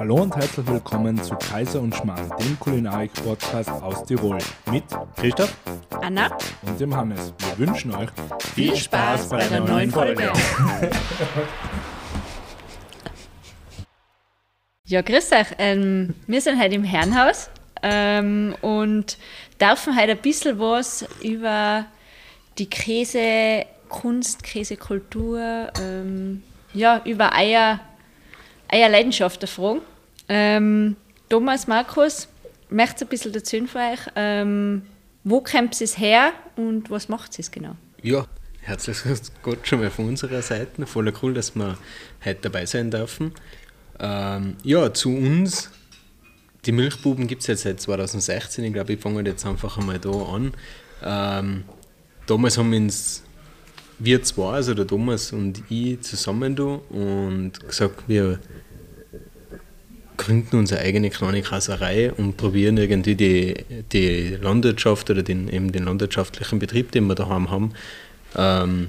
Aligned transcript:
Hallo 0.00 0.22
und 0.22 0.34
herzlich 0.34 0.66
willkommen 0.66 1.22
zu 1.22 1.34
Kaiser 1.34 1.78
und 1.78 1.94
Schmarrn, 1.94 2.32
dem 2.38 2.58
Kulinarik-Podcast 2.58 3.68
aus 3.68 4.02
Tirol 4.06 4.38
mit 4.72 4.84
Christoph, 5.14 5.54
Anna 6.00 6.34
und 6.62 6.80
dem 6.80 6.96
Hannes. 6.96 7.34
Wir 7.38 7.66
wünschen 7.66 7.94
euch 7.94 8.08
viel 8.54 8.74
Spaß 8.74 9.28
bei 9.28 9.46
der 9.46 9.60
neuen 9.60 9.90
Folge. 9.90 10.32
Ja, 14.86 15.02
grüß 15.02 15.32
euch. 15.32 15.48
Ähm, 15.58 16.14
wir 16.26 16.40
sind 16.40 16.58
heute 16.58 16.76
im 16.76 16.82
Herrenhaus 16.84 17.50
ähm, 17.82 18.56
und 18.62 19.18
dürfen 19.60 20.00
heute 20.00 20.12
ein 20.12 20.18
bisschen 20.18 20.58
was 20.58 21.04
über 21.22 21.84
die 22.56 22.70
Käsekunst, 22.70 24.42
Käsekultur, 24.44 25.70
ähm, 25.78 26.42
ja, 26.72 27.02
über 27.04 27.34
Eier 27.34 27.80
eine 28.66 28.88
Leidenschaft 28.88 29.42
erfragen. 29.42 29.82
Ähm, 30.32 30.94
Thomas, 31.28 31.66
Markus, 31.66 32.28
möchtet 32.70 33.02
ein 33.02 33.08
bisschen 33.08 33.32
dazu 33.32 33.66
von 33.66 33.80
euch? 33.80 33.98
Ähm, 34.14 34.82
wo 35.24 35.40
kommt 35.40 35.78
es 35.80 35.98
her 35.98 36.32
und 36.54 36.88
was 36.88 37.08
macht 37.08 37.36
es 37.36 37.50
genau? 37.50 37.74
Ja, 38.00 38.26
herzlich 38.60 38.96
Gott 39.42 39.66
schon 39.66 39.80
mal 39.80 39.90
von 39.90 40.06
unserer 40.06 40.40
Seite. 40.40 40.86
Voller 40.86 41.12
cool, 41.20 41.34
dass 41.34 41.56
wir 41.56 41.76
heute 42.24 42.42
dabei 42.42 42.64
sein 42.64 42.92
dürfen. 42.92 43.32
Ähm, 43.98 44.56
ja, 44.62 44.94
zu 44.94 45.10
uns. 45.10 45.70
Die 46.64 46.72
Milchbuben 46.72 47.26
gibt 47.26 47.40
es 47.40 47.48
jetzt 47.48 47.62
seit 47.62 47.80
2016. 47.80 48.64
Ich 48.64 48.72
glaube, 48.72 48.92
ich 48.92 49.00
fange 49.00 49.22
jetzt 49.22 49.44
einfach 49.44 49.78
einmal 49.78 49.98
da 49.98 50.10
an. 50.10 50.52
Ähm, 51.02 51.64
damals 52.26 52.56
haben 52.56 52.70
wir 52.70 52.78
uns 52.78 53.24
wir 53.98 54.22
zwei, 54.22 54.54
also 54.54 54.74
der 54.74 54.86
Thomas 54.86 55.32
und 55.32 55.64
ich, 55.68 56.00
zusammen 56.02 56.54
da 56.54 56.80
und 56.88 57.52
gesagt, 57.66 58.04
wir 58.06 58.38
gründen 60.20 60.56
unsere 60.56 60.80
eigene 60.80 61.10
kleine 61.10 61.42
Kasserei 61.42 62.12
und 62.12 62.36
probieren 62.36 62.76
irgendwie 62.76 63.14
die, 63.14 63.54
die 63.92 64.36
Landwirtschaft 64.40 65.10
oder 65.10 65.22
den, 65.22 65.48
eben 65.48 65.72
den 65.72 65.84
landwirtschaftlichen 65.84 66.58
Betrieb, 66.58 66.92
den 66.92 67.06
wir 67.06 67.14
daheim 67.14 67.50
haben, 67.50 67.72
ähm, 68.36 68.88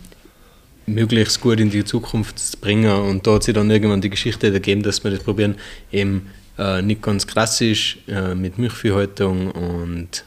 möglichst 0.86 1.40
gut 1.42 1.59
in 1.59 1.70
die 1.70 1.86
Zukunft 1.86 2.38
zu 2.38 2.58
bringen. 2.58 2.92
Und 2.92 3.26
da 3.26 3.36
hat 3.36 3.44
sich 3.44 3.54
dann 3.54 3.72
irgendwann 3.72 4.02
die 4.02 4.09
Geschichte 4.09 4.54
ergeben, 4.54 4.84
dass 4.84 5.04
wir 5.04 5.12
das 5.12 5.24
probieren, 5.24 5.56
eben 5.92 6.28
äh, 6.58 6.82
nicht 6.82 7.02
ganz 7.02 7.26
klassisch 7.26 8.00
äh, 8.08 8.36
mit 8.36 8.58
Milchviehhaltung 8.58 9.52
und 9.52 10.26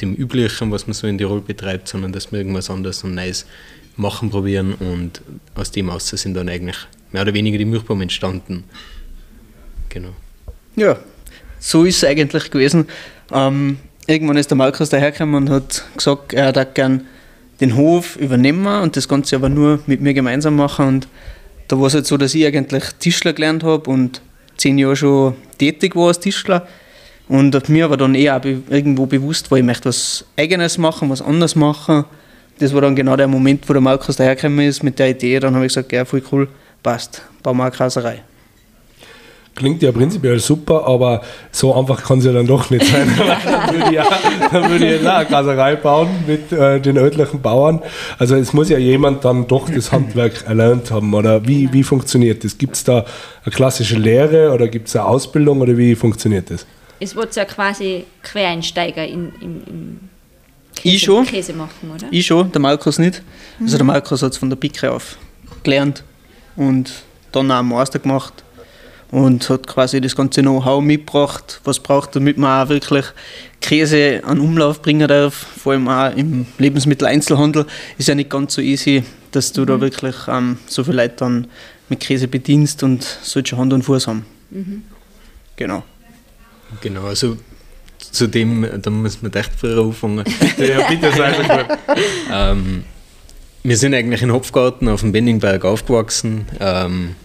dem 0.00 0.14
Üblichen, 0.14 0.70
was 0.70 0.86
man 0.86 0.94
so 0.94 1.06
in 1.06 1.18
Tirol 1.18 1.40
betreibt, 1.40 1.88
sondern 1.88 2.12
dass 2.12 2.30
wir 2.30 2.38
irgendwas 2.38 2.70
anderes 2.70 3.02
und 3.02 3.14
Neues 3.14 3.46
machen 3.96 4.30
probieren 4.30 4.74
und 4.74 5.22
aus 5.54 5.72
dem 5.72 5.90
aus 5.90 6.08
sind 6.08 6.34
dann 6.34 6.48
eigentlich 6.48 6.76
mehr 7.10 7.22
oder 7.22 7.34
weniger 7.34 7.58
die 7.58 7.64
Milchbaum 7.64 8.02
entstanden. 8.02 8.64
Genau. 9.88 10.10
Ja, 10.76 10.96
so 11.58 11.84
ist 11.84 11.98
es 11.98 12.04
eigentlich 12.04 12.50
gewesen. 12.50 12.86
Ähm, 13.32 13.78
irgendwann 14.06 14.36
ist 14.36 14.50
der 14.50 14.56
Markus 14.56 14.90
dahergekommen 14.90 15.34
und 15.34 15.50
hat 15.50 15.84
gesagt, 15.96 16.34
er 16.34 16.46
hätte 16.46 16.66
gern 16.72 17.06
den 17.60 17.76
Hof 17.76 18.16
übernehmen 18.16 18.82
und 18.82 18.96
das 18.96 19.08
Ganze 19.08 19.36
aber 19.36 19.48
nur 19.48 19.80
mit 19.86 20.00
mir 20.00 20.14
gemeinsam 20.14 20.56
machen. 20.56 20.86
Und 20.86 21.08
da 21.66 21.78
war 21.78 21.86
es 21.86 21.94
halt 21.94 22.06
so, 22.06 22.16
dass 22.16 22.34
ich 22.34 22.46
eigentlich 22.46 22.84
Tischler 23.00 23.32
gelernt 23.32 23.64
habe 23.64 23.90
und 23.90 24.22
zehn 24.56 24.78
Jahre 24.78 24.96
schon 24.96 25.34
tätig 25.58 25.96
war 25.96 26.08
als 26.08 26.20
Tischler. 26.20 26.66
Und 27.28 27.68
mir 27.68 27.84
aber 27.84 27.96
dann 27.96 28.14
eher 28.14 28.40
irgendwo 28.44 29.06
bewusst 29.06 29.50
war, 29.50 29.58
ich 29.58 29.64
möchte 29.64 29.90
was 29.90 30.24
Eigenes 30.36 30.78
machen, 30.78 31.10
was 31.10 31.20
anderes 31.20 31.56
machen 31.56 32.04
das 32.58 32.74
war 32.74 32.80
dann 32.80 32.96
genau 32.96 33.16
der 33.16 33.28
Moment, 33.28 33.68
wo 33.68 33.72
der 33.72 33.82
Markus 33.82 34.16
dahergekommen 34.16 34.66
ist 34.66 34.82
mit 34.82 34.98
der 34.98 35.10
Idee. 35.10 35.38
Dann 35.38 35.54
habe 35.54 35.66
ich 35.66 35.70
gesagt, 35.70 35.92
ja, 35.92 36.04
voll 36.04 36.22
cool, 36.32 36.48
passt, 36.82 37.22
bauen 37.42 37.56
wir 37.56 37.64
eine 37.64 37.72
Kaserei. 37.72 38.22
Klingt 39.58 39.82
ja 39.82 39.90
prinzipiell 39.90 40.38
super, 40.38 40.86
aber 40.86 41.20
so 41.50 41.74
einfach 41.74 42.04
kann 42.04 42.20
es 42.20 42.24
ja 42.26 42.32
dann 42.32 42.46
doch 42.46 42.70
nicht 42.70 42.86
sein. 42.86 43.12
dann 43.44 43.74
würde 43.74 43.86
ich, 43.86 43.90
ja, 43.90 44.06
dann 44.52 44.70
würde 44.70 44.94
ich 44.94 45.04
eine 45.04 45.26
Kaserei 45.26 45.74
bauen 45.74 46.08
mit 46.28 46.52
äh, 46.52 46.80
den 46.80 46.96
örtlichen 46.96 47.42
Bauern. 47.42 47.82
Also 48.18 48.36
es 48.36 48.52
muss 48.52 48.68
ja 48.68 48.78
jemand 48.78 49.24
dann 49.24 49.48
doch 49.48 49.68
das 49.68 49.90
Handwerk 49.92 50.44
erlernt 50.46 50.92
haben. 50.92 51.12
Oder 51.12 51.44
wie, 51.44 51.72
wie 51.72 51.82
funktioniert 51.82 52.44
das? 52.44 52.56
Gibt 52.56 52.76
es 52.76 52.84
da 52.84 53.04
eine 53.44 53.52
klassische 53.52 53.96
Lehre 53.96 54.52
oder 54.52 54.68
gibt 54.68 54.86
es 54.86 54.94
eine 54.94 55.06
Ausbildung 55.06 55.60
oder 55.60 55.76
wie 55.76 55.96
funktioniert 55.96 56.52
das? 56.52 56.64
Es 57.00 57.16
wird 57.16 57.34
ja 57.34 57.44
quasi 57.44 58.04
Quereinsteiger 58.22 59.04
in, 59.04 59.32
in, 59.40 59.62
in 59.66 60.00
Käse, 60.76 60.94
ich 60.94 61.02
schon. 61.02 61.26
Käse 61.26 61.52
machen, 61.52 61.90
oder? 61.92 62.06
Ich 62.12 62.24
schon, 62.24 62.52
der 62.52 62.60
Markus 62.60 63.00
nicht. 63.00 63.24
Mhm. 63.58 63.64
Also 63.64 63.76
der 63.76 63.86
Markus 63.86 64.22
hat 64.22 64.30
es 64.30 64.38
von 64.38 64.50
der 64.50 64.56
Pike 64.56 64.92
auf 64.92 65.18
gelernt 65.64 66.04
und 66.54 66.92
dann 67.32 67.50
auch 67.50 67.58
einen 67.58 67.68
Master 67.68 67.98
gemacht 67.98 68.44
und 69.10 69.48
hat 69.48 69.66
quasi 69.66 70.00
das 70.00 70.14
ganze 70.14 70.42
Know-how 70.42 70.82
mitgebracht, 70.82 71.60
was 71.64 71.80
braucht, 71.80 72.14
damit 72.16 72.36
man 72.36 72.64
auch 72.64 72.68
wirklich 72.68 73.06
Käse 73.60 74.20
an 74.24 74.40
Umlauf 74.40 74.82
bringen 74.82 75.08
darf. 75.08 75.34
Vor 75.34 75.72
allem 75.72 75.88
auch 75.88 76.14
im 76.14 76.46
Lebensmitteleinzelhandel 76.58 77.66
ist 77.96 78.08
ja 78.08 78.14
nicht 78.14 78.30
ganz 78.30 78.54
so 78.54 78.60
easy, 78.60 79.04
dass 79.32 79.52
du 79.52 79.62
mhm. 79.62 79.66
da 79.66 79.80
wirklich 79.80 80.16
ähm, 80.28 80.58
so 80.66 80.84
viele 80.84 80.98
Leute 80.98 81.16
dann 81.16 81.46
mit 81.88 82.00
Käse 82.00 82.28
bedienst 82.28 82.82
und 82.82 83.02
solche 83.02 83.56
Hand 83.56 83.72
und 83.72 83.82
Fuß 83.82 84.06
haben. 84.06 84.26
Mhm. 84.50 84.82
Genau. 85.56 85.82
Genau, 86.82 87.04
also 87.04 87.38
zu 87.98 88.26
dem, 88.26 88.66
da 88.80 88.90
muss 88.90 89.22
man 89.22 89.32
echt 89.32 89.52
früher 89.56 89.82
anfangen. 89.82 90.24
ja, 90.58 90.86
bitte, 90.88 91.10
sei 91.12 91.34
so 91.34 91.42
gut. 91.42 91.78
ähm, 92.30 92.84
wir 93.62 93.76
sind 93.76 93.94
eigentlich 93.94 94.22
in 94.22 94.32
Hopfgarten 94.32 94.88
auf 94.88 95.00
dem 95.00 95.12
Benningberg 95.12 95.64
aufgewachsen, 95.64 96.46
ähm, 96.60 97.16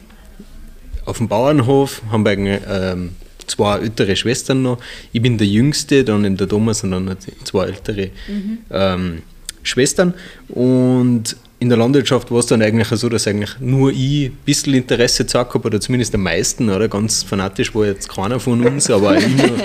auf 1.05 1.17
dem 1.17 1.27
Bauernhof, 1.27 2.01
haben 2.11 2.25
eigentlich 2.25 2.61
ähm, 2.69 3.11
zwei 3.47 3.79
ältere 3.79 4.15
Schwestern 4.15 4.63
noch. 4.63 4.77
Ich 5.11 5.21
bin 5.21 5.37
der 5.37 5.47
Jüngste, 5.47 6.03
dann 6.03 6.25
in 6.25 6.37
der 6.37 6.47
Thomas 6.47 6.83
und 6.83 6.91
dann 6.91 7.15
zwei 7.43 7.65
ältere 7.65 8.09
mhm. 8.27 8.57
ähm, 8.71 9.21
Schwestern. 9.63 10.13
Und 10.49 11.35
in 11.59 11.69
der 11.69 11.77
Landwirtschaft 11.77 12.29
war 12.29 12.39
es 12.39 12.47
dann 12.47 12.61
eigentlich 12.61 12.89
so, 12.89 13.07
dass 13.07 13.25
eigentlich 13.25 13.51
nur 13.61 13.91
ich 13.91 14.25
ein 14.25 14.37
bisschen 14.45 14.73
Interesse 14.73 15.23
gezeigt 15.23 15.53
habe, 15.53 15.65
oder 15.65 15.79
zumindest 15.79 16.13
am 16.13 16.23
meisten, 16.23 16.69
oder? 16.69 16.89
Ganz 16.89 17.23
fanatisch 17.23 17.73
war 17.73 17.85
jetzt 17.85 18.09
keiner 18.09 18.39
von 18.39 18.65
uns, 18.65 18.89
aber 18.89 19.17
ich 19.17 19.27
nur, 19.29 19.57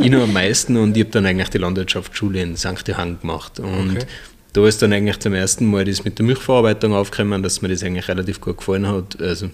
ich 0.00 0.10
nur 0.10 0.24
am 0.24 0.32
meisten 0.32 0.76
und 0.76 0.96
ich 0.96 1.04
habe 1.04 1.12
dann 1.12 1.26
eigentlich 1.26 1.50
die 1.50 1.58
Landwirtschaftsschule 1.58 2.42
in 2.42 2.56
St. 2.56 2.86
Johann 2.88 3.20
gemacht. 3.20 3.60
Und 3.60 3.96
okay. 3.96 4.06
da 4.52 4.66
ist 4.66 4.82
dann 4.82 4.92
eigentlich 4.92 5.20
zum 5.20 5.32
ersten 5.32 5.66
Mal 5.66 5.84
das 5.84 6.04
mit 6.04 6.18
der 6.18 6.26
Milchverarbeitung 6.26 6.92
aufgekommen, 6.92 7.44
dass 7.44 7.62
mir 7.62 7.68
das 7.68 7.84
eigentlich 7.84 8.08
relativ 8.08 8.40
gut 8.40 8.58
gefallen 8.58 8.88
hat. 8.88 9.20
Also 9.20 9.50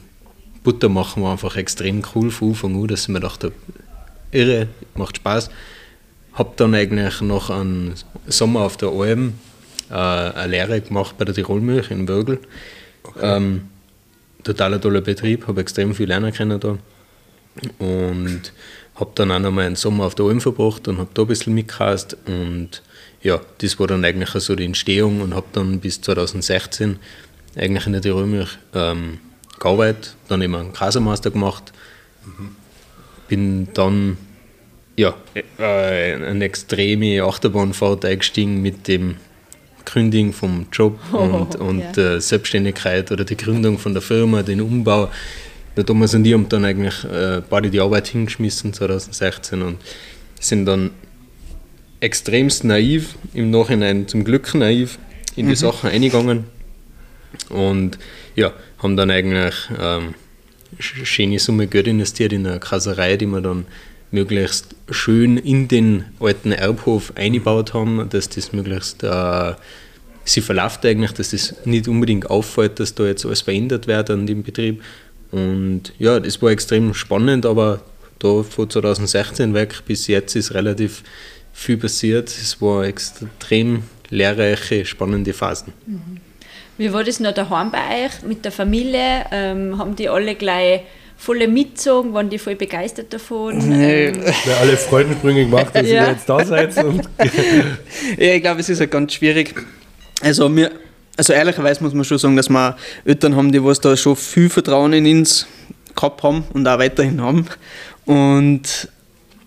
Butter 0.63 0.89
machen 0.89 1.23
war 1.23 1.33
einfach 1.33 1.57
extrem 1.57 2.03
cool 2.15 2.31
von 2.31 2.51
Anfang 2.51 2.83
an, 2.83 2.87
dass 2.89 3.03
ich 3.03 3.09
mir 3.09 3.21
dachte, 3.21 3.53
irre, 4.31 4.69
macht 4.95 5.17
Spaß. 5.17 5.51
Habe 6.35 6.53
dann 6.57 6.75
eigentlich 6.75 7.21
noch 7.21 7.51
einen 7.51 7.95
Sommer 8.27 8.61
auf 8.61 8.77
der 8.77 8.91
Alm 8.91 9.35
äh, 9.91 9.95
eine 9.95 10.47
Lehre 10.47 10.81
gemacht 10.81 11.17
bei 11.19 11.25
der 11.25 11.35
Tirolmilch 11.35 11.91
in 11.91 12.09
Wörgl. 12.09 12.39
Okay. 13.03 13.19
Ähm, 13.23 13.63
totaler 14.45 14.81
toller 14.81 15.01
Betrieb, 15.01 15.47
habe 15.47 15.61
extrem 15.61 15.95
viel 15.95 16.09
lernen 16.09 16.33
können 16.33 16.61
da. 16.61 16.79
Und 17.79 18.53
habe 18.95 19.11
dann 19.15 19.31
auch 19.33 19.39
noch 19.39 19.51
mal 19.51 19.67
einen 19.67 19.77
Sommer 19.77 20.05
auf 20.05 20.15
der 20.15 20.27
Alm 20.27 20.41
verbracht 20.41 20.87
und 20.89 20.99
habe 20.99 21.11
da 21.15 21.23
ein 21.23 21.29
bisschen 21.29 21.55
mitgehast. 21.55 22.17
Und 22.27 22.83
ja, 23.23 23.41
das 23.59 23.79
war 23.81 23.87
dann 23.87 24.05
eigentlich 24.05 24.31
so 24.31 24.55
die 24.55 24.65
Entstehung 24.65 25.21
und 25.21 25.35
habe 25.35 25.47
dann 25.53 25.81
bis 25.81 26.01
2016 26.01 26.99
eigentlich 27.57 27.87
in 27.87 27.93
der 27.93 28.03
Tirolmilch 28.03 28.59
ähm, 28.75 29.19
gearbeitet, 29.61 30.17
dann 30.27 30.43
eben 30.43 30.57
einen 30.57 30.73
Kasermaster 30.73 31.31
gemacht. 31.31 31.73
Mhm. 32.25 32.57
Bin 33.29 33.69
dann 33.75 34.17
ja, 34.97 35.15
äh, 35.35 36.15
eine 36.15 36.45
extreme 36.45 37.23
Achterbahnfahrt 37.23 38.05
eingestiegen 38.05 38.61
mit 38.61 38.89
dem 38.89 39.17
Kündigung 39.85 40.33
vom 40.33 40.67
Job 40.73 40.99
oh, 41.13 41.19
und, 41.19 41.57
und 41.57 41.97
ja. 41.97 42.17
äh, 42.17 42.21
Selbstständigkeit 42.21 43.13
oder 43.13 43.25
die 43.25 43.37
Gründung 43.37 43.79
von 43.79 43.93
der 43.93 44.03
Firma, 44.03 44.43
den 44.43 44.61
Umbau. 44.61 45.09
Der 45.77 45.87
Thomas 45.87 46.15
und 46.15 46.25
ich 46.27 46.33
haben 46.33 46.49
dann 46.49 46.65
eigentlich 46.65 47.05
äh, 47.05 47.43
beide 47.49 47.71
die 47.71 47.81
Arbeit 47.81 48.09
hingeschmissen 48.09 48.73
2016 48.73 49.63
und 49.63 49.79
sind 50.41 50.67
dann 50.67 50.91
extremst 52.01 52.65
naiv, 52.65 53.15
im 53.35 53.51
Nachhinein 53.51 54.09
zum 54.09 54.25
Glück 54.25 54.53
naiv, 54.55 54.99
in 55.37 55.47
die 55.47 55.53
mhm. 55.53 55.57
Sachen 55.57 55.91
eingegangen 55.91 56.45
und 57.49 57.99
ja, 58.37 58.53
haben 58.79 58.97
dann 58.97 59.11
eigentlich 59.11 59.55
ähm, 59.79 60.15
schöne 60.79 61.39
Summe 61.39 61.67
Geld 61.67 61.87
investiert 61.87 62.33
in 62.33 62.47
eine 62.47 62.61
Kasserei, 62.61 63.17
die 63.17 63.27
wir 63.27 63.41
dann 63.41 63.67
möglichst 64.11 64.75
schön 64.91 65.37
in 65.37 65.69
den 65.69 66.05
alten 66.19 66.53
Erbhof 66.53 67.13
eingebaut 67.17 67.75
haben, 67.75 68.09
dass 68.11 68.29
das 68.29 68.53
möglichst 68.53 69.03
äh, 69.03 69.53
sie 70.25 70.41
verläuft 70.41 70.85
eigentlich, 70.85 71.13
dass 71.13 71.31
das 71.31 71.55
nicht 71.65 71.89
unbedingt 71.89 72.29
auffällt, 72.29 72.81
dass 72.81 72.95
da 72.95 73.07
jetzt 73.07 73.25
alles 73.25 73.43
verändert 73.43 73.87
wird 73.87 74.11
an 74.11 74.27
dem 74.27 74.43
Betrieb. 74.43 74.83
Und 75.31 75.93
ja, 75.99 76.19
das 76.21 76.41
war 76.43 76.51
extrem 76.51 76.95
spannend, 76.95 77.47
aber 77.47 77.83
da 78.19 78.43
von 78.43 78.69
2016 78.69 79.55
weg 79.55 79.83
bis 79.87 80.07
jetzt 80.07 80.37
ist 80.37 80.55
relativ 80.55 81.03
viel 81.53 81.77
passiert. 81.77 82.29
Es 82.29 82.61
war 82.61 82.85
extrem 82.85 83.85
lehrreiche, 84.11 84.85
spannende 84.85 85.33
Phasen. 85.33 85.73
Wie 86.81 86.95
war 86.95 87.05
das 87.05 87.21
noch 87.21 87.33
daheim 87.35 87.71
bei 87.71 88.07
euch 88.07 88.23
mit 88.27 88.43
der 88.43 88.53
Familie? 88.53 89.27
Ähm, 89.33 89.77
haben 89.77 89.97
die 89.97 90.09
alle 90.09 90.35
gleich 90.35 90.81
voll 91.19 91.47
mitgezogen, 91.47 92.15
waren 92.15 92.31
die 92.31 92.39
voll 92.39 92.55
begeistert 92.55 93.13
davon. 93.13 93.59
Nee. 93.69 94.07
Ähm, 94.07 94.23
Ja, 94.47 94.57
alle 94.63 94.79
Freudensprünge 94.79 95.45
gemacht, 95.45 95.75
dass 95.75 95.87
Ja. 95.87 96.07
ihr 96.07 96.13
jetzt 96.13 96.27
da 96.27 96.43
seid. 96.43 96.75
Ja, 98.17 98.35
ich 98.35 98.41
glaube, 98.41 98.61
es 98.61 98.71
ist 98.71 98.81
halt 98.81 98.91
ganz 98.91 99.13
schwierig. 99.13 99.55
Also 100.23 100.49
mir, 100.49 100.71
also 101.19 101.35
ehrlicherweise 101.35 101.83
muss 101.85 101.93
man 101.93 102.03
schon 102.05 102.17
sagen, 102.17 102.35
dass 102.37 102.49
wir 102.49 102.75
Eltern 103.05 103.37
haben, 103.37 103.53
die 103.53 103.63
was 103.63 103.79
da 103.79 103.95
schon 103.95 104.17
viel 104.17 104.49
Vertrauen 104.49 104.95
in 104.95 105.07
uns 105.19 105.47
gehabt 105.95 106.23
haben 106.23 106.45
und 106.55 106.67
auch 106.67 106.79
weiterhin 106.79 107.21
haben. 107.21 107.45
Und 108.07 108.89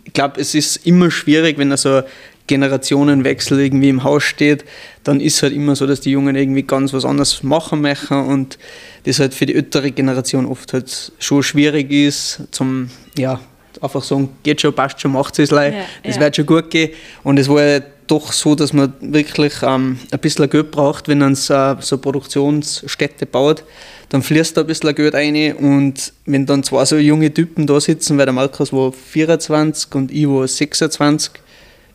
ich 0.05 0.13
glaube, 0.13 0.39
es 0.39 0.53
ist 0.53 0.85
immer 0.85 1.09
schwierig, 1.09 1.57
wenn 1.57 1.71
also 1.71 1.95
ein 1.97 2.03
Generationenwechsel 2.47 3.59
irgendwie 3.59 3.89
im 3.89 4.03
Haus 4.03 4.23
steht, 4.23 4.65
dann 5.03 5.19
ist 5.19 5.41
halt 5.43 5.53
immer 5.53 5.75
so, 5.75 5.87
dass 5.87 6.01
die 6.01 6.11
Jungen 6.11 6.35
irgendwie 6.35 6.63
ganz 6.63 6.93
was 6.93 7.05
anderes 7.05 7.43
machen 7.43 7.81
möchten 7.81 8.13
und 8.13 8.57
das 9.05 9.19
halt 9.19 9.33
für 9.33 9.45
die 9.45 9.55
ältere 9.55 9.91
Generation 9.91 10.45
oft 10.45 10.73
halt 10.73 11.11
schon 11.19 11.43
schwierig 11.43 11.91
ist, 11.91 12.41
zum, 12.51 12.89
ja, 13.17 13.39
einfach 13.81 14.03
sagen, 14.03 14.29
geht 14.43 14.61
schon, 14.61 14.73
passt 14.73 15.01
schon, 15.01 15.11
macht 15.11 15.37
es 15.39 15.49
Ja, 15.49 15.71
das 16.03 16.15
ja. 16.15 16.21
wird 16.21 16.35
schon 16.35 16.45
gut 16.45 16.69
gehen. 16.69 16.91
Und 17.23 17.39
es 17.39 17.49
war 17.49 17.63
ja 17.63 17.79
doch 18.07 18.31
so, 18.31 18.55
dass 18.55 18.73
man 18.73 18.93
wirklich 18.99 19.53
ähm, 19.61 19.99
ein 20.11 20.19
bisschen 20.19 20.49
Geld 20.49 20.71
braucht, 20.71 21.07
wenn 21.07 21.19
man 21.19 21.35
so, 21.35 21.75
so 21.79 21.97
Produktionsstätte 21.97 23.25
baut. 23.25 23.63
Dann 24.09 24.21
fließt 24.21 24.55
da 24.55 24.61
ein 24.61 24.67
bisschen 24.67 24.93
Geld 24.93 25.15
rein 25.15 25.55
und 25.55 26.13
wenn 26.25 26.45
dann 26.45 26.63
zwei 26.63 26.85
so 26.85 26.97
junge 26.97 27.33
Typen 27.33 27.65
da 27.65 27.79
sitzen, 27.79 28.17
weil 28.17 28.25
der 28.25 28.33
Markus 28.33 28.71
war 28.71 28.91
24 28.91 29.95
und 29.95 30.11
ich 30.11 30.27
war 30.27 30.47
26, 30.47 31.31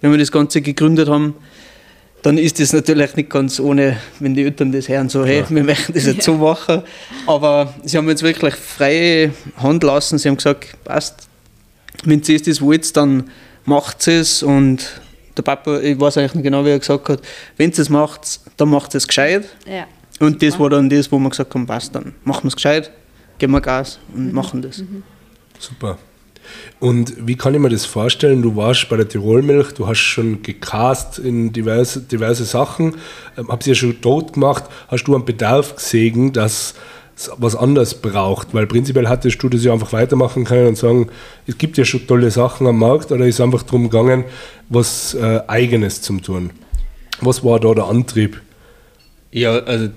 wenn 0.01 0.11
wir 0.11 0.19
das 0.19 0.33
Ganze 0.33 0.61
gegründet 0.61 1.09
haben, 1.09 1.35
dann 2.23 2.37
ist 2.37 2.59
das 2.59 2.73
natürlich 2.73 3.15
nicht 3.15 3.31
ganz 3.31 3.61
ohne, 3.61 3.97
wenn 4.19 4.35
die 4.35 4.43
Eltern 4.43 4.73
das 4.73 4.89
hören, 4.89 5.09
so, 5.09 5.25
hey, 5.25 5.45
wir 5.49 5.63
möchten 5.63 5.93
das 5.93 6.05
jetzt 6.07 6.25
so 6.25 6.35
machen. 6.35 6.83
Aber 7.27 7.75
sie 7.85 7.97
haben 7.97 8.09
jetzt 8.09 8.23
wirklich 8.23 8.55
freie 8.55 9.33
Hand 9.57 9.85
lassen. 9.85 10.19
Sie 10.19 10.29
haben 10.29 10.37
gesagt, 10.37 10.77
passt, 10.85 11.29
wenn 12.05 12.23
sie 12.23 12.41
das 12.41 12.61
wollt, 12.61 12.97
dann 12.97 13.31
macht 13.65 14.09
es 14.09 14.43
und 14.43 15.01
der 15.37 15.43
Papa, 15.43 15.79
ich 15.79 15.99
weiß 15.99 16.19
eigentlich 16.19 16.35
nicht 16.35 16.45
genau, 16.45 16.65
wie 16.65 16.71
er 16.71 16.79
gesagt 16.79 17.09
hat, 17.09 17.21
wenn 17.57 17.73
sie 17.73 17.83
es 17.83 17.89
macht, 17.89 18.41
dann 18.57 18.69
macht 18.69 18.95
es 18.95 19.07
gescheit. 19.07 19.49
ja. 19.67 19.87
Und 20.21 20.43
das 20.43 20.59
war 20.59 20.69
dann 20.69 20.91
das, 20.91 21.13
wo 21.13 21.19
wir 21.21 21.31
gesagt 21.31 21.55
haben, 21.55 21.65
passt, 21.65 21.95
dann 21.95 22.13
machen 22.25 22.43
wir 22.43 22.49
es 22.49 22.57
gescheit, 22.57 22.91
geben 23.39 23.53
wir 23.53 23.61
Gas 23.61 24.01
und 24.13 24.33
machen 24.33 24.63
das. 24.63 24.83
Super. 25.61 25.97
Und 26.81 27.15
wie 27.27 27.37
kann 27.37 27.55
ich 27.55 27.61
mir 27.61 27.69
das 27.69 27.85
vorstellen? 27.85 28.43
Du 28.43 28.57
warst 28.57 28.89
bei 28.89 28.97
der 28.97 29.09
Tirolmilch, 29.09 29.73
du 29.73 29.87
hast 29.87 29.99
schon 29.99 30.43
gecast 30.43 31.19
in 31.19 31.53
diverse, 31.53 32.01
diverse 32.01 32.45
Sachen, 32.45 32.97
ähm, 33.37 33.49
hab's 33.49 33.67
ja 33.67 33.75
schon 33.75 33.97
dort 34.01 34.35
gemacht. 34.35 34.65
Hast 34.89 35.05
du 35.05 35.15
einen 35.15 35.25
Bedarf 35.25 35.77
gesehen, 35.77 36.33
dass 36.33 36.75
es 37.17 37.31
was 37.37 37.57
anderes 37.57 37.95
braucht? 37.95 38.55
Weil 38.55 38.67
prinzipiell 38.67 39.09
hättest 39.09 39.43
du 39.43 39.49
das 39.49 39.65
ja 39.65 39.73
einfach 39.73 39.93
weitermachen 39.93 40.45
können 40.45 40.69
und 40.69 40.79
sagen, 40.79 41.09
es 41.47 41.59
gibt 41.59 41.77
ja 41.79 41.85
schon 41.85 42.07
tolle 42.07 42.31
Sachen 42.31 42.67
am 42.67 42.79
Markt, 42.79 43.11
oder 43.11 43.27
ist 43.27 43.41
einfach 43.41 43.65
darum 43.65 43.91
gegangen, 43.91 44.25
was 44.69 45.15
äh, 45.15 45.41
Eigenes 45.49 46.01
zu 46.03 46.19
tun? 46.19 46.51
Was 47.21 47.43
war 47.43 47.59
da 47.59 47.75
der 47.75 47.87
Antrieb? 47.87 48.41
Ja, 49.33 49.59
also 49.59 49.89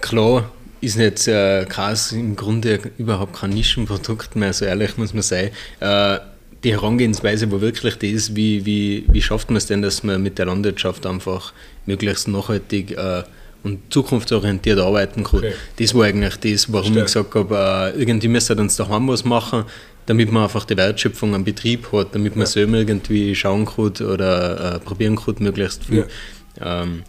klar 0.00 0.50
ist 0.80 0.96
jetzt 0.96 1.28
äh, 1.28 1.64
Gras 1.68 2.12
im 2.12 2.36
Grunde 2.36 2.80
überhaupt 2.98 3.34
kein 3.34 3.50
Nischenprodukt 3.50 4.36
mehr, 4.36 4.52
so 4.52 4.64
ehrlich 4.64 4.96
muss 4.96 5.12
man 5.12 5.22
sein. 5.22 5.50
Äh, 5.80 6.18
die 6.64 6.72
Herangehensweise 6.72 7.50
war 7.50 7.60
wirklich 7.60 7.96
das, 7.96 8.34
wie, 8.34 8.64
wie, 8.66 9.04
wie 9.08 9.22
schafft 9.22 9.50
man 9.50 9.56
es 9.56 9.66
denn, 9.66 9.82
dass 9.82 10.02
man 10.02 10.22
mit 10.22 10.38
der 10.38 10.46
Landwirtschaft 10.46 11.06
einfach 11.06 11.52
möglichst 11.86 12.28
nachhaltig 12.28 12.92
äh, 12.92 13.22
und 13.62 13.80
zukunftsorientiert 13.90 14.78
arbeiten 14.78 15.24
kann. 15.24 15.40
Okay. 15.40 15.52
Das 15.78 15.94
war 15.94 16.04
eigentlich 16.04 16.36
das, 16.36 16.72
warum 16.72 16.94
Verstehe. 16.94 17.02
ich 17.02 17.06
gesagt 17.06 17.34
habe, 17.34 17.92
äh, 17.94 18.00
irgendwie 18.00 18.28
müssen 18.28 18.56
wir 18.56 18.62
uns 18.62 18.76
daheim 18.76 19.08
was 19.08 19.24
machen, 19.24 19.64
damit 20.06 20.32
man 20.32 20.44
einfach 20.44 20.64
die 20.64 20.76
Wertschöpfung 20.76 21.34
am 21.34 21.44
Betrieb 21.44 21.92
hat, 21.92 22.14
damit 22.14 22.36
man 22.36 22.46
selber 22.46 22.78
irgendwie 22.78 23.34
schauen 23.34 23.66
kann 23.66 24.06
oder 24.06 24.76
äh, 24.76 24.78
probieren 24.80 25.16
kann, 25.16 25.36
möglichst 25.38 25.84
viel. 25.84 26.06
Ähm, 26.60 27.02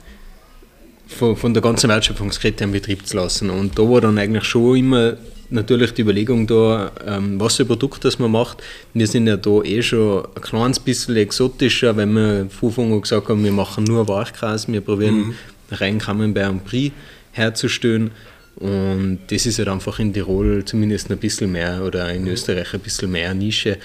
von, 1.11 1.35
von 1.35 1.53
der 1.53 1.61
ganzen 1.61 1.89
Wertschöpfungskette 1.89 2.63
am 2.63 2.71
Betrieb 2.71 3.05
zu 3.05 3.17
lassen. 3.17 3.49
Und 3.49 3.77
da 3.77 3.83
war 3.83 4.01
dann 4.01 4.17
eigentlich 4.17 4.45
schon 4.45 4.77
immer 4.77 5.17
natürlich 5.51 5.93
die 5.93 6.01
Überlegung 6.01 6.47
da, 6.47 6.91
ähm, 7.05 7.39
was 7.39 7.57
für 7.57 7.65
Produkte 7.65 8.01
das 8.01 8.19
man 8.19 8.31
macht. 8.31 8.63
Wir 8.93 9.07
sind 9.07 9.27
ja 9.27 9.37
da 9.37 9.61
eh 9.61 9.81
schon 9.81 10.25
ein 10.35 10.41
kleines 10.41 10.79
bisschen 10.79 11.17
exotischer, 11.17 11.95
weil 11.97 12.07
wir 12.07 12.47
von 12.49 12.91
an 12.91 13.01
gesagt 13.01 13.27
haben, 13.27 13.43
wir 13.43 13.51
machen 13.51 13.83
nur 13.83 14.07
Weichgras, 14.07 14.67
wir 14.67 14.81
probieren 14.81 15.35
rein 15.71 15.99
Camembert 15.99 16.49
und 16.49 16.65
Brie 16.65 16.91
herzustellen. 17.31 18.11
Und 18.55 19.19
das 19.29 19.45
ist 19.45 19.59
halt 19.59 19.69
einfach 19.69 19.99
in 19.99 20.13
Tirol 20.13 20.63
zumindest 20.65 21.09
ein 21.09 21.17
bisschen 21.17 21.51
mehr 21.51 21.81
oder 21.83 22.11
in 22.13 22.27
Österreich 22.27 22.73
ein 22.73 22.79
bisschen 22.79 23.11
mehr 23.11 23.33
Nische 23.33 23.77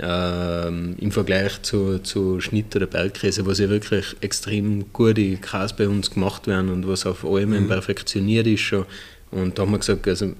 ähm, 0.00 0.96
im 0.98 1.12
Vergleich 1.12 1.62
zu, 1.62 1.98
zu 2.00 2.40
Schnitt 2.40 2.74
oder 2.74 2.86
Bergkäse, 2.86 3.46
was 3.46 3.58
ja 3.58 3.68
wirklich 3.68 4.16
extrem 4.20 4.92
gute 4.92 5.36
Käse 5.36 5.74
bei 5.76 5.88
uns 5.88 6.10
gemacht 6.10 6.46
werden 6.46 6.70
und 6.70 6.88
was 6.88 7.06
auf 7.06 7.24
allem 7.24 7.68
perfektioniert 7.68 8.46
ist 8.46 8.60
schon. 8.60 8.86
Und 9.30 9.58
da 9.58 9.62
haben 9.62 9.72
wir 9.72 9.78
gesagt, 9.78 10.06
also 10.08 10.32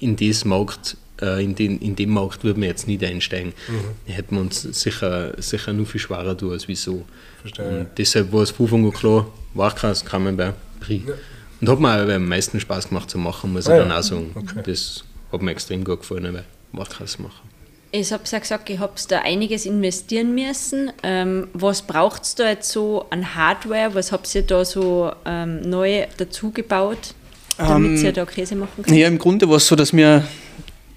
in, 0.00 0.16
Markt, 0.44 0.96
äh, 1.22 1.42
in, 1.42 1.54
den, 1.54 1.78
in 1.78 1.96
dem 1.96 2.10
Markt 2.10 2.44
würden 2.44 2.60
wir 2.60 2.68
jetzt 2.68 2.86
nicht 2.86 3.02
einsteigen. 3.02 3.52
Da 4.06 4.12
hätten 4.12 4.34
wir 4.34 4.42
uns 4.42 4.62
sicher, 4.62 5.32
sicher 5.40 5.72
nur 5.72 5.86
viel 5.86 6.00
schwerer 6.00 6.36
tun 6.36 6.52
als 6.52 6.68
wieso. 6.68 7.04
Verstehe. 7.40 7.80
Und 7.80 7.86
deshalb 7.96 8.32
war 8.32 8.42
es 8.42 8.50
von 8.50 8.66
Anfang 8.66 8.84
an 8.84 8.92
klar, 8.92 9.26
Wachkäse 9.54 10.04
kann 10.04 10.24
man 10.24 10.36
bei 10.36 10.52
Brie. 10.80 11.04
Und 11.60 11.68
hat 11.70 11.80
mir 11.80 12.04
auch 12.04 12.08
am 12.14 12.28
meisten 12.28 12.60
Spaß 12.60 12.90
gemacht 12.90 13.08
zu 13.08 13.16
machen, 13.18 13.52
muss 13.52 13.66
ich 13.66 13.72
Ah, 13.72 13.78
dann 13.78 13.88
ja. 13.88 13.98
auch 13.98 14.02
sagen. 14.02 14.30
Okay. 14.34 14.62
Das 14.66 15.04
hat 15.32 15.40
mir 15.40 15.52
extrem 15.52 15.84
gut 15.84 16.00
gefallen, 16.00 16.34
weil 16.34 16.44
Wachkäse 16.72 17.22
machen. 17.22 17.55
Ich 17.98 18.12
habe 18.12 18.24
ja 18.30 18.38
gesagt, 18.38 18.68
ich 18.68 18.78
habe 18.78 18.92
da 19.08 19.20
einiges 19.20 19.64
investieren 19.64 20.34
müssen. 20.34 20.92
Ähm, 21.02 21.48
was 21.54 21.80
braucht 21.80 22.24
es 22.24 22.34
da 22.34 22.50
jetzt 22.50 22.70
so 22.70 23.06
an 23.08 23.34
Hardware? 23.34 23.94
Was 23.94 24.12
habt 24.12 24.34
ihr 24.34 24.42
da 24.42 24.66
so 24.66 25.12
ähm, 25.24 25.62
neu 25.62 26.06
dazu 26.18 26.50
gebaut, 26.50 27.14
damit 27.56 27.98
Ähm, 27.98 28.04
ihr 28.04 28.12
da 28.12 28.26
Käse 28.26 28.54
machen 28.54 28.82
könnt? 28.82 28.94
Ja, 28.94 29.08
im 29.08 29.18
Grunde 29.18 29.48
war 29.48 29.56
es 29.56 29.66
so, 29.66 29.76
dass 29.76 29.94
wir 29.94 30.24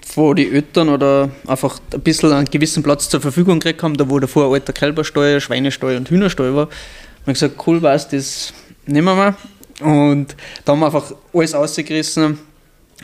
von 0.06 0.36
den 0.36 0.54
Eltern 0.54 0.90
oder 0.90 1.30
einfach 1.48 1.80
ein 1.94 2.02
bisschen 2.02 2.34
einen 2.34 2.50
gewissen 2.50 2.84
Platz 2.84 3.08
zur 3.08 3.22
Verfügung 3.22 3.60
gekriegt 3.60 3.82
haben, 3.82 3.96
da 3.96 4.10
wo 4.10 4.20
davor 4.20 4.48
ein 4.48 4.54
alter 4.56 4.74
Kälberstall, 4.74 5.40
Schweinestall 5.40 5.96
und 5.96 6.10
Hühnerstall 6.10 6.54
war. 6.54 6.68
Wir 6.68 7.28
haben 7.28 7.34
gesagt, 7.34 7.56
cool 7.66 7.82
was, 7.82 8.10
das 8.10 8.54
nehmen 8.86 9.16
wir. 9.16 9.38
Und 9.82 10.36
da 10.66 10.74
haben 10.74 10.80
wir 10.80 10.88
einfach 10.88 11.14
alles 11.34 11.54
rausgerissen, 11.54 12.40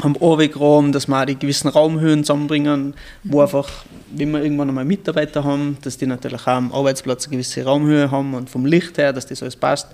haben 0.02 0.16
runtergegraben, 0.16 0.92
dass 0.92 1.08
wir 1.08 1.22
auch 1.22 1.26
die 1.26 1.40
gewissen 1.40 1.70
Raumhöhen 1.70 2.24
zusammenbringen, 2.24 2.96
wo 3.24 3.42
einfach, 3.42 3.70
wenn 4.12 4.32
wir 4.32 4.44
irgendwann 4.44 4.70
einmal 4.70 4.86
Mitarbeiter 4.86 5.44
haben, 5.44 5.78
dass 5.84 5.98
die 5.98 6.06
natürlich 6.06 6.42
auch 6.42 6.48
am 6.48 6.74
Arbeitsplatz 6.74 7.26
eine 7.26 7.32
gewisse 7.32 7.64
Raumhöhe 7.64 8.12
haben 8.12 8.34
und 8.34 8.50
vom 8.50 8.66
Licht 8.66 8.98
her, 8.98 9.14
dass 9.14 9.26
das 9.26 9.42
alles 9.42 9.56
passt. 9.56 9.88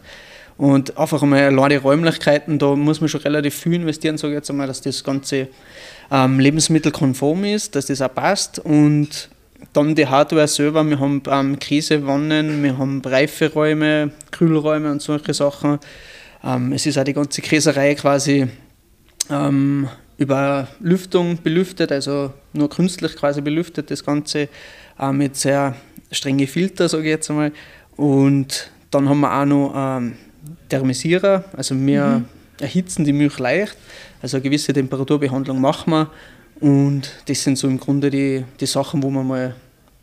Und 0.57 0.97
einfach 0.97 1.21
einmal 1.23 1.43
allein 1.43 1.69
die 1.69 1.75
Räumlichkeiten, 1.75 2.59
da 2.59 2.75
muss 2.75 2.99
man 2.99 3.09
schon 3.09 3.21
relativ 3.21 3.55
viel 3.55 3.73
investieren, 3.73 4.17
sage 4.17 4.33
ich 4.33 4.37
jetzt 4.37 4.49
einmal, 4.49 4.67
dass 4.67 4.81
das 4.81 5.03
Ganze 5.03 5.47
ähm, 6.11 6.39
lebensmittelkonform 6.39 7.45
ist, 7.45 7.75
dass 7.75 7.87
das 7.87 8.01
auch 8.01 8.13
passt. 8.13 8.59
Und 8.59 9.29
dann 9.73 9.95
die 9.95 10.07
Hardware 10.07 10.47
selber, 10.47 10.83
wir 10.83 10.99
haben 10.99 11.21
ähm, 11.29 11.59
Käsewannen, 11.59 12.61
wir 12.63 12.77
haben 12.77 13.01
Reiferäume, 13.03 14.11
Kühlräume 14.31 14.91
und 14.91 15.01
solche 15.01 15.33
Sachen. 15.33 15.79
Ähm, 16.43 16.73
es 16.73 16.85
ist 16.85 16.97
auch 16.97 17.03
die 17.03 17.13
ganze 17.13 17.41
Käserei 17.41 17.95
quasi 17.95 18.47
ähm, 19.29 19.87
über 20.17 20.67
Lüftung 20.79 21.39
belüftet, 21.41 21.91
also 21.91 22.33
nur 22.53 22.69
künstlich 22.69 23.15
quasi 23.15 23.41
belüftet, 23.41 23.89
das 23.89 24.05
Ganze 24.05 24.49
äh, 24.99 25.11
mit 25.11 25.35
sehr 25.35 25.75
strenge 26.11 26.47
Filter, 26.47 26.87
sage 26.89 27.03
ich 27.03 27.09
jetzt 27.09 27.29
einmal. 27.29 27.51
Und 27.95 28.71
dann 28.91 29.09
haben 29.09 29.21
wir 29.21 29.33
auch 29.33 29.45
noch 29.45 29.73
ähm, 29.75 30.15
Thermisierer, 30.69 31.45
also 31.55 31.75
wir 31.75 32.23
erhitzen 32.59 33.03
die 33.03 33.13
Milch 33.13 33.39
leicht, 33.39 33.77
also 34.21 34.37
eine 34.37 34.43
gewisse 34.43 34.73
Temperaturbehandlung 34.73 35.59
machen 35.59 35.91
wir. 35.91 36.11
Und 36.59 37.09
das 37.25 37.43
sind 37.43 37.57
so 37.57 37.67
im 37.67 37.79
Grunde 37.79 38.11
die, 38.11 38.45
die 38.59 38.65
Sachen, 38.67 39.01
wo 39.01 39.09
man 39.09 39.27
mal 39.27 39.55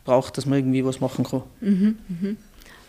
braucht, 0.03 0.37
dass 0.37 0.45
man 0.45 0.59
irgendwie 0.59 0.83
was 0.83 0.99
machen 0.99 1.23
kann. 1.23 1.43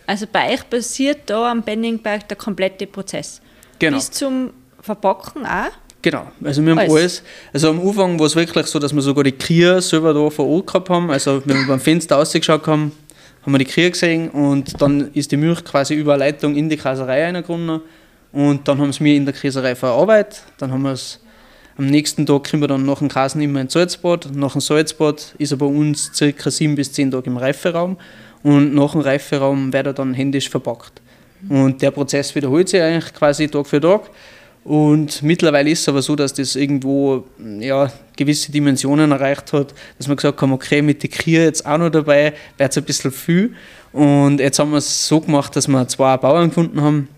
Also 0.07 0.27
bei 0.31 0.53
euch 0.53 0.69
passiert 0.69 1.31
da 1.31 1.51
am 1.51 1.63
Benningberg 1.63 2.27
der 2.29 2.37
komplette 2.37 2.89
Prozess. 2.89 3.41
Genau. 3.79 3.97
Bis 3.97 4.11
zum 4.11 4.51
Verpacken 4.81 5.47
auch. 5.47 5.71
Genau, 6.03 6.29
also 6.43 6.65
wir 6.65 6.71
haben 6.71 6.79
Alles. 6.79 6.93
alles. 6.93 7.23
Also 7.53 7.71
am 7.71 7.87
Anfang 7.87 8.19
war 8.19 8.27
es 8.27 8.35
wirklich 8.35 8.67
so, 8.67 8.79
dass 8.79 8.95
wir 8.95 9.03
sogar 9.03 9.25
die 9.25 9.33
Krier 9.33 9.83
selber 9.83 10.15
da 10.15 10.31
vor 10.31 10.47
Ort 10.47 10.67
gehabt 10.69 10.89
haben. 10.89 11.11
Also 11.11 11.43
wenn 11.45 11.59
wir 11.59 11.67
beim 11.67 11.81
Fenster 11.81 12.17
rausgeschaut 12.17 12.67
haben, 12.67 12.93
haben 13.43 13.53
wir 13.53 13.59
die 13.59 13.67
Krier 13.67 13.91
gesehen 13.91 14.31
und 14.31 14.81
dann 14.81 15.11
ist 15.13 15.31
die 15.33 15.37
Milch 15.37 15.65
quasi 15.65 15.95
über 15.95 16.15
eine 16.15 16.25
Leitung 16.25 16.57
in 16.57 16.69
die 16.69 16.77
Käserei 16.77 17.25
reingegangen 17.25 17.81
und 18.33 18.67
dann 18.67 18.79
haben 18.79 18.93
sie 18.93 19.03
mir 19.03 19.15
in 19.15 19.25
der 19.25 19.35
Käserei 19.35 19.75
verarbeitet. 19.75 20.43
Dann 20.59 20.73
haben 20.73 20.83
wir 20.83 20.93
es 20.93 21.21
am 21.77 21.87
nächsten 21.87 22.27
Tag 22.27 22.45
kriegen 22.45 22.63
wir 22.63 22.69
dann 22.69 22.85
nach 22.85 22.99
dem 22.99 23.09
Käsen 23.09 23.41
immer 23.41 23.61
ins 23.61 23.73
Salzbad. 23.73 24.35
Nach 24.35 24.53
dem 24.53 24.61
Salzbad 24.61 25.35
ist 25.39 25.51
er 25.51 25.57
bei 25.57 25.67
uns 25.67 26.11
circa 26.15 26.51
sieben 26.51 26.75
bis 26.75 26.93
zehn 26.93 27.11
Tage 27.11 27.31
im 27.31 27.39
Reiferaum 27.39 27.97
und 28.43 28.75
nach 28.75 28.93
dem 28.93 29.01
Reiferaum 29.01 29.73
wird 29.73 29.87
er 29.87 29.93
dann 29.95 30.13
händisch 30.13 30.51
verpackt. 30.51 31.01
Und 31.49 31.81
der 31.81 31.91
Prozess 31.91 32.35
wiederholt 32.35 32.69
sich 32.69 32.83
eigentlich 32.83 33.15
quasi 33.15 33.49
Tag 33.49 33.67
für 33.67 33.81
Tag. 33.81 34.11
Und 34.71 35.25
mittlerweile 35.25 35.69
ist 35.69 35.81
es 35.81 35.89
aber 35.89 36.01
so, 36.01 36.15
dass 36.15 36.33
das 36.33 36.55
irgendwo 36.55 37.25
ja, 37.59 37.91
gewisse 38.17 38.53
Dimensionen 38.53 39.11
erreicht 39.11 39.53
hat, 39.53 39.75
dass 39.99 40.07
man 40.07 40.17
gesagt 40.17 40.41
haben, 40.41 40.53
okay, 40.53 40.81
mit 40.81 41.03
der 41.03 41.11
Krier 41.11 41.43
jetzt 41.43 41.67
auch 41.67 41.77
noch 41.77 41.91
dabei, 41.91 42.35
wird 42.57 42.71
es 42.71 42.79
ein 42.79 42.85
bisschen 42.85 43.11
viel. 43.11 43.57
Und 43.93 44.39
jetzt 44.39 44.61
haben 44.61 44.71
wir 44.71 44.77
es 44.77 45.09
so 45.09 45.21
gemacht, 45.21 45.57
dass 45.57 45.67
wir 45.67 45.89
zwei 45.89 46.17
Bauern 46.19 46.51
gefunden 46.51 46.81
haben, 46.81 47.09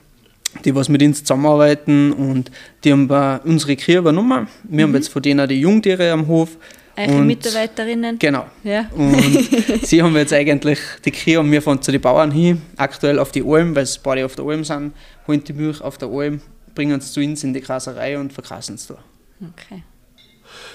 die 0.65 0.75
was 0.75 0.89
mit 0.89 1.03
uns 1.03 1.25
zusammenarbeiten 1.25 2.15
und 2.15 2.51
die 2.85 2.93
haben 2.93 3.11
unsere 3.45 3.77
Krier 3.77 3.99
übernommen. 3.99 4.49
Wir 4.63 4.87
mhm. 4.87 4.89
haben 4.89 4.97
jetzt 4.97 5.09
von 5.09 5.21
denen 5.21 5.47
die 5.47 5.61
Jungtiere 5.61 6.11
am 6.11 6.27
Hof. 6.29 6.57
Eure 6.97 7.19
und 7.19 7.27
Mitarbeiterinnen? 7.27 8.19
Genau. 8.19 8.47
Ja. 8.65 8.87
Und 8.97 9.83
sie 9.83 10.03
haben 10.03 10.17
jetzt 10.17 10.33
eigentlich 10.33 10.79
die 11.05 11.11
Krier 11.11 11.41
und 11.41 11.51
wir 11.53 11.61
fahren 11.61 11.83
zu 11.83 11.93
den 11.93 12.01
Bauern 12.01 12.31
hin, 12.31 12.63
aktuell 12.79 13.19
auf 13.19 13.31
die 13.31 13.45
Alm, 13.45 13.75
weil 13.75 13.83
es 13.83 13.99
beide 13.99 14.25
auf 14.25 14.37
der 14.37 14.47
Alm 14.47 14.65
sind, 14.65 14.95
holen 15.27 15.45
die 15.45 15.53
Milch 15.53 15.83
auf 15.83 15.99
der 15.99 16.09
Alm, 16.09 16.41
bringen 16.75 16.99
es 16.99 17.13
zu 17.13 17.21
uns 17.21 17.45
in 17.45 17.55
die 17.55 17.61
Graserei 17.61 18.19
und 18.19 18.33
vergrasen 18.33 18.77
es 18.77 18.87
da. 18.87 18.99
Okay. 19.41 19.83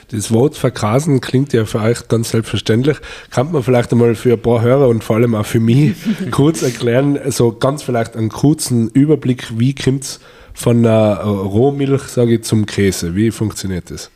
Das 0.09 0.31
Wort 0.31 0.55
vergrasen 0.55 1.21
klingt 1.21 1.53
ja 1.53 1.65
für 1.65 1.81
euch 1.81 2.07
ganz 2.07 2.31
selbstverständlich. 2.31 2.97
Kann 3.29 3.51
man 3.51 3.61
vielleicht 3.61 3.91
einmal 3.91 4.15
für 4.15 4.33
ein 4.33 4.41
paar 4.41 4.61
Hörer 4.61 4.87
und 4.87 5.03
vor 5.03 5.17
allem 5.17 5.35
auch 5.35 5.45
für 5.45 5.59
mich 5.59 5.95
kurz 6.31 6.61
erklären, 6.61 7.19
so 7.31 7.51
ganz 7.51 7.83
vielleicht 7.83 8.15
einen 8.15 8.29
kurzen 8.29 8.89
Überblick, 8.89 9.59
wie 9.59 9.75
kommt 9.75 10.03
es 10.03 10.19
von 10.53 10.81
der 10.81 11.17
Rohmilch, 11.23 12.03
sage 12.03 12.35
ich, 12.35 12.43
zum 12.43 12.65
Käse? 12.65 13.15
Wie 13.15 13.31
funktioniert 13.31 13.91
das? 13.91 14.09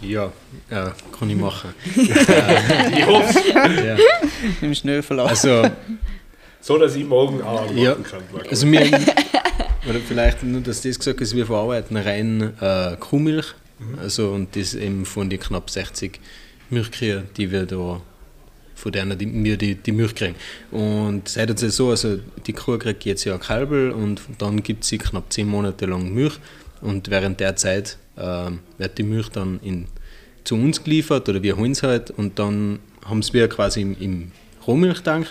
Ja, 0.00 0.32
ja 0.70 0.92
kann 1.18 1.28
ich 1.28 1.36
machen. 1.36 1.70
äh, 1.96 2.98
ich 2.98 3.06
hoffe 3.06 3.40
ja. 3.84 3.96
Im 4.62 4.74
Schnöfelau. 4.74 5.26
Also, 5.26 5.64
so, 6.60 6.78
dass 6.78 6.94
ich 6.94 7.04
morgen 7.04 7.42
auch 7.42 7.70
ja, 7.74 7.94
kann. 7.94 8.22
Also 8.48 8.70
wir, 8.70 8.80
oder 9.88 10.00
vielleicht 10.00 10.42
nur, 10.42 10.60
dass 10.60 10.82
das 10.82 10.98
gesagt 10.98 11.20
ist, 11.20 11.34
wir 11.34 11.46
verarbeiten 11.46 11.96
rein 11.96 12.52
äh, 12.60 12.96
Kuhmilch 12.98 13.54
Mhm. 13.78 13.98
Also, 13.98 14.30
und 14.30 14.54
das 14.56 14.74
eben 14.74 15.04
von 15.04 15.30
den 15.30 15.40
knapp 15.40 15.70
60 15.70 16.20
Milchkühen, 16.70 17.24
die 17.36 17.50
wir 17.50 17.66
da, 17.66 18.00
von 18.74 18.92
denen 18.92 19.18
die, 19.18 19.44
wir 19.44 19.56
die, 19.56 19.74
die 19.74 19.92
Milch 19.92 20.14
kriegen. 20.14 20.34
Und 20.70 21.28
seit 21.28 21.48
jetzt 21.48 21.76
so, 21.76 21.90
also 21.90 22.18
die 22.46 22.52
Kuh 22.52 22.78
kriegt 22.78 23.04
jetzt 23.04 23.24
ja 23.24 23.34
ein 23.34 23.40
Kalbel 23.40 23.90
und 23.90 24.20
dann 24.38 24.62
gibt 24.62 24.84
sie 24.84 24.98
knapp 24.98 25.32
10 25.32 25.48
Monate 25.48 25.86
lang 25.86 26.12
Milch 26.12 26.38
und 26.80 27.10
während 27.10 27.40
der 27.40 27.56
Zeit 27.56 27.98
äh, 28.16 28.50
wird 28.78 28.98
die 28.98 29.02
Milch 29.02 29.28
dann 29.30 29.60
in, 29.62 29.86
zu 30.44 30.54
uns 30.54 30.82
geliefert 30.82 31.28
oder 31.28 31.42
wir 31.42 31.56
holen 31.56 31.72
es 31.72 31.82
halt 31.82 32.10
und 32.10 32.38
dann 32.38 32.80
haben 33.04 33.22
wir 33.32 33.48
quasi 33.48 33.82
im, 33.82 33.96
im 33.98 34.32
Rohmilchtank. 34.66 35.26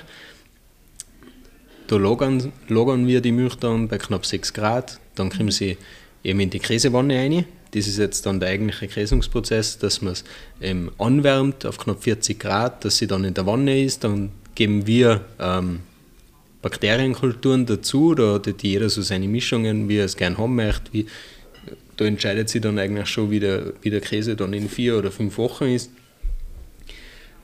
Da 1.88 1.98
lagern, 1.98 2.52
lagern 2.68 3.08
wir 3.08 3.22
die 3.22 3.32
Milch 3.32 3.56
dann 3.56 3.88
bei 3.88 3.98
knapp 3.98 4.26
6 4.26 4.54
Grad, 4.54 5.00
dann 5.16 5.30
kriegen 5.30 5.52
sie 5.52 5.78
eben 6.24 6.40
in 6.40 6.50
die 6.50 6.60
Käsewanne 6.60 7.16
rein 7.16 7.46
das 7.72 7.88
ist 7.88 7.98
jetzt 7.98 8.26
dann 8.26 8.40
der 8.40 8.50
eigentliche 8.50 8.88
Käsungsprozess, 8.88 9.78
dass 9.78 10.02
man 10.02 10.14
es 10.14 10.24
ähm, 10.62 10.92
anwärmt 10.98 11.66
auf 11.66 11.78
knapp 11.78 12.04
40 12.04 12.40
Grad, 12.40 12.86
dass 12.86 12.98
sie 12.98 13.08
dann 13.08 13.24
in 13.24 13.34
der 13.34 13.46
Wanne 13.46 13.84
ist. 13.84 14.04
Dann 14.04 14.32
geben 14.56 14.88
wir 14.88 15.26
ähm, 15.40 15.82
Bakterienkulturen 16.62 17.66
dazu, 17.66 18.16
da 18.16 18.36
hat 18.36 18.64
jeder 18.64 18.90
so 18.90 19.02
seine 19.02 19.28
Mischungen, 19.28 19.90
wie 19.90 19.98
er 19.98 20.06
es 20.06 20.18
gerne 20.18 20.38
haben 20.38 20.56
möchte. 20.56 20.92
Wie, 20.94 21.06
da 21.98 22.06
entscheidet 22.06 22.50
sich 22.50 22.62
dann 22.62 22.80
eigentlich 22.80 23.08
schon, 23.08 23.32
wie 23.32 23.40
der, 23.40 23.74
wie 23.82 23.90
der 23.90 24.02
Käse 24.02 24.36
dann 24.36 24.54
in 24.54 24.70
vier 24.70 24.98
oder 24.98 25.12
fünf 25.12 25.38
Wochen 25.38 25.66
ist. 25.66 25.92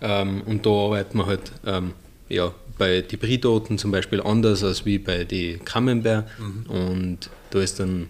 Ähm, 0.01 0.41
und 0.45 0.65
da 0.65 0.69
arbeiten 0.69 1.17
wir 1.17 1.25
halt 1.25 1.51
ähm, 1.65 1.93
ja, 2.33 2.53
bei 2.77 3.01
den 3.01 3.19
Britoten 3.19 3.77
zum 3.77 3.91
Beispiel 3.91 4.21
anders 4.21 4.63
als 4.63 4.85
wie 4.85 4.97
bei 4.97 5.23
den 5.23 5.63
Camembert. 5.63 6.27
Mhm. 6.39 6.69
Und 6.69 7.29
da 7.51 7.61
ist 7.61 7.79
dann 7.79 8.07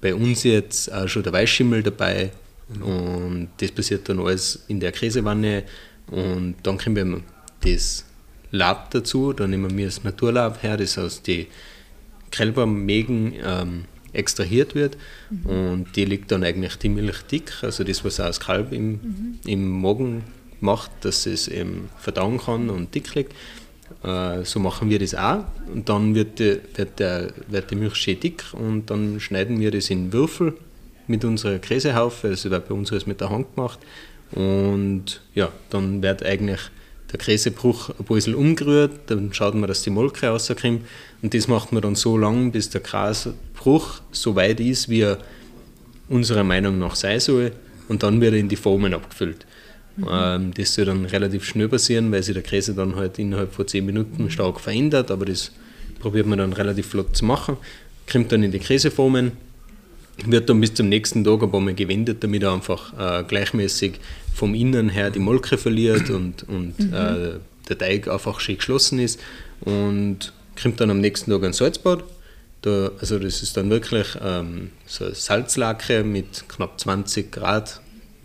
bei 0.00 0.14
uns 0.14 0.42
jetzt 0.42 0.92
auch 0.92 1.08
schon 1.08 1.22
der 1.22 1.32
Weißschimmel 1.32 1.82
dabei 1.82 2.32
mhm. 2.68 2.82
und 2.82 3.48
das 3.58 3.70
passiert 3.70 4.08
dann 4.08 4.18
alles 4.18 4.64
in 4.68 4.80
der 4.80 4.92
Käsewanne 4.92 5.62
und 6.08 6.56
dann 6.64 6.76
kriegen 6.76 6.96
wir 6.96 7.20
das 7.60 8.04
Lab 8.50 8.90
dazu, 8.90 9.32
dann 9.32 9.50
nehmen 9.50 9.78
wir 9.78 9.86
das 9.86 10.04
Naturlab 10.04 10.62
her, 10.62 10.76
das 10.76 10.98
aus 10.98 11.22
den 11.22 11.46
Kälbermägen 12.32 13.34
ähm, 13.42 13.84
extrahiert 14.12 14.74
wird 14.74 14.98
mhm. 15.30 15.46
und 15.46 15.96
die 15.96 16.04
liegt 16.04 16.32
dann 16.32 16.42
eigentlich 16.42 16.76
die 16.76 16.88
Milch 16.88 17.22
dick, 17.22 17.62
also 17.62 17.84
das, 17.84 18.04
was 18.04 18.18
auch 18.18 18.26
das 18.26 18.40
Kalb 18.40 18.72
im, 18.72 18.90
mhm. 18.90 19.38
im 19.46 19.80
Magen 19.80 20.24
macht, 20.60 20.90
dass 21.02 21.26
es 21.26 21.48
eben 21.48 21.88
verdauen 21.98 22.38
kann 22.38 22.70
und 22.70 22.94
dick 22.94 23.14
liegt. 23.14 23.32
Äh, 24.02 24.44
so 24.44 24.60
machen 24.60 24.90
wir 24.90 24.98
das 24.98 25.14
auch. 25.14 25.44
Und 25.72 25.88
dann 25.88 26.14
wird, 26.14 26.38
die, 26.38 26.58
wird, 26.74 26.98
der, 26.98 27.32
wird 27.48 27.70
die 27.70 27.76
Milch 27.76 27.96
schön 27.96 28.18
dick 28.18 28.44
und 28.52 28.90
dann 28.90 29.20
schneiden 29.20 29.60
wir 29.60 29.70
das 29.70 29.90
in 29.90 30.12
Würfel 30.12 30.54
mit 31.06 31.24
unserer 31.24 31.58
Käsehaufe. 31.58 32.28
Also 32.28 32.50
wird 32.50 32.68
bei 32.68 32.74
uns 32.74 32.90
alles 32.92 33.06
mit 33.06 33.20
der 33.20 33.30
Hand 33.30 33.54
gemacht. 33.54 33.78
Und 34.32 35.20
ja, 35.34 35.50
dann 35.70 36.02
wird 36.02 36.24
eigentlich 36.24 36.60
der 37.12 37.18
Käsebruch 37.18 37.90
ein 37.90 38.04
bisschen 38.06 38.34
umgerührt, 38.34 38.92
dann 39.06 39.32
schaut 39.34 39.54
man, 39.54 39.68
dass 39.68 39.82
die 39.82 39.90
Molke 39.90 40.26
rauskommt. 40.26 40.80
Und 41.20 41.34
das 41.34 41.46
macht 41.46 41.72
man 41.72 41.82
dann 41.82 41.94
so 41.94 42.16
lange, 42.16 42.50
bis 42.50 42.70
der 42.70 42.80
Käsebruch 42.80 44.00
so 44.10 44.34
weit 44.34 44.60
ist, 44.60 44.88
wie 44.88 45.02
er 45.02 45.18
unserer 46.08 46.44
Meinung 46.44 46.78
nach 46.78 46.96
sein 46.96 47.20
soll. 47.20 47.52
Und 47.88 48.02
dann 48.02 48.20
wird 48.20 48.32
er 48.32 48.40
in 48.40 48.48
die 48.48 48.56
Formen 48.56 48.94
abgefüllt. 48.94 49.46
Mhm. 49.96 50.52
Das 50.54 50.74
soll 50.74 50.86
dann 50.86 51.04
relativ 51.04 51.44
schnell 51.44 51.68
passieren, 51.68 52.10
weil 52.12 52.22
sich 52.22 52.34
der 52.34 52.42
Käse 52.42 52.74
dann 52.74 52.96
halt 52.96 53.18
innerhalb 53.18 53.52
von 53.52 53.66
10 53.66 53.84
Minuten 53.84 54.30
stark 54.30 54.60
verändert, 54.60 55.10
aber 55.10 55.26
das 55.26 55.52
probiert 56.00 56.26
man 56.26 56.38
dann 56.38 56.52
relativ 56.52 56.88
flott 56.88 57.16
zu 57.16 57.24
machen. 57.24 57.56
Kommt 58.10 58.32
dann 58.32 58.42
in 58.42 58.50
die 58.50 58.58
Käseformen, 58.58 59.32
wird 60.26 60.48
dann 60.48 60.60
bis 60.60 60.74
zum 60.74 60.88
nächsten 60.88 61.24
Tag 61.24 61.42
ein 61.42 61.50
paar 61.50 61.60
Mal 61.60 61.74
gewendet, 61.74 62.24
damit 62.24 62.42
er 62.42 62.52
einfach 62.52 62.92
äh, 62.98 63.24
gleichmäßig 63.24 63.94
vom 64.34 64.54
Innen 64.54 64.88
her 64.88 65.10
die 65.10 65.18
Molke 65.18 65.58
verliert 65.58 66.10
und, 66.10 66.42
und 66.48 66.78
mhm. 66.78 66.92
äh, 66.92 67.30
der 67.68 67.78
Teig 67.78 68.08
einfach 68.08 68.40
schön 68.40 68.56
geschlossen 68.56 68.98
ist. 68.98 69.20
Und 69.60 70.32
kommt 70.60 70.80
dann 70.80 70.90
am 70.90 71.00
nächsten 71.00 71.30
Tag 71.30 71.44
ein 71.44 71.52
Salzbad. 71.52 72.02
Da, 72.62 72.90
also 72.98 73.18
das 73.18 73.42
ist 73.42 73.56
dann 73.56 73.70
wirklich 73.70 74.06
ähm, 74.22 74.70
so 74.86 75.12
Salzlacke 75.12 76.02
mit 76.04 76.48
knapp 76.48 76.80
20 76.80 77.30
Grad 77.30 77.80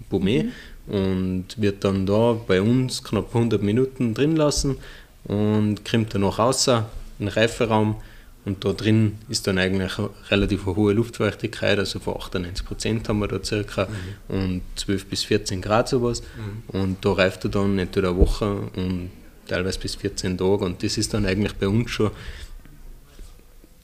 Boumet. 0.10 0.46
Mhm 0.46 0.52
und 0.88 1.46
wird 1.58 1.84
dann 1.84 2.06
da 2.06 2.34
bei 2.48 2.62
uns 2.62 3.04
knapp 3.04 3.36
100 3.36 3.62
Minuten 3.62 4.14
drin 4.14 4.36
lassen 4.36 4.78
und 5.26 5.84
kommt 5.90 6.14
dann 6.14 6.22
noch 6.22 6.40
raus 6.40 6.68
in 6.68 6.84
den 7.20 7.28
Reiferaum 7.28 7.98
und 8.46 8.64
da 8.64 8.72
drin 8.72 9.18
ist 9.28 9.46
dann 9.48 9.58
eigentlich 9.58 9.98
eine 9.98 10.10
relativ 10.30 10.66
hohe 10.66 10.94
Luftfeuchtigkeit, 10.94 11.78
also 11.78 12.00
von 12.00 12.16
98 12.16 12.66
Prozent 12.66 13.10
haben 13.10 13.20
wir 13.20 13.28
da 13.28 13.44
circa 13.44 13.88
mhm. 14.30 14.36
und 14.36 14.62
12 14.76 15.06
bis 15.08 15.24
14 15.26 15.62
Grad 15.62 15.90
sowas 15.90 16.22
mhm. 16.22 16.80
und 16.80 17.06
da 17.06 17.12
reift 17.12 17.44
er 17.44 17.50
dann 17.50 17.78
entweder 17.78 18.10
eine 18.10 18.18
Woche 18.18 18.70
und 18.76 19.10
teilweise 19.48 19.80
bis 19.80 19.96
14 19.96 20.38
Tage 20.38 20.64
und 20.64 20.82
das 20.84 20.98
ist 20.98 21.14
dann 21.14 21.26
eigentlich 21.26 21.56
bei 21.56 21.68
uns 21.68 21.92
schon 21.92 22.12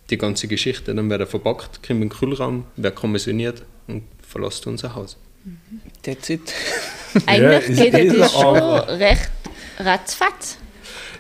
die 0.10 0.18
ganze 0.18 0.48
Geschichte. 0.48 0.94
Dann 0.94 1.10
wird 1.10 1.22
er 1.22 1.28
verpackt, 1.28 1.82
kommt 1.86 1.90
in 1.90 2.02
den 2.02 2.10
Kühlraum, 2.10 2.66
wird 2.76 2.96
kommissioniert 2.96 3.64
und 3.88 4.04
verlässt 4.22 4.68
unser 4.68 4.96
Haus. 4.96 5.18
That's 6.04 6.30
it. 6.30 6.42
Eigentlich 7.26 7.78
ja, 7.78 8.00
geht 8.00 8.20
das 8.20 8.32
schon 8.32 8.58
recht 8.58 9.32
ratzfatz. 9.80 10.58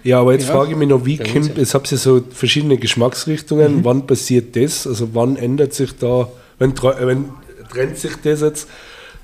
Ja, 0.04 0.20
aber 0.20 0.34
jetzt 0.34 0.48
ja. 0.48 0.54
frage 0.54 0.72
ich 0.72 0.78
mich 0.78 0.90
noch, 0.90 1.06
wie 1.06 1.18
kommt, 1.18 1.58
es 1.58 1.74
habt 1.74 1.92
ihr 1.92 1.98
so 1.98 2.22
verschiedene 2.30 2.78
Geschmacksrichtungen, 2.78 3.78
mhm. 3.78 3.86
wann 3.86 4.06
passiert 4.06 4.56
das? 4.56 4.86
Also 4.86 5.10
wann 5.14 5.38
ändert 5.38 5.74
sich 5.74 5.96
da, 5.98 6.30
wenn, 6.60 6.74
wenn 6.76 7.30
trennt 7.72 7.98
sich 7.98 8.16
das 8.22 8.42
jetzt, 8.42 8.70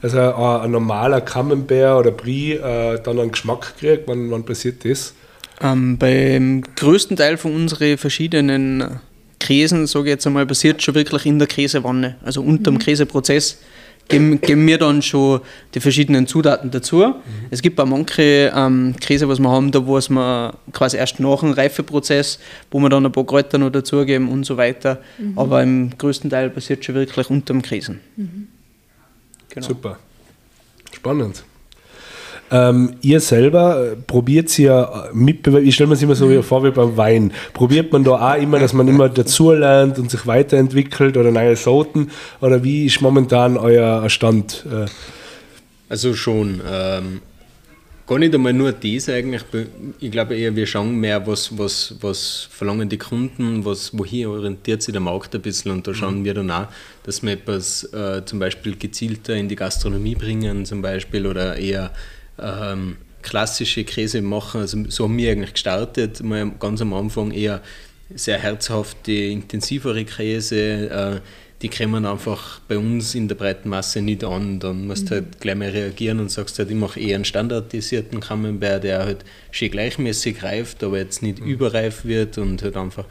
also 0.02 0.18
ein, 0.18 0.62
ein 0.62 0.72
normaler 0.72 1.22
Camembert 1.22 2.00
oder 2.00 2.12
Brie 2.12 2.54
äh, 2.54 3.02
dann 3.02 3.20
einen 3.20 3.32
Geschmack 3.32 3.76
kriegt, 3.78 4.08
wann, 4.08 4.32
wann 4.32 4.46
passiert 4.46 4.86
das? 4.86 5.14
Ähm, 5.62 5.98
beim 5.98 6.64
größten 6.78 7.18
Teil 7.18 7.38
von 7.38 7.54
unseren 7.54 7.98
verschiedenen 7.98 9.02
Käsen, 9.40 9.88
sage 9.88 10.06
ich 10.06 10.12
jetzt 10.12 10.28
einmal, 10.28 10.46
passiert 10.46 10.82
schon 10.82 10.96
wirklich 10.96 11.26
in 11.26 11.40
der 11.40 11.48
Käsewanne, 11.48 12.16
also 12.24 12.42
unter 12.42 12.72
dem 12.72 12.76
mhm. 12.76 12.80
Käseprozess 12.80 13.60
geben, 14.10 14.42
geben 14.42 14.68
wir 14.68 14.78
dann 14.78 15.02
schon 15.02 15.40
die 15.74 15.80
verschiedenen 15.80 16.28
Zutaten 16.28 16.72
dazu. 16.72 16.98
Mhm. 16.98 17.14
Es 17.50 17.62
gibt 17.62 17.80
auch 17.80 17.86
manche 17.86 18.52
ähm, 18.54 18.96
Käse, 19.00 19.30
was 19.30 19.40
wir 19.40 19.50
haben, 19.50 19.72
da 19.72 19.86
wo 19.86 19.98
es 19.98 20.10
wir 20.10 20.54
quasi 20.74 20.98
erst 20.98 21.20
nach 21.20 21.40
dem 21.40 21.52
Reifeprozess, 21.52 22.40
wo 22.72 22.80
wir 22.80 22.90
dann 22.90 23.06
ein 23.06 23.12
paar 23.12 23.26
Kräuter 23.26 23.58
noch 23.58 23.70
dazugeben 23.70 24.28
und 24.30 24.46
so 24.46 24.58
weiter. 24.58 25.00
Mhm. 25.18 25.40
Aber 25.40 25.64
im 25.64 25.98
größten 25.98 26.30
Teil 26.30 26.50
passiert 26.50 26.84
schon 26.84 26.96
wirklich 26.96 27.30
unter 27.30 27.54
dem 27.54 27.62
Käsen. 27.62 28.02
Mhm. 28.18 28.48
Genau. 29.50 29.68
Super. 29.68 30.00
Spannend. 30.92 31.44
Ähm, 32.52 32.96
ihr 33.02 33.20
selber 33.20 33.92
äh, 33.92 33.96
probiert 33.96 34.58
ja 34.58 34.84
äh, 34.84 35.14
Mitbewerber, 35.14 35.66
ich 35.66 35.76
stelle 35.76 35.90
mir 35.90 35.94
es 35.94 36.02
immer 36.02 36.16
so 36.16 36.42
vor 36.42 36.64
wie 36.64 36.72
beim 36.72 36.98
Wein. 36.98 37.32
Probiert 37.54 37.92
man 37.94 38.04
da 38.04 38.34
auch 38.34 38.42
immer, 38.42 38.60
dass 38.60 38.74
man 38.74 38.88
immer 38.88 39.10
dazulernt 39.10 40.00
und 40.00 40.10
sich 40.10 40.26
weiterentwickelt 40.26 41.16
oder 41.18 41.32
neue 41.32 41.56
Sorten? 41.56 42.10
Oder 42.42 42.64
wie 42.64 42.86
ist 42.86 43.02
momentan 43.02 43.58
euer 43.58 44.10
Stand? 44.10 44.66
Äh? 44.72 44.88
Also 45.90 46.14
schon. 46.14 46.62
Ähm, 46.68 47.22
Gar 48.10 48.18
nicht 48.18 48.34
einmal 48.34 48.54
nur 48.54 48.72
das 48.72 49.08
eigentlich. 49.08 49.44
Ich 50.00 50.10
glaube 50.10 50.36
eher, 50.36 50.56
wir 50.56 50.66
schauen 50.66 50.96
mehr, 50.96 51.28
was, 51.28 51.56
was, 51.56 51.94
was 52.02 52.48
verlangen 52.50 52.90
die 52.90 52.98
Kunden, 52.98 53.64
was, 53.64 53.96
wohin 53.96 54.26
orientiert 54.26 54.82
sich 54.82 54.94
der 54.94 55.00
Markt 55.00 55.36
ein 55.36 55.42
bisschen 55.44 55.72
und 55.72 55.86
da 55.86 55.94
schauen 55.94 56.22
mhm. 56.22 56.26
wir 56.26 56.34
dann 56.34 56.50
auch, 56.50 56.66
dass 57.04 57.22
wir 57.22 57.34
etwas 57.34 57.84
äh, 57.94 58.26
zum 58.26 58.40
Beispiel 58.40 58.76
gezielter 58.78 59.36
in 59.36 59.48
die 59.48 59.56
Gastronomie 59.56 60.16
bringen 60.16 60.66
zum 60.66 60.82
Beispiel 60.82 61.28
oder 61.28 61.58
eher 61.58 61.92
ähm, 62.42 62.98
klassische 63.22 63.84
Käse 63.84 64.22
machen. 64.22 64.62
Also 64.62 64.78
so 64.90 65.06
haben 65.06 65.18
wir 65.18 65.32
eigentlich 65.32 65.54
gestartet, 65.54 66.24
mal 66.24 66.52
ganz 66.60 66.82
am 66.82 66.94
Anfang 66.94 67.32
eher 67.32 67.62
sehr 68.14 68.40
herzhafte, 68.40 69.12
intensivere 69.12 70.04
Käse, 70.06 70.90
äh, 70.90 71.20
die 71.62 71.70
kommen 71.70 72.06
einfach 72.06 72.60
bei 72.68 72.78
uns 72.78 73.16
in 73.16 73.28
der 73.28 73.36
breiten 73.36 73.70
Masse 73.70 74.02
nicht 74.02 74.24
an. 74.24 74.60
Dann 74.60 74.88
musst 74.88 75.10
du 75.10 75.16
mhm. 75.16 75.20
halt 75.20 75.42
gleich 75.42 75.56
mal 75.56 75.70
reagieren 75.70 76.20
und 76.20 76.32
sagst 76.32 76.58
halt, 76.58 76.70
ich 76.70 76.76
mache 76.76 77.00
eher 77.00 77.16
einen 77.16 77.26
standardisierten 77.26 78.22
Camembert, 78.22 78.84
der 78.84 79.00
halt 79.00 79.26
schön 79.52 79.70
gleichmäßig 79.70 80.42
reift, 80.42 80.84
aber 80.84 80.98
jetzt 80.98 81.22
nicht 81.22 81.40
mhm. 81.40 81.48
überreif 81.48 82.06
wird 82.06 82.38
und 82.38 82.64
halt 82.64 82.78
einfach 82.78 83.06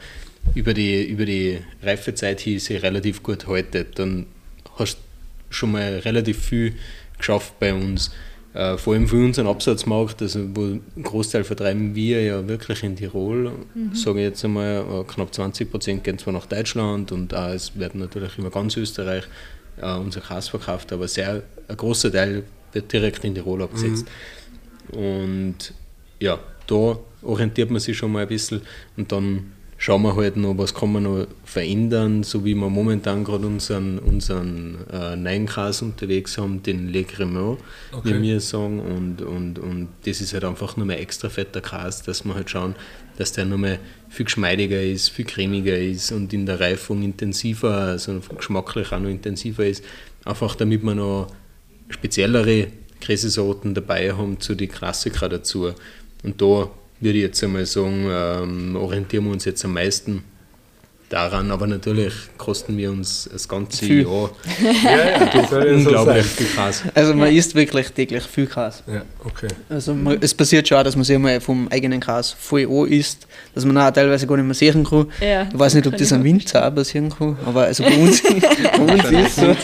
über 0.55 0.73
die, 0.73 1.03
über 1.03 1.25
die 1.25 1.59
Reifezeit 1.83 2.39
hin 2.39 2.59
sich 2.59 2.81
relativ 2.81 3.21
gut 3.21 3.47
haltet. 3.47 3.99
Dann 3.99 4.25
hast 4.77 4.97
du 4.97 5.53
schon 5.53 5.71
mal 5.71 5.99
relativ 5.99 6.43
viel 6.43 6.73
geschafft 7.17 7.59
bei 7.59 7.73
uns. 7.73 8.11
Äh, 8.53 8.77
vor 8.77 8.93
allem 8.93 9.07
für 9.07 9.23
unseren 9.23 9.47
Absatzmarkt, 9.47 10.21
also 10.23 10.39
wo 10.55 10.61
einen 10.61 11.03
Großteil 11.03 11.43
vertreiben 11.43 11.93
wir 11.93 12.23
ja 12.23 12.47
wirklich 12.47 12.83
in 12.83 12.95
Tirol, 12.95 13.51
mhm. 13.75 13.93
sage 13.93 14.19
ich 14.19 14.25
jetzt 14.25 14.43
einmal, 14.43 14.83
äh, 14.89 15.03
knapp 15.03 15.33
20 15.33 15.69
Prozent 15.69 16.03
gehen 16.03 16.17
zwar 16.17 16.33
nach 16.33 16.47
Deutschland 16.47 17.11
und 17.11 17.33
auch, 17.33 17.49
es 17.49 17.77
werden 17.77 17.99
natürlich 17.99 18.37
über 18.39 18.49
ganz 18.49 18.75
Österreich 18.75 19.25
äh, 19.79 19.93
unser 19.93 20.21
Kass 20.21 20.49
verkauft, 20.49 20.91
aber 20.91 21.07
sehr, 21.07 21.43
ein 21.67 21.77
großer 21.77 22.11
Teil 22.11 22.43
wird 22.73 22.91
direkt 22.91 23.23
in 23.23 23.35
Tirol 23.35 23.61
abgesetzt. 23.61 24.07
Mhm. 24.91 24.97
Und 24.97 25.73
ja, 26.19 26.39
da 26.65 26.97
orientiert 27.21 27.69
man 27.69 27.79
sich 27.79 27.95
schon 27.95 28.11
mal 28.11 28.23
ein 28.23 28.27
bisschen 28.27 28.61
und 28.97 29.11
dann 29.11 29.51
schauen 29.79 30.01
wir 30.01 30.15
halt 30.17 30.35
noch, 30.35 30.57
was 30.57 30.73
kann 30.73 30.91
man 30.91 31.03
noch 31.03 31.25
verändern, 31.45 32.23
so 32.23 32.43
wie 32.43 32.53
wir 32.53 32.69
momentan 32.69 33.23
gerade 33.23 33.47
unseren, 33.47 33.97
unseren 33.97 34.77
äh, 34.91 35.15
neuen 35.15 35.45
Gras 35.45 35.81
unterwegs 35.81 36.37
haben, 36.37 36.61
den 36.61 36.89
Le 36.89 37.05
Cremant, 37.05 37.57
okay. 37.93 38.13
wie 38.13 38.21
wir 38.21 38.41
sagen. 38.41 38.81
Und, 38.81 39.21
und, 39.21 39.57
und 39.57 39.87
das 40.05 40.19
ist 40.19 40.33
halt 40.33 40.43
einfach 40.43 40.75
nur 40.75 40.85
mehr 40.85 40.99
extra 40.99 41.29
fetter 41.29 41.61
Gras, 41.61 42.03
dass 42.03 42.25
wir 42.25 42.35
halt 42.35 42.49
schauen, 42.49 42.75
dass 43.17 43.31
der 43.31 43.45
nochmal 43.45 43.79
viel 44.09 44.25
geschmeidiger 44.25 44.83
ist, 44.83 45.09
viel 45.09 45.25
cremiger 45.25 45.77
ist 45.77 46.11
und 46.11 46.33
in 46.33 46.45
der 46.45 46.59
Reifung 46.59 47.01
intensiver, 47.01 47.73
also 47.73 48.19
geschmacklich 48.35 48.91
auch 48.91 48.99
noch 48.99 49.09
intensiver 49.09 49.65
ist. 49.65 49.83
Einfach 50.25 50.55
damit 50.55 50.83
wir 50.83 50.95
noch 50.95 51.27
speziellere 51.87 52.67
Käsesorten 52.99 53.73
dabei 53.73 54.11
haben 54.11 54.41
zu 54.41 54.55
den 54.55 54.67
Klassikern 54.67 55.29
dazu. 55.29 55.71
Und 56.21 56.41
da 56.41 56.69
würde 56.99 57.17
ich 57.17 57.23
jetzt 57.23 57.43
einmal 57.43 57.65
sagen, 57.65 58.07
ähm, 58.09 58.75
orientieren 58.75 59.25
wir 59.25 59.31
uns 59.31 59.45
jetzt 59.45 59.63
am 59.65 59.73
meisten 59.73 60.23
daran, 61.09 61.49
aber 61.51 61.67
natürlich 61.67 62.13
kosten 62.37 62.77
wir 62.77 62.91
uns 62.91 63.27
das 63.31 63.47
ganze 63.47 63.83
viel. 63.83 64.03
Jahr 64.03 64.29
ja, 64.83 65.61
ja, 65.61 65.73
unglaublich 65.73 66.25
viel 66.25 66.47
Gras. 66.55 66.83
Also 66.93 67.13
man 67.15 67.33
isst 67.33 67.55
wirklich 67.55 67.89
täglich 67.89 68.23
viel 68.23 68.45
Gras. 68.45 68.83
Ja, 68.87 69.01
okay. 69.25 69.47
Also 69.69 69.93
man, 69.93 70.17
es 70.21 70.33
passiert 70.33 70.67
schon 70.67 70.77
auch, 70.77 70.83
dass 70.83 70.95
man 70.95 71.03
sich 71.03 71.17
mal 71.17 71.41
vom 71.41 71.67
eigenen 71.69 71.99
Gras 71.99 72.31
voll 72.31 72.65
an 72.65 72.91
isst, 72.91 73.27
dass 73.55 73.65
man 73.65 73.77
auch 73.77 73.91
teilweise 73.91 74.27
gar 74.27 74.37
nicht 74.37 74.45
mehr 74.45 74.53
sehen 74.53 74.83
kann. 74.83 75.07
Ja, 75.19 75.49
ich 75.51 75.57
weiß 75.59 75.73
nicht, 75.73 75.87
ob 75.87 75.97
das 75.97 76.13
am 76.13 76.23
Winter 76.23 76.67
auch 76.67 76.75
passieren 76.75 77.09
kann, 77.09 77.37
aber 77.45 77.63
also 77.63 77.83
bei 77.83 77.97
uns, 77.97 78.21
bei 78.77 78.79
uns 78.79 79.03
ist 79.03 79.35
so. 79.37 79.55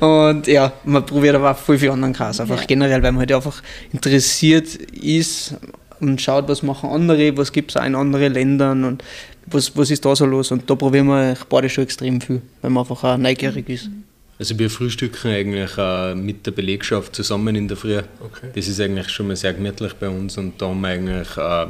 Und 0.00 0.46
ja, 0.46 0.72
man 0.84 1.04
probiert 1.04 1.34
aber 1.36 1.52
auch 1.52 1.56
voll 1.56 1.78
viel 1.78 1.90
anderen 1.90 2.12
Gras. 2.12 2.40
Einfach 2.40 2.60
ja. 2.60 2.66
generell, 2.66 3.02
weil 3.02 3.12
man 3.12 3.20
halt 3.20 3.32
einfach 3.32 3.62
interessiert 3.92 4.74
ist 4.74 5.54
und 6.00 6.20
schaut, 6.20 6.48
was 6.48 6.62
machen 6.62 6.90
andere, 6.90 7.36
was 7.36 7.52
gibt 7.52 7.70
es 7.70 7.76
auch 7.76 7.84
in 7.84 7.94
anderen 7.94 8.32
Ländern 8.32 8.84
und 8.84 9.04
was, 9.46 9.76
was 9.76 9.90
ist 9.90 10.04
da 10.04 10.14
so 10.14 10.26
los. 10.26 10.50
Und 10.50 10.68
da 10.68 10.74
probieren 10.74 11.06
wir 11.06 11.36
beide 11.48 11.68
schon 11.68 11.84
extrem 11.84 12.20
viel, 12.20 12.42
weil 12.62 12.70
man 12.70 12.82
einfach 12.82 13.04
auch 13.04 13.16
neugierig 13.16 13.68
ist. 13.68 13.90
Also 14.38 14.58
wir 14.58 14.70
frühstücken 14.70 15.30
eigentlich 15.30 15.76
äh, 15.76 16.14
mit 16.14 16.46
der 16.46 16.52
Belegschaft 16.52 17.14
zusammen 17.14 17.54
in 17.56 17.68
der 17.68 17.76
Früh. 17.76 17.98
Okay. 17.98 18.48
Das 18.54 18.68
ist 18.68 18.80
eigentlich 18.80 19.10
schon 19.10 19.26
mal 19.26 19.36
sehr 19.36 19.52
gemütlich 19.52 19.92
bei 19.94 20.08
uns 20.08 20.38
und 20.38 20.60
da 20.62 20.68
haben 20.68 20.80
wir 20.80 20.88
eigentlich 20.88 21.36
äh, 21.36 21.66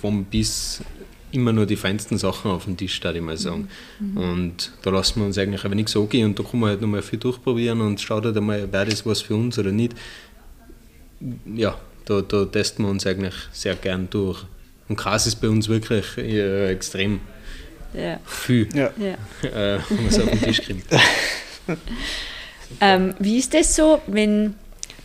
vom 0.00 0.24
bis 0.24 0.82
immer 1.32 1.52
nur 1.52 1.66
die 1.66 1.76
feinsten 1.76 2.18
Sachen 2.18 2.50
auf 2.50 2.64
dem 2.64 2.76
Tisch, 2.76 3.02
würde 3.02 3.18
ich 3.18 3.24
mal 3.24 3.36
sagen. 3.36 3.68
Mhm. 4.00 4.16
Und 4.16 4.72
da 4.82 4.90
lassen 4.90 5.20
wir 5.20 5.26
uns 5.26 5.38
eigentlich 5.38 5.64
aber 5.64 5.74
nichts 5.74 5.96
angehen 5.96 6.26
und 6.26 6.38
da 6.38 6.42
kann 6.42 6.60
man 6.60 6.70
halt 6.70 6.80
nochmal 6.80 7.02
viel 7.02 7.18
durchprobieren 7.18 7.80
und 7.80 8.00
schaut 8.00 8.24
halt 8.24 8.36
einmal, 8.36 8.72
wäre 8.72 8.86
das 8.86 9.04
was 9.04 9.20
für 9.20 9.34
uns 9.34 9.58
oder 9.58 9.72
nicht. 9.72 9.94
Ja, 11.54 11.78
da, 12.04 12.22
da 12.22 12.44
testen 12.44 12.84
wir 12.84 12.90
uns 12.90 13.06
eigentlich 13.06 13.34
sehr 13.52 13.74
gern 13.74 14.08
durch. 14.10 14.44
Und 14.88 14.96
Gras 14.96 15.26
ist 15.26 15.36
bei 15.36 15.48
uns 15.48 15.68
wirklich 15.68 16.16
äh, 16.16 16.70
extrem 16.70 17.20
ja. 17.92 18.18
viel, 18.24 18.68
ja. 18.74 18.86
äh, 19.42 19.80
wenn 19.88 19.96
man 19.96 20.06
es 20.06 20.18
auf 20.18 20.30
den 20.30 20.42
Tisch 20.42 20.62
kriegt. 20.62 20.86
ähm, 22.80 23.14
wie 23.18 23.38
ist 23.38 23.52
das 23.52 23.76
so, 23.76 24.00
wenn 24.06 24.54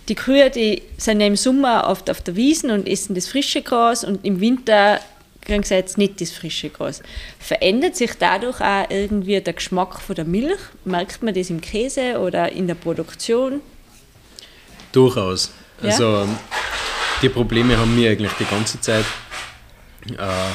die 0.10 0.16
Kühe, 0.16 0.50
die 0.50 0.84
sind 0.98 1.22
ja 1.22 1.28
im 1.28 1.36
Sommer 1.36 1.88
oft 1.88 2.10
auf 2.10 2.22
der 2.22 2.36
Wiesen 2.36 2.72
und 2.72 2.88
essen 2.88 3.16
das 3.16 3.28
frische 3.28 3.62
Gras 3.62 4.04
und 4.04 4.24
im 4.26 4.40
Winter 4.40 5.00
kriegen 5.44 5.64
sie 5.64 5.76
jetzt 5.76 5.98
nicht 5.98 6.20
das 6.22 6.32
frische 6.32 6.70
Gras. 6.70 7.02
Verändert 7.40 7.96
sich 7.96 8.12
dadurch 8.18 8.62
auch 8.62 8.90
irgendwie 8.90 9.40
der 9.42 9.54
Geschmack 9.54 10.00
von 10.00 10.16
der 10.16 10.26
Milch? 10.26 10.60
Merkt 10.86 11.22
man 11.24 11.34
das 11.34 11.50
im 11.50 11.62
Käse 11.62 12.20
oder 12.20 12.52
in 12.52 12.68
der 12.68 12.76
Produktion? 12.76 13.62
Durchaus. 14.92 15.52
Ja? 15.82 15.90
Also 15.90 16.28
die 17.22 17.30
Probleme 17.30 17.78
haben 17.78 17.96
wir 17.96 18.12
eigentlich 18.12 18.34
die 18.34 18.46
ganze 18.46 18.80
Zeit. 18.80 19.06
Äh, 20.10 20.54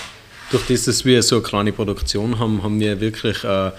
durch 0.50 0.66
das, 0.66 0.84
dass 0.84 1.04
wir 1.04 1.22
so 1.22 1.36
eine 1.36 1.44
kleine 1.44 1.72
Produktion 1.72 2.38
haben, 2.38 2.62
haben 2.62 2.80
wir 2.80 3.00
wirklich 3.00 3.44
äh, 3.44 3.70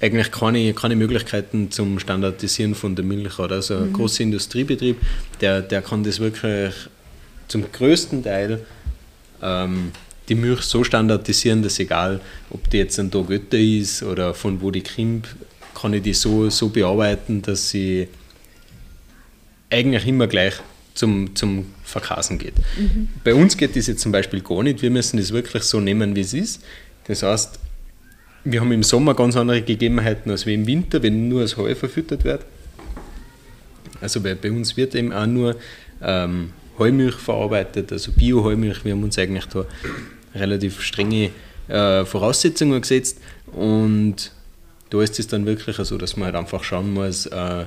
eigentlich 0.00 0.30
keine, 0.30 0.74
keine 0.74 0.96
Möglichkeiten 0.96 1.70
zum 1.70 1.98
Standardisieren 1.98 2.74
von 2.74 2.94
der 2.94 3.04
Milch. 3.04 3.38
Oder? 3.38 3.56
Also 3.56 3.76
ein 3.76 3.88
mhm. 3.88 3.92
großer 3.94 4.22
Industriebetrieb, 4.22 4.96
der, 5.40 5.62
der 5.62 5.82
kann 5.82 6.04
das 6.04 6.20
wirklich 6.20 6.74
zum 7.48 7.70
größten 7.72 8.22
Teil 8.22 8.64
ähm, 9.42 9.92
die 10.28 10.34
Milch 10.34 10.62
so 10.62 10.84
standardisieren, 10.84 11.62
dass 11.62 11.78
egal, 11.78 12.20
ob 12.50 12.68
die 12.70 12.78
jetzt 12.78 12.98
ein 12.98 13.10
älter 13.12 13.58
ist 13.58 14.02
oder 14.02 14.34
von 14.34 14.60
wo 14.60 14.70
die 14.70 14.82
kommt, 14.82 15.28
kann 15.74 15.94
ich 15.94 16.02
die 16.02 16.14
so, 16.14 16.50
so 16.50 16.68
bearbeiten, 16.68 17.42
dass 17.42 17.70
sie 17.70 18.08
eigentlich 19.70 20.06
immer 20.06 20.26
gleich 20.26 20.54
zum, 20.94 21.34
zum 21.36 21.66
Verkasen 21.84 22.38
geht. 22.38 22.54
Mhm. 22.78 23.08
Bei 23.22 23.34
uns 23.34 23.56
geht 23.56 23.76
das 23.76 23.86
jetzt 23.86 24.00
zum 24.00 24.12
Beispiel 24.12 24.40
gar 24.40 24.62
nicht. 24.62 24.82
Wir 24.82 24.90
müssen 24.90 25.16
das 25.16 25.32
wirklich 25.32 25.62
so 25.62 25.80
nehmen, 25.80 26.16
wie 26.16 26.20
es 26.20 26.34
ist. 26.34 26.62
Das 27.06 27.22
heißt, 27.22 27.58
wir 28.44 28.60
haben 28.60 28.72
im 28.72 28.82
Sommer 28.82 29.14
ganz 29.14 29.36
andere 29.36 29.62
Gegebenheiten 29.62 30.30
als 30.30 30.46
wie 30.46 30.54
im 30.54 30.66
Winter, 30.66 31.02
wenn 31.02 31.28
nur 31.28 31.42
das 31.42 31.56
Heu 31.56 31.74
verfüttert 31.74 32.24
wird. 32.24 32.44
Also 34.00 34.20
bei, 34.20 34.34
bei 34.34 34.50
uns 34.50 34.76
wird 34.76 34.94
eben 34.94 35.12
auch 35.12 35.26
nur 35.26 35.56
ähm, 36.02 36.52
Heumilch 36.78 37.16
verarbeitet, 37.16 37.92
also 37.92 38.12
Bio-Heumilch. 38.12 38.84
Wir 38.84 38.92
haben 38.92 39.02
uns 39.02 39.18
eigentlich 39.18 39.46
da 39.46 39.64
relativ 40.34 40.80
strenge 40.80 41.30
äh, 41.68 42.04
Voraussetzungen 42.04 42.80
gesetzt 42.80 43.18
und 43.52 44.32
da 44.90 45.02
ist 45.02 45.18
es 45.18 45.28
dann 45.28 45.44
wirklich 45.46 45.76
so, 45.76 45.98
dass 45.98 46.16
man 46.16 46.26
halt 46.26 46.36
einfach 46.36 46.64
schauen 46.64 46.94
muss, 46.94 47.26
äh, 47.26 47.64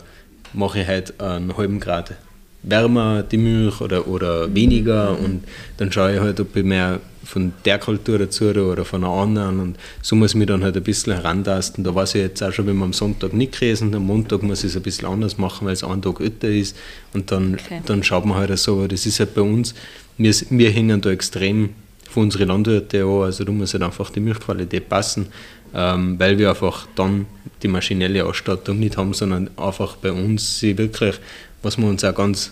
mache 0.54 0.82
ich 0.82 0.88
halt 0.88 1.19
einen 1.21 1.56
halben 1.56 1.80
Grad 1.80 2.15
wärmer 2.63 3.24
die 3.24 3.38
Milch 3.38 3.82
oder, 3.82 4.08
oder 4.08 4.54
weniger 4.54 5.17
und 5.17 5.43
dann 5.78 5.91
schaue 5.91 6.13
ich 6.13 6.19
halt, 6.19 6.39
ob 6.39 6.56
ich 6.56 6.63
mehr 6.63 7.00
von 7.24 7.54
der 7.65 7.80
Kultur 7.80 8.19
dazu 8.19 8.45
oder 8.45 8.84
von 8.84 9.04
einer 9.04 9.13
anderen 9.13 9.60
und 9.60 9.78
so 10.02 10.15
muss 10.15 10.32
ich 10.32 10.38
mich 10.38 10.47
dann 10.47 10.63
halt 10.63 10.76
ein 10.76 10.84
bisschen 10.84 11.13
herantasten. 11.13 11.84
Da 11.84 11.93
weiß 11.93 12.15
ich 12.15 12.21
jetzt 12.21 12.41
auch 12.43 12.52
schon, 12.52 12.67
wenn 12.67 12.76
man 12.76 12.89
am 12.89 12.93
Sonntag 12.93 13.34
nicht 13.34 13.54
käsen, 13.54 13.93
am 13.95 14.06
Montag 14.06 14.43
muss 14.43 14.63
ich 14.63 14.71
es 14.71 14.76
ein 14.76 14.84
bisschen 14.84 15.08
anders 15.08 15.38
machen, 15.38 15.65
weil 15.65 15.74
es 15.74 15.84
einen 15.84 16.02
Tag 16.02 16.19
älter 16.19 16.50
ist 16.50 16.76
und 17.13 17.32
dann, 17.32 17.56
okay. 17.56 17.82
dann 17.86 18.04
schaut 18.04 18.26
man 18.26 18.38
halt 18.38 18.58
so, 18.58 18.88
das 18.88 19.06
ist 19.06 19.19
halt 19.19 19.34
bei 19.34 19.41
uns, 19.41 19.74
wir, 20.17 20.34
wir 20.50 20.69
hängen 20.71 21.02
da 21.02 21.12
extrem 21.12 21.69
von 22.12 22.24
unseren 22.24 22.50
Landwirten 22.50 23.04
an, 23.04 23.24
also 23.24 23.43
da 23.43 23.52
muss 23.52 23.74
halt 23.74 23.84
einfach 23.84 24.10
die 24.10 24.19
Milchqualität 24.19 24.89
passen, 24.89 25.28
ähm, 25.74 26.19
weil 26.19 26.38
wir 26.38 26.50
einfach 26.50 26.88
dann 26.95 27.26
die 27.63 27.67
maschinelle 27.67 28.26
Ausstattung 28.26 28.80
nicht 28.80 28.97
haben, 28.97 29.13
sondern 29.13 29.50
einfach 29.58 29.95
bei 29.95 30.12
uns 30.12 30.60
sie 30.60 30.78
wirklich 30.78 31.19
was 31.62 31.78
wir 31.78 31.88
uns 31.88 32.04
auch 32.04 32.15
ganz 32.15 32.52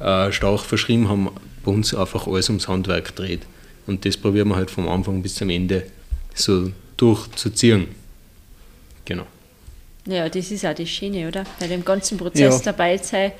äh, 0.00 0.30
stark 0.32 0.60
verschrieben 0.60 1.08
haben, 1.08 1.30
bei 1.64 1.72
uns 1.72 1.94
einfach 1.94 2.26
alles 2.26 2.48
ums 2.48 2.68
Handwerk 2.68 3.14
dreht. 3.16 3.42
Und 3.86 4.04
das 4.04 4.16
probieren 4.16 4.48
wir 4.48 4.56
halt 4.56 4.70
vom 4.70 4.88
Anfang 4.88 5.22
bis 5.22 5.34
zum 5.34 5.50
Ende 5.50 5.84
so 6.34 6.70
durchzuziehen. 6.96 7.88
Genau. 9.04 9.26
Ja, 10.06 10.28
das 10.28 10.50
ist 10.50 10.64
auch 10.64 10.74
das 10.74 10.88
Schöne, 10.88 11.28
oder? 11.28 11.44
Bei 11.58 11.66
dem 11.66 11.84
ganzen 11.84 12.18
Prozess 12.18 12.56
ja. 12.56 12.72
dabei 12.72 12.96
sein 12.98 13.32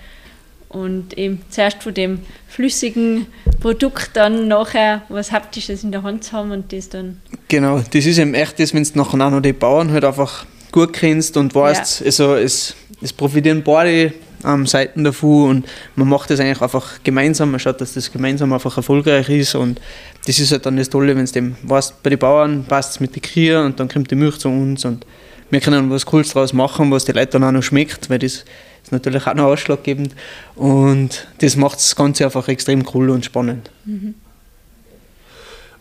und 0.75 1.17
eben 1.17 1.41
zuerst 1.51 1.83
von 1.83 1.95
dem 1.95 2.21
flüssigen 2.49 3.27
Produkt 3.61 4.11
dann 4.15 4.49
nachher 4.49 5.03
was 5.09 5.33
Haptisches 5.33 5.85
in 5.85 5.93
der 5.93 6.03
Hand 6.03 6.25
zu 6.25 6.33
haben 6.33 6.51
und 6.51 6.73
das 6.73 6.89
dann. 6.89 7.21
Genau, 7.49 7.79
das 7.79 8.07
ist 8.07 8.19
eben 8.19 8.35
echt 8.35 8.59
das, 8.59 8.75
wenn 8.75 8.83
du 8.83 8.91
nachher 8.95 9.27
auch 9.27 9.31
noch 9.31 9.41
die 9.41 9.53
Bauern 9.53 9.93
halt 9.93 10.05
einfach 10.05 10.47
gut 10.73 10.93
kennst 10.93 11.37
und 11.37 11.55
weißt, 11.55 12.01
ja. 12.01 12.07
also 12.07 12.35
es, 12.35 12.75
es 13.01 13.13
profitieren 13.13 13.63
beide 13.63 14.13
ähm, 14.45 14.67
Seiten 14.67 15.05
davon 15.05 15.49
und 15.49 15.67
man 15.95 16.09
macht 16.09 16.31
das 16.31 16.41
eigentlich 16.41 16.61
einfach 16.61 17.03
gemeinsam, 17.05 17.53
man 17.53 17.61
schaut, 17.61 17.81
dass 17.81 17.95
das 17.95 18.13
gemeinsam 18.13 18.53
einfach 18.53 18.77
erfolgreich 18.77 19.29
ist 19.29 19.55
und 19.55 19.81
das 20.27 20.39
ist 20.39 20.53
halt 20.53 20.67
dann 20.67 20.77
das 20.77 20.91
Tolle, 20.91 21.15
wenn 21.15 21.25
es 21.25 21.33
dem 21.33 21.57
was 21.63 21.93
bei 21.93 22.11
den 22.11 22.19
Bauern 22.19 22.65
passt 22.65 22.93
es 22.93 23.01
mit 23.01 23.15
den 23.15 23.23
Kühen 23.23 23.65
und 23.65 23.81
dann 23.81 23.89
kommt 23.89 24.11
die 24.11 24.17
Milch 24.17 24.39
zu 24.39 24.49
uns 24.49 24.85
und 24.85 25.07
wir 25.51 25.61
können 25.61 25.91
was 25.91 26.07
Cooles 26.07 26.31
draus 26.31 26.53
machen, 26.53 26.91
was 26.91 27.05
die 27.05 27.13
Leute 27.13 27.33
dann 27.33 27.45
auch 27.45 27.53
noch 27.53 27.63
schmeckt, 27.63 28.11
weil 28.11 28.19
das 28.19 28.45
ist 28.85 28.93
natürlich 28.93 29.27
auch 29.27 29.35
noch 29.35 29.45
ausschlaggebend 29.45 30.15
und 30.55 31.27
das 31.39 31.57
macht 31.57 31.79
das 31.79 31.97
Ganze 31.97 32.25
einfach 32.25 32.47
extrem 32.49 32.85
cool 32.95 33.11
und 33.11 33.25
spannend. 33.25 33.71
Mhm. 33.85 34.15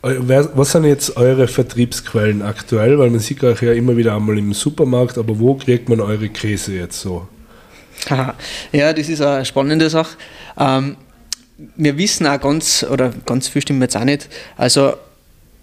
Was 0.01 0.73
sind 0.73 0.83
jetzt 0.83 1.15
eure 1.15 1.47
Vertriebsquellen 1.47 2.41
aktuell? 2.41 2.99
Weil 2.99 3.09
man 3.09 3.21
sieht 3.21 3.41
euch 3.41 3.61
ja 3.61 3.71
immer 3.71 3.95
wieder 3.95 4.13
einmal 4.13 4.37
im 4.37 4.53
Supermarkt, 4.53 5.17
aber 5.17 5.39
wo 5.39 5.55
kriegt 5.55 5.87
man 5.87 6.01
eure 6.01 6.27
Käse 6.27 6.73
jetzt 6.73 6.99
so? 6.99 7.27
ja, 8.73 8.91
das 8.91 9.07
ist 9.07 9.21
eine 9.21 9.45
spannende 9.45 9.89
Sache. 9.89 10.17
Ähm, 10.57 10.97
wir 11.77 11.97
wissen 11.97 12.27
auch 12.27 12.39
ganz, 12.39 12.83
oder 12.89 13.13
ganz 13.25 13.47
viel 13.47 13.61
stimmt 13.61 13.81
jetzt 13.81 13.95
auch 13.95 14.03
nicht. 14.03 14.27
Also 14.57 14.93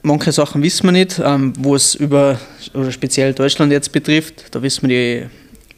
manche 0.02 0.32
Sachen 0.32 0.62
wissen 0.62 0.86
wir 0.86 0.92
nicht, 0.92 1.20
ähm, 1.22 1.52
wo 1.58 1.74
es 1.74 1.94
über, 1.94 2.38
oder 2.72 2.92
speziell 2.92 3.34
Deutschland 3.34 3.72
jetzt 3.72 3.92
betrifft. 3.92 4.54
Da 4.54 4.62
wissen 4.62 4.88
wir 4.88 5.28
die 5.28 5.30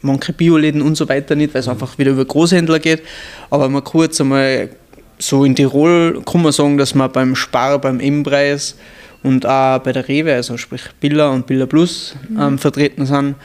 manche 0.03 0.33
Bioläden 0.33 0.81
und 0.81 0.95
so 0.95 1.09
weiter 1.09 1.35
nicht, 1.35 1.53
weil 1.53 1.61
es 1.61 1.67
einfach 1.67 1.97
wieder 1.97 2.11
über 2.11 2.25
Großhändler 2.25 2.79
geht. 2.79 3.01
Aber 3.49 3.69
mal 3.69 3.81
kurz 3.81 4.21
einmal 4.21 4.69
so 5.17 5.45
in 5.45 5.55
Tirol 5.55 6.21
kann 6.25 6.41
man 6.41 6.51
sagen, 6.51 6.77
dass 6.77 6.93
wir 6.93 7.09
beim 7.09 7.35
Spar, 7.35 7.79
beim 7.79 7.99
M-Preis 7.99 8.75
und 9.23 9.45
auch 9.45 9.79
bei 9.79 9.93
der 9.93 10.07
Rewe, 10.07 10.33
also 10.33 10.57
sprich 10.57 10.83
Billa 10.99 11.29
und 11.29 11.47
Billa 11.47 11.65
Plus, 11.65 12.15
mhm. 12.29 12.41
ähm, 12.41 12.57
vertreten 12.59 13.05
sind. 13.05 13.35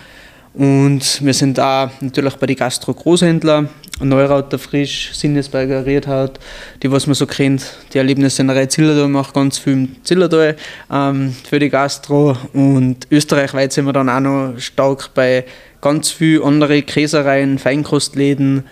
Und 0.55 1.25
wir 1.25 1.35
sind 1.35 1.61
auch 1.61 1.88
natürlich 2.01 2.35
bei 2.35 2.47
den 2.47 2.57
Gastro-Großhändlern, 2.57 3.68
Neurauter 4.01 4.59
Frisch, 4.59 5.11
Sinnesberger 5.12 5.87
Riedhaut, 5.87 6.40
die 6.83 6.90
was 6.90 7.07
man 7.07 7.14
so 7.14 7.27
kennt. 7.27 7.64
Die 7.92 7.99
Erlebnissennerei 7.99 8.66
Zillertal 8.66 9.09
macht 9.09 9.35
ganz 9.35 9.59
viel 9.59 9.73
im 9.75 9.97
Zillertal 10.05 10.57
ähm, 10.90 11.35
für 11.49 11.59
die 11.59 11.68
Gastro. 11.68 12.37
Und 12.53 13.07
österreichweit 13.11 13.73
sind 13.73 13.87
wir 13.87 13.92
dann 13.92 14.09
auch 14.09 14.21
noch 14.21 14.59
stark 14.59 15.11
bei 15.14 15.44
ganz 15.81 16.11
vielen 16.11 16.43
anderen 16.43 16.85
Käsereien, 16.85 17.59
Feinkostläden, 17.59 18.64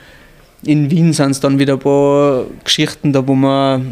in 0.63 0.91
Wien 0.91 1.13
sind 1.13 1.31
es 1.33 1.41
dann 1.41 1.59
wieder 1.59 1.75
ein 1.75 1.79
paar 1.79 2.47
Geschichten, 2.65 3.13
da 3.13 3.27
wo 3.27 3.35
wir 3.35 3.83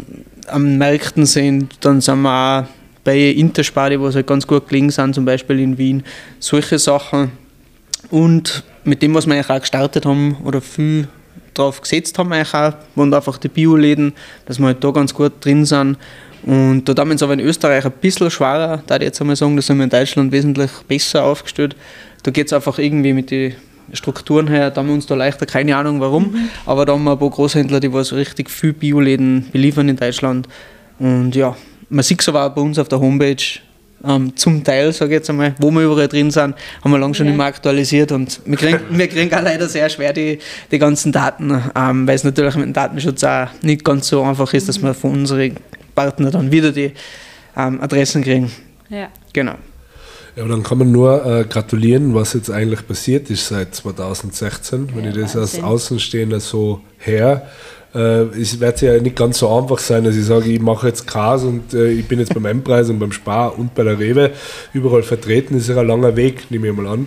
am 0.49 0.79
Märkten 0.79 1.27
sind. 1.27 1.73
Dann 1.81 2.01
sind 2.01 2.23
wir 2.23 2.65
auch 2.65 2.69
bei 3.05 3.19
Interspar, 3.19 3.91
die 3.91 3.99
halt 3.99 4.27
ganz 4.27 4.47
gut 4.47 4.69
gelingen 4.69 4.91
sind, 4.91 5.15
zum 5.15 5.25
Beispiel 5.25 5.61
in 5.61 5.79
Wien. 5.79 6.03
Solche 6.41 6.79
Sachen. 6.79 7.33
Und 8.11 8.65
mit 8.85 9.03
dem, 9.03 9.15
was 9.15 9.27
wir 9.27 9.35
eigentlich 9.35 9.51
auch 9.51 9.61
gestartet 9.61 10.07
haben 10.07 10.37
oder 10.45 10.61
viel 10.61 11.07
drauf 11.53 11.81
gesetzt 11.81 12.19
haben, 12.19 12.33
eigentlich 12.33 12.55
auch, 12.55 12.73
waren 12.97 13.15
einfach 13.15 13.39
die 13.39 13.49
Bioläden, 13.49 14.13
dass 14.47 14.59
wir 14.59 14.67
halt 14.67 14.83
da 14.83 14.91
ganz 14.91 15.15
gut 15.15 15.33
drin 15.41 15.65
sind. 15.65 15.97
Und 16.43 16.85
da 16.87 17.05
wir 17.05 17.13
uns 17.13 17.23
aber 17.23 17.33
in 17.35 17.41
Österreich 17.41 17.85
ein 17.87 17.93
bisschen 17.93 18.31
schwerer, 18.31 18.83
da 18.87 18.97
ich 18.97 19.03
jetzt 19.03 19.21
einmal 19.21 19.37
sagen, 19.37 19.57
da 19.57 19.63
sind 19.63 19.79
wir 19.79 19.85
in 19.85 19.91
Deutschland 19.91 20.33
wesentlich 20.33 20.71
besser 20.89 21.25
aufgestellt. 21.25 21.77
Da 22.25 22.31
geht 22.31 22.49
es 22.49 22.53
einfach 22.53 22.79
irgendwie 22.79 23.13
mit 23.13 23.31
den 23.31 23.55
Strukturen 23.93 24.49
her, 24.49 24.71
da 24.71 24.81
haben 24.81 24.89
wir 24.89 24.95
uns 24.95 25.07
da 25.07 25.15
leichter, 25.15 25.47
keine 25.47 25.77
Ahnung 25.77 26.01
warum, 26.01 26.33
mhm. 26.33 26.49
aber 26.67 26.87
da 26.87 26.95
haben 26.95 27.05
wir 27.05 27.13
ein 27.13 27.19
paar 27.19 27.31
Großhändler, 27.31 27.81
die 27.81 27.93
was 27.93 28.13
richtig 28.13 28.51
viel 28.51 28.73
Bioläden 28.73 29.47
beliefern 29.53 29.89
in 29.89 29.97
Deutschland. 29.97 30.49
Und 30.99 31.37
ja, 31.37 31.57
man 31.91 32.03
sieht 32.03 32.21
es 32.21 32.29
aber 32.29 32.47
auch 32.47 32.55
bei 32.55 32.63
uns 32.63 32.79
auf 32.79 32.89
der 32.89 32.99
Homepage, 32.99 33.61
ähm, 34.07 34.37
zum 34.37 34.63
Teil, 34.65 34.93
sage 34.93 35.13
ich 35.13 35.19
jetzt 35.19 35.31
einmal, 35.31 35.55
wo 35.59 35.71
wir 35.71 35.83
überall 35.83 36.09
drin 36.09 36.31
sind, 36.31 36.55
haben 36.83 36.91
wir 36.91 36.99
lange 36.99 37.15
schon 37.15 37.27
ja. 37.27 37.33
mehr 37.33 37.47
aktualisiert 37.47 38.13
und 38.13 38.41
wir 38.45 38.57
kriegen, 38.57 38.81
wir 38.91 39.09
kriegen 39.09 39.33
auch 39.35 39.43
leider 39.43 39.69
sehr 39.69 39.89
schwer 39.89 40.13
die, 40.13 40.39
die 40.71 40.79
ganzen 40.79 41.13
Daten, 41.13 41.63
ähm, 41.75 42.07
weil 42.07 42.15
es 42.15 42.25
natürlich 42.25 42.55
mit 42.57 42.67
dem 42.67 42.73
Datenschutz 42.73 43.25
auch 43.25 43.49
nicht 43.63 43.85
ganz 43.85 44.09
so 44.09 44.23
einfach 44.23 44.53
ist, 44.53 44.69
dass 44.69 44.83
wir 44.83 44.95
von 44.95 45.13
unseren 45.13 45.57
Partnern 45.95 46.33
dann 46.33 46.53
wieder 46.53 46.73
die 46.73 46.93
ähm, 47.57 47.81
Adressen 47.81 48.23
kriegen. 48.23 48.51
Ja. 48.89 49.09
Genau. 49.33 49.55
Ja, 50.37 50.43
aber 50.43 50.53
dann 50.53 50.65
kann 50.65 50.79
man 50.79 50.91
nur 50.91 51.25
äh, 51.25 51.45
gratulieren, 51.45 52.15
was 52.15 52.33
jetzt 52.33 52.51
eigentlich 52.51 52.87
passiert 52.87 53.31
ist 53.31 53.47
seit 53.47 53.75
2016, 53.75 54.91
wenn 54.95 55.05
ja, 55.05 55.11
ich 55.11 55.17
das 55.17 55.37
Wahnsinn. 55.37 55.41
als 55.41 55.63
Außenstehender 55.63 56.41
so 56.41 56.81
her. 56.99 57.47
Äh, 57.95 58.25
es 58.41 58.59
wird 58.59 58.83
ja 58.83 58.99
nicht 59.01 59.15
ganz 59.15 59.39
so 59.39 59.57
einfach 59.57 59.79
sein, 59.79 60.03
dass 60.03 60.17
ich 60.17 60.25
sage, 60.25 60.51
ich 60.51 60.61
mache 60.61 60.89
jetzt 60.89 61.07
Kas 61.07 61.45
und 61.45 61.73
äh, 61.73 61.91
ich 61.91 62.09
bin 62.09 62.19
jetzt 62.19 62.35
beim 62.35 62.47
M-Preis 62.47 62.91
und 62.91 62.99
beim 62.99 63.13
Spar 63.13 63.57
und 63.57 63.75
bei 63.77 63.85
der 63.85 64.01
Rewe 64.01 64.33
überall 64.73 65.05
vertreten. 65.05 65.55
Das 65.55 65.69
ist 65.69 65.69
ja 65.69 65.81
ein 65.81 65.87
langer 65.87 66.17
Weg, 66.17 66.51
nehme 66.51 66.67
ich 66.67 66.75
mal 66.75 66.89
an. 66.89 67.07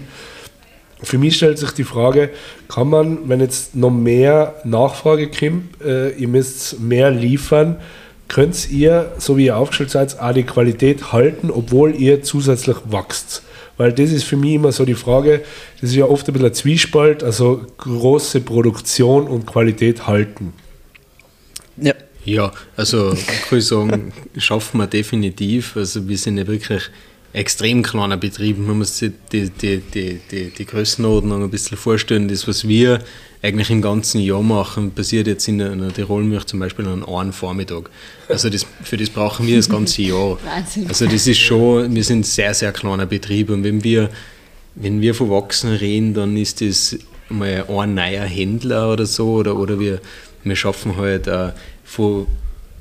Für 1.04 1.18
mich 1.18 1.36
stellt 1.36 1.60
sich 1.60 1.72
die 1.72 1.84
Frage, 1.84 2.30
kann 2.70 2.90
man, 2.90 3.30
wenn 3.30 3.42
jetzt 3.42 3.76
noch 3.76 3.92
mehr 3.92 4.56
Nachfrage 4.64 5.30
kommt, 5.30 5.82
äh, 5.86 6.12
ihr 6.12 6.30
müsst 6.30 6.80
mehr 6.80 7.12
liefern, 7.12 7.76
könnt 8.28 8.70
ihr, 8.70 9.12
so 9.18 9.38
wie 9.38 9.46
ihr 9.46 9.58
aufgestellt 9.58 9.92
seid, 9.92 10.20
auch 10.20 10.34
die 10.34 10.44
Qualität 10.44 11.12
halten, 11.12 11.52
obwohl 11.52 11.96
ihr 11.96 12.24
zusätzlich 12.24 12.78
wächst? 12.90 13.44
Weil 13.78 13.94
das 13.94 14.12
ist 14.12 14.24
für 14.24 14.38
mich 14.38 14.54
immer 14.54 14.72
so 14.72 14.86
die 14.86 14.96
Frage, 14.96 15.44
das 15.80 15.92
ist 15.92 15.96
ja 15.96 16.06
oft 16.06 16.28
ein 16.28 16.34
bisschen 16.34 16.48
ein 16.48 16.54
Zwiespalt, 16.54 17.24
also 17.24 17.62
große 17.78 18.42
Produktion 18.42 19.28
und 19.28 19.46
Qualität 19.46 20.08
halten. 20.08 20.54
Ja. 21.78 21.94
Ja, 22.26 22.52
also 22.76 23.16
kann 23.48 23.60
ich 23.60 23.66
sagen, 23.66 24.12
schaffen 24.38 24.80
wir 24.80 24.88
definitiv. 24.88 25.78
Also 25.78 26.10
wir 26.10 26.18
sind 26.18 26.38
ja 26.38 26.46
wirklich 26.46 26.90
extrem 27.32 27.84
kleiner 27.84 28.18
Betrieb. 28.18 28.58
Man 28.58 28.80
muss 28.80 28.98
sich 28.98 29.14
die, 29.32 29.50
die, 29.50 29.78
die, 29.80 30.20
die, 30.30 30.50
die 30.50 30.66
Größenordnung 30.66 31.44
ein 31.44 31.50
bisschen 31.50 31.78
vorstellen. 31.78 32.28
Das, 32.28 32.46
was 32.46 32.68
wir 32.68 33.00
eigentlich 33.42 33.70
im 33.70 33.82
ganzen 33.82 34.22
Jahr 34.22 34.42
machen, 34.42 34.92
passiert 34.92 35.28
jetzt 35.28 35.48
in 35.48 35.62
einer 35.62 35.94
Tirolmilch 35.94 36.46
zum 36.46 36.60
Beispiel 36.60 36.88
an 36.88 37.06
einem 37.06 37.34
Vormittag. 37.34 37.90
Also 38.28 38.50
das, 38.50 38.66
für 38.84 38.98
das 38.98 39.10
brauchen 39.10 39.48
wir 39.48 39.58
das 39.58 39.70
ganze 39.70 40.02
Jahr. 40.02 40.38
Wahnsinn. 40.46 40.88
Also 40.88 41.06
das 41.06 41.28
ist 41.28 41.40
schon, 41.40 41.94
wir 41.94 42.04
sind 42.04 42.20
ein 42.20 42.24
sehr, 42.24 42.54
sehr 42.54 42.72
kleiner 42.72 43.06
Betrieb 43.06 43.50
und 43.50 43.64
wenn 43.64 43.84
wir, 43.84 44.10
wenn 44.76 45.02
wir 45.02 45.14
von 45.14 45.30
Wachsen 45.30 45.72
reden, 45.72 46.14
dann 46.14 46.36
ist 46.36 46.62
das 46.62 46.98
mal 47.30 47.66
ein 47.68 47.94
neuer 47.94 48.26
Händler 48.26 48.92
oder 48.92 49.06
so 49.06 49.34
oder, 49.34 49.56
oder 49.56 49.80
wir, 49.80 50.02
wir 50.44 50.56
schaffen 50.56 50.98
halt 50.98 51.28
äh, 51.28 51.52
von 51.84 52.28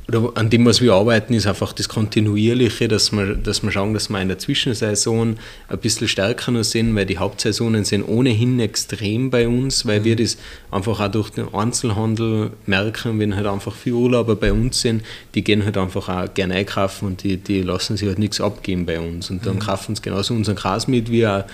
oder 0.09 0.33
an 0.37 0.51
dem, 0.51 0.64
was 0.64 0.81
wir 0.81 0.95
arbeiten, 0.95 1.35
ist 1.35 1.49
einfach 1.49 1.73
das 1.73 1.88
Kontinuierliche, 1.88 2.87
dass 2.87 3.11
wir, 3.11 3.35
dass 3.35 3.64
wir 3.64 3.73
schauen, 3.73 3.92
dass 3.92 4.09
wir 4.09 4.21
in 4.21 4.29
der 4.29 4.38
Zwischensaison 4.38 5.37
ein 5.69 5.79
bisschen 5.79 6.07
stärker 6.07 6.53
noch 6.53 6.62
sind, 6.62 6.95
weil 6.95 7.07
die 7.07 7.19
Hauptsaisonen 7.19 7.85
sind 7.85 8.05
ohnehin 8.05 8.61
extrem 8.61 9.31
bei 9.31 9.49
uns, 9.49 9.85
weil 9.85 10.01
mhm. 10.01 10.05
wir 10.05 10.16
das 10.16 10.38
einfach 10.71 11.01
auch 11.01 11.11
durch 11.11 11.31
den 11.31 11.53
Einzelhandel 11.53 12.53
merken, 12.66 13.19
wenn 13.19 13.35
halt 13.35 13.47
einfach 13.47 13.75
viele 13.75 13.97
Urlauber 13.97 14.37
bei 14.37 14.53
uns 14.53 14.81
sind, 14.81 15.03
die 15.35 15.42
gehen 15.42 15.64
halt 15.64 15.77
einfach 15.77 16.09
auch 16.09 16.33
gerne 16.35 16.55
einkaufen 16.55 17.07
und 17.07 17.25
die, 17.25 17.37
die 17.37 17.62
lassen 17.62 17.97
sich 17.97 18.07
halt 18.07 18.21
nichts 18.21 18.40
abgeben 18.40 18.87
bei 18.87 19.01
uns. 19.01 19.29
Und 19.31 19.45
dann 19.45 19.57
mhm. 19.57 19.61
kaufen 19.61 19.97
sie 19.97 20.03
genauso 20.03 20.35
unseren 20.35 20.55
Gras 20.55 20.87
mit, 20.87 21.11
wie 21.11 21.27
auch 21.27 21.45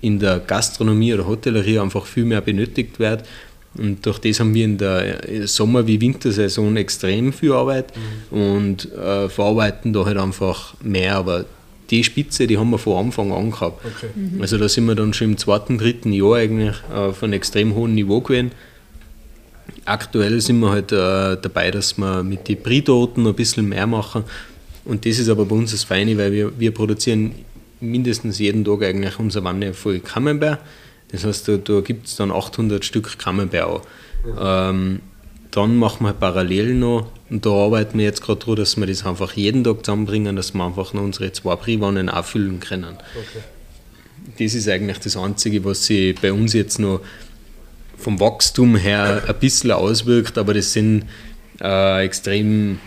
in 0.00 0.20
der 0.20 0.38
Gastronomie 0.38 1.12
oder 1.14 1.26
Hotellerie 1.26 1.80
einfach 1.80 2.06
viel 2.06 2.24
mehr 2.24 2.40
benötigt 2.40 3.00
wird. 3.00 3.24
Und 3.78 4.04
durch 4.06 4.18
das 4.18 4.40
haben 4.40 4.54
wir 4.54 4.64
in 4.64 4.78
der 4.78 5.28
äh, 5.28 5.46
Sommer- 5.46 5.86
wie 5.86 6.00
Wintersaison 6.00 6.76
extrem 6.76 7.32
viel 7.32 7.52
Arbeit 7.52 7.92
mhm. 8.30 8.38
und 8.38 8.92
äh, 8.92 9.28
verarbeiten 9.28 9.92
da 9.92 10.04
halt 10.04 10.16
einfach 10.16 10.74
mehr. 10.82 11.16
Aber 11.16 11.44
die 11.90 12.02
Spitze, 12.02 12.46
die 12.46 12.58
haben 12.58 12.70
wir 12.70 12.78
von 12.78 13.06
Anfang 13.06 13.32
an 13.32 13.50
gehabt. 13.50 13.84
Okay. 13.84 14.10
Mhm. 14.14 14.40
Also 14.40 14.58
da 14.58 14.68
sind 14.68 14.86
wir 14.86 14.94
dann 14.94 15.12
schon 15.12 15.32
im 15.32 15.36
zweiten, 15.36 15.78
dritten 15.78 16.12
Jahr 16.12 16.36
eigentlich 16.36 16.76
auf 16.92 17.22
einem 17.22 17.34
extrem 17.34 17.74
hohen 17.74 17.94
Niveau 17.94 18.20
gewesen. 18.20 18.52
Aktuell 19.84 20.40
sind 20.40 20.58
wir 20.60 20.70
halt 20.70 20.90
äh, 20.92 21.36
dabei, 21.40 21.70
dass 21.70 21.96
wir 21.96 22.22
mit 22.22 22.48
den 22.48 22.60
Bridoten 22.62 23.26
ein 23.26 23.34
bisschen 23.34 23.68
mehr 23.68 23.86
machen. 23.86 24.24
Und 24.84 25.04
das 25.04 25.18
ist 25.18 25.28
aber 25.28 25.44
bei 25.44 25.54
uns 25.54 25.72
das 25.72 25.84
Feine, 25.84 26.16
weil 26.16 26.32
wir, 26.32 26.58
wir 26.58 26.72
produzieren 26.72 27.32
mindestens 27.80 28.38
jeden 28.38 28.64
Tag 28.64 28.82
eigentlich 28.82 29.18
unsere 29.18 29.44
Wanne 29.44 29.74
voll 29.74 30.00
Camembert. 30.00 30.60
Das 31.12 31.24
heißt, 31.24 31.48
da, 31.48 31.56
da 31.56 31.80
gibt 31.80 32.06
es 32.06 32.16
dann 32.16 32.30
800 32.30 32.84
Stück 32.84 33.18
Camembert. 33.18 33.82
Ja. 34.26 34.70
Ähm, 34.70 35.00
dann 35.50 35.76
machen 35.76 36.04
wir 36.04 36.12
parallel 36.12 36.74
noch, 36.74 37.06
und 37.30 37.46
da 37.46 37.50
arbeiten 37.50 37.98
wir 37.98 38.04
jetzt 38.04 38.22
gerade 38.22 38.40
daran, 38.40 38.56
dass 38.56 38.76
wir 38.76 38.86
das 38.86 39.06
einfach 39.06 39.32
jeden 39.32 39.64
Tag 39.64 39.84
zusammenbringen, 39.84 40.36
dass 40.36 40.54
wir 40.54 40.64
einfach 40.64 40.92
noch 40.92 41.02
unsere 41.02 41.32
zwei 41.32 41.56
Briefwannen 41.56 42.08
auffüllen 42.08 42.60
können. 42.60 42.94
Okay. 42.94 43.44
Das 44.38 44.54
ist 44.54 44.68
eigentlich 44.68 44.98
das 44.98 45.16
Einzige, 45.16 45.64
was 45.64 45.86
sich 45.86 46.20
bei 46.20 46.32
uns 46.32 46.52
jetzt 46.52 46.78
noch 46.78 47.00
vom 47.96 48.20
Wachstum 48.20 48.76
her 48.76 49.22
ein 49.26 49.34
bisschen 49.36 49.70
auswirkt, 49.72 50.36
aber 50.36 50.52
das 50.52 50.72
sind 50.72 51.06
äh, 51.60 52.04
extrem 52.04 52.78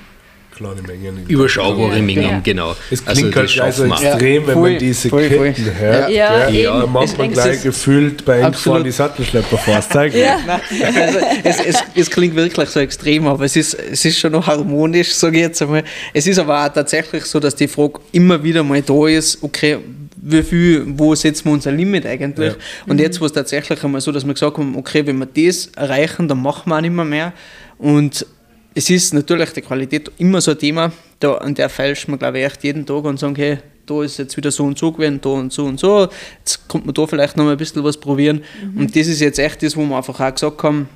kleine 0.60 0.82
Mengen. 0.82 1.26
Überschaubare 1.28 1.95
ja, 1.95 2.02
Mengen, 2.02 2.24
ja. 2.24 2.39
genau. 2.43 2.76
Es 2.91 3.06
klingt 3.06 3.36
also, 3.38 3.62
halt 3.62 3.80
also 3.80 3.86
extrem, 3.86 4.48
wenn 4.48 4.54
voll, 4.54 4.72
man 4.72 4.80
diese 4.80 5.10
voll, 5.10 5.30
Ketten 5.30 5.56
voll. 5.56 5.74
hört. 5.80 6.10
Ja, 6.10 6.50
ja, 6.50 6.82
dann 6.82 6.91
macht 6.91 7.17
man 7.17 7.32
gleich 7.32 7.63
gefühlt 7.63 8.26
bei 8.26 8.45
Einfahren 8.45 8.84
die 8.84 8.91
Sattelschlepper 8.91 9.58
vorzeigen. 9.58 10.19
Ja. 10.19 10.38
also, 10.84 11.19
es, 11.43 11.60
es, 11.65 11.84
es, 11.95 12.10
klingt 12.10 12.36
wirklich 12.36 12.69
so 12.69 12.82
extrem, 12.82 13.28
aber 13.28 13.45
es 13.45 13.56
ist, 13.56 13.74
es 13.74 14.04
ist 14.04 14.19
schon 14.19 14.34
noch 14.34 14.45
harmonisch, 14.48 15.13
sage 15.13 15.38
ich 15.38 15.43
jetzt 15.43 15.62
einmal. 15.62 15.84
Es 16.13 16.28
ist 16.28 16.38
aber 16.38 16.65
auch 16.65 16.74
tatsächlich 16.74 17.24
so, 17.24 17.39
dass 17.39 17.56
die 17.56 17.67
Frage 17.67 18.02
immer 18.12 18.43
wieder 18.43 18.62
mal 18.63 18.82
da 18.82 19.08
ist, 19.08 19.41
okay, 19.41 19.78
wie 20.22 20.43
viel, 20.43 20.84
wo 20.88 21.15
setzen 21.15 21.45
wir 21.45 21.54
unser 21.54 21.72
Limit 21.72 22.06
eigentlich? 22.06 22.54
Ja. 22.54 22.60
Und 22.88 23.00
jetzt 23.00 23.22
war 23.22 23.28
es 23.28 23.32
tatsächlich 23.34 23.82
einmal 23.82 24.02
so, 24.02 24.12
dass 24.12 24.26
wir 24.26 24.34
gesagt 24.34 24.58
haben, 24.58 24.76
okay, 24.76 25.06
wenn 25.06 25.19
wir 25.19 25.26
das 25.28 25.67
erreichen, 25.78 26.28
dann 26.28 26.41
machen 26.41 26.69
wir 26.69 26.76
auch 26.76 26.82
nicht 26.82 26.93
mehr 26.93 27.06
mehr. 27.06 27.34
Und 27.78 28.26
es 28.79 28.89
ist 28.89 29.13
natürlich 29.13 29.51
die 29.51 29.61
Qualität 29.61 30.09
immer 30.19 30.39
so 30.39 30.51
ein 30.51 30.57
Thema, 30.57 30.93
da, 31.19 31.33
an 31.33 31.53
der 31.53 31.67
feilscht 31.67 32.07
man, 32.07 32.17
glaube 32.17 32.39
ich, 32.39 32.45
echt 32.45 32.63
jeden 32.63 32.85
Tag 32.85 33.03
und 33.03 33.19
sagen, 33.19 33.35
hey, 33.35 33.57
da 33.85 34.03
ist 34.03 34.17
jetzt 34.17 34.37
wieder 34.37 34.51
so 34.51 34.63
und 34.63 34.77
so 34.77 34.93
gewesen, 34.93 35.19
da 35.21 35.29
und 35.31 35.51
so 35.51 35.65
und 35.65 35.77
so, 35.77 36.07
jetzt 36.39 36.65
kommt 36.69 36.85
man 36.85 36.93
da 36.95 37.05
vielleicht 37.05 37.35
noch 37.35 37.43
mal 37.43 37.51
ein 37.51 37.57
bisschen 37.57 37.83
was 37.83 37.97
probieren. 37.97 38.41
Und 38.77 38.95
das 38.95 39.07
ist 39.07 39.19
jetzt 39.19 39.37
echt 39.37 39.61
das, 39.63 39.75
wo 39.75 39.83
wir 39.83 39.97
einfach 39.97 40.17
auch 40.21 40.33
gesagt 40.33 40.63
haben, 40.63 40.87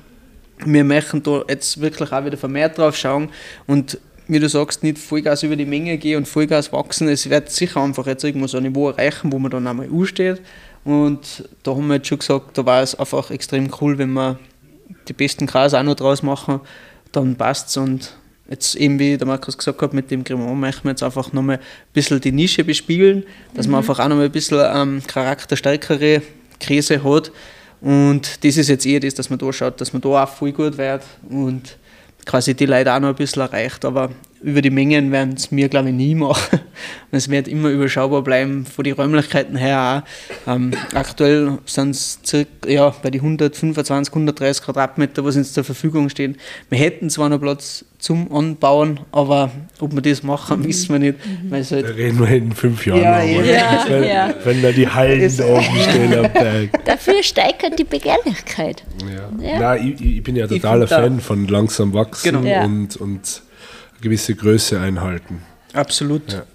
wir 0.64 0.82
möchten 0.82 1.22
da 1.22 1.42
jetzt 1.46 1.78
wirklich 1.78 2.10
auch 2.10 2.24
wieder 2.24 2.38
vermehrt 2.38 2.78
drauf 2.78 2.96
schauen 2.96 3.28
und 3.66 3.98
wie 4.28 4.38
du 4.38 4.48
sagst, 4.48 4.82
nicht 4.82 4.96
Vollgas 4.96 5.42
über 5.42 5.54
die 5.54 5.66
Menge 5.66 5.98
gehen 5.98 6.16
und 6.16 6.26
Vollgas 6.26 6.72
wachsen. 6.72 7.08
Es 7.08 7.28
wird 7.28 7.50
sicher 7.50 7.82
einfach 7.82 8.06
jetzt 8.06 8.24
irgendwo 8.24 8.46
so 8.46 8.56
ein 8.56 8.62
Niveau 8.62 8.88
erreichen, 8.88 9.30
wo 9.30 9.38
man 9.38 9.50
dann 9.50 9.66
einmal 9.66 9.90
ansteht. 9.92 10.40
Und 10.84 11.46
da 11.62 11.72
haben 11.72 11.86
wir 11.88 11.96
jetzt 11.96 12.08
schon 12.08 12.20
gesagt, 12.20 12.56
da 12.56 12.64
war 12.64 12.82
es 12.82 12.94
einfach 12.94 13.30
extrem 13.30 13.68
cool, 13.82 13.98
wenn 13.98 14.14
wir 14.14 14.38
die 15.06 15.12
besten 15.12 15.46
Gras 15.46 15.74
auch 15.74 15.82
noch 15.82 15.96
draus 15.96 16.22
machen, 16.22 16.60
dann 17.16 17.36
passt 17.36 17.68
es. 17.68 17.76
Und 17.76 18.14
jetzt 18.48 18.74
eben, 18.76 18.98
wie 18.98 19.16
der 19.16 19.26
Markus 19.26 19.56
gesagt 19.56 19.80
hat, 19.80 19.94
mit 19.94 20.10
dem 20.10 20.24
Cremant 20.24 20.58
möchten 20.58 20.84
wir 20.84 20.90
jetzt 20.90 21.02
einfach 21.02 21.32
nochmal 21.32 21.56
ein 21.56 21.62
bisschen 21.92 22.20
die 22.20 22.32
Nische 22.32 22.64
bespielen, 22.64 23.24
dass 23.54 23.66
man 23.66 23.78
einfach 23.78 23.98
auch 23.98 24.08
nochmal 24.08 24.26
ein 24.26 24.32
bisschen 24.32 24.60
ähm, 24.62 25.02
charakterstärkere 25.06 26.22
Käse 26.60 27.02
hat. 27.02 27.32
Und 27.80 28.44
das 28.44 28.56
ist 28.56 28.68
jetzt 28.68 28.86
eher 28.86 29.00
das, 29.00 29.14
dass 29.14 29.30
man 29.30 29.38
da 29.38 29.52
schaut, 29.52 29.80
dass 29.80 29.92
man 29.92 30.02
da 30.02 30.24
auch 30.24 30.28
voll 30.28 30.52
gut 30.52 30.78
wird 30.78 31.02
und 31.28 31.76
quasi 32.24 32.54
die 32.54 32.66
Leute 32.66 32.92
auch 32.92 33.00
noch 33.00 33.08
ein 33.08 33.14
bisschen 33.14 33.42
erreicht. 33.42 33.84
Aber 33.84 34.10
über 34.44 34.60
die 34.62 34.70
Mengen 34.70 35.10
werden 35.10 35.34
es 35.36 35.50
mir, 35.50 35.68
glaube 35.68 35.88
ich, 35.88 35.94
nie 35.94 36.14
machen. 36.14 36.60
Und 37.10 37.12
es 37.16 37.30
wird 37.30 37.48
immer 37.48 37.70
überschaubar 37.70 38.22
bleiben, 38.22 38.66
von 38.66 38.84
den 38.84 38.92
Räumlichkeiten 38.94 39.56
her 39.56 40.04
auch. 40.46 40.52
Ähm, 40.54 40.72
aktuell 40.94 41.58
sind 41.64 41.90
es 41.90 42.18
circa, 42.24 42.68
ja, 42.68 42.94
bei 43.02 43.10
den 43.10 43.22
125, 43.22 44.12
130 44.12 44.64
Quadratmeter, 44.64 45.24
was 45.24 45.36
uns 45.36 45.52
zur 45.54 45.64
Verfügung 45.64 46.08
stehen. 46.10 46.36
Wir 46.68 46.78
hätten 46.78 47.08
zwar 47.10 47.28
noch 47.30 47.40
Platz 47.40 47.84
zum 47.98 48.30
Anbauen, 48.34 49.00
aber 49.12 49.50
ob 49.80 49.94
wir 49.94 50.02
das 50.02 50.22
machen, 50.22 50.62
wissen 50.64 50.92
wir 50.92 50.98
nicht. 50.98 51.18
Weil 51.48 51.62
es 51.62 51.70
Da 51.70 51.76
halt, 51.76 51.96
reden 51.96 52.18
wir 52.18 52.28
in 52.28 52.52
fünf 52.52 52.84
Jahren 52.84 53.00
Ja, 53.00 53.24
nochmal. 53.24 53.46
ja. 53.46 53.84
wenn, 53.88 54.04
Ja. 54.04 54.34
wenn 54.44 54.62
da 54.62 54.72
die 54.72 54.86
Hallen 54.88 55.36
da 55.38 55.44
oben 55.46 55.64
stehen 55.88 56.14
am 56.14 56.32
Berg. 56.34 56.70
Dafür 56.84 57.22
steigert 57.22 57.78
die 57.78 57.84
Begehrlichkeit. 57.84 58.84
Ja. 59.40 59.42
Ja. 59.42 59.58
Nein, 59.58 59.94
ich, 59.98 60.16
ich 60.18 60.22
bin 60.22 60.36
ja 60.36 60.46
totaler 60.46 60.84
da- 60.86 61.00
Fan 61.00 61.18
von 61.20 61.48
langsam 61.48 61.94
wachsen 61.94 62.32
Genau. 62.32 62.46
Ja. 62.46 62.64
und, 62.64 62.96
und 62.96 63.42
gewisse 64.04 64.34
Größe 64.34 64.78
einhalten. 64.78 65.42
absolut. 65.72 66.32
Ja. 66.32 66.46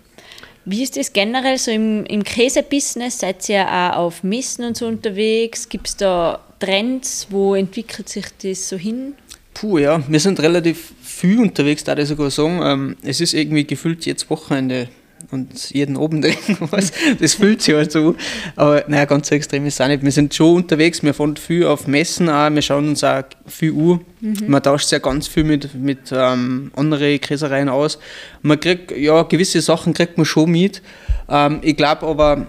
Wie 0.65 0.83
ist 0.83 0.97
das 0.97 1.12
generell 1.13 1.57
so 1.57 1.71
im, 1.71 2.05
im 2.05 2.23
Käsebusiness? 2.23 3.19
Seid 3.19 3.49
ihr 3.49 3.67
auch 3.67 3.95
auf 3.97 4.23
Messen 4.23 4.65
und 4.65 4.77
so 4.77 4.85
unterwegs? 4.85 5.67
Gibt 5.67 5.88
es 5.88 5.97
da 5.97 6.39
Trends? 6.59 7.27
Wo 7.31 7.55
entwickelt 7.55 8.07
sich 8.07 8.25
das 8.43 8.69
so 8.69 8.77
hin? 8.77 9.15
Puh, 9.55 9.79
ja, 9.79 10.03
wir 10.07 10.19
sind 10.19 10.39
relativ 10.39 10.93
viel 11.01 11.39
unterwegs, 11.39 11.83
da 11.83 11.97
ich 11.97 12.07
sogar 12.07 12.29
sagen. 12.29 12.62
Ähm, 12.63 12.95
es 13.01 13.19
ist 13.19 13.33
irgendwie 13.33 13.65
gefühlt 13.65 14.05
jetzt 14.05 14.29
Wochenende 14.29 14.89
und 15.31 15.71
jeden 15.71 15.97
Abend 15.97 16.25
irgendwas. 16.49 16.91
Das 17.19 17.35
fühlt 17.35 17.61
sich 17.61 17.75
halt 17.75 17.91
so. 17.91 18.15
Aber 18.55 18.83
naja, 18.87 19.05
ganz 19.05 19.29
so 19.29 19.35
extrem 19.35 19.65
ist 19.65 19.75
es 19.75 19.81
auch 19.81 19.87
nicht. 19.87 20.03
Wir 20.03 20.11
sind 20.11 20.33
schon 20.33 20.55
unterwegs, 20.55 21.03
wir 21.03 21.13
fahren 21.13 21.37
viel 21.37 21.65
auf 21.65 21.87
Messen 21.87 22.29
auch, 22.29 22.49
wir 22.51 22.61
schauen 22.61 22.89
uns 22.89 23.03
auch 23.03 23.23
viel 23.47 23.73
an. 23.73 23.99
Man 24.47 24.61
tauscht 24.61 24.91
ja 24.91 24.99
ganz 24.99 25.27
viel 25.27 25.43
mit, 25.43 25.73
mit 25.75 26.11
ähm, 26.11 26.71
anderen 26.75 27.19
Käsereien 27.21 27.69
aus. 27.69 27.99
Man 28.41 28.59
kriegt, 28.59 28.91
ja, 28.91 29.23
gewisse 29.23 29.61
Sachen 29.61 29.93
kriegt 29.93 30.17
man 30.17 30.25
schon 30.25 30.51
mit. 30.51 30.81
Ähm, 31.29 31.59
ich 31.61 31.77
glaube 31.77 32.05
aber, 32.05 32.47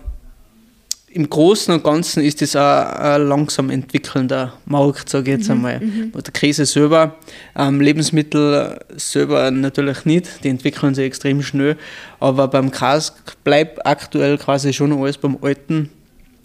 im 1.13 1.29
Großen 1.29 1.75
und 1.75 1.83
Ganzen 1.83 2.23
ist 2.23 2.41
das 2.41 2.55
ein, 2.55 2.63
ein 2.63 3.27
langsam 3.29 3.69
entwickelnder 3.71 4.55
Markt, 4.67 5.09
sage 5.09 5.33
ich 5.33 5.39
jetzt 5.39 5.51
einmal. 5.51 5.81
Der 5.81 6.23
Käse 6.33 6.65
selber, 6.67 7.17
ähm, 7.57 7.81
Lebensmittel 7.81 8.79
selber 8.97 9.51
natürlich 9.51 10.05
nicht, 10.05 10.45
die 10.45 10.49
entwickeln 10.49 10.95
sich 10.95 11.07
extrem 11.07 11.43
schnell, 11.43 11.77
aber 12.21 12.47
beim 12.47 12.71
Käse 12.71 13.13
bleibt 13.43 13.85
aktuell 13.85 14.39
quasi 14.39 14.73
schon 14.73 14.93
alles 14.93 15.19
beim 15.19 15.37
Alten. 15.43 15.91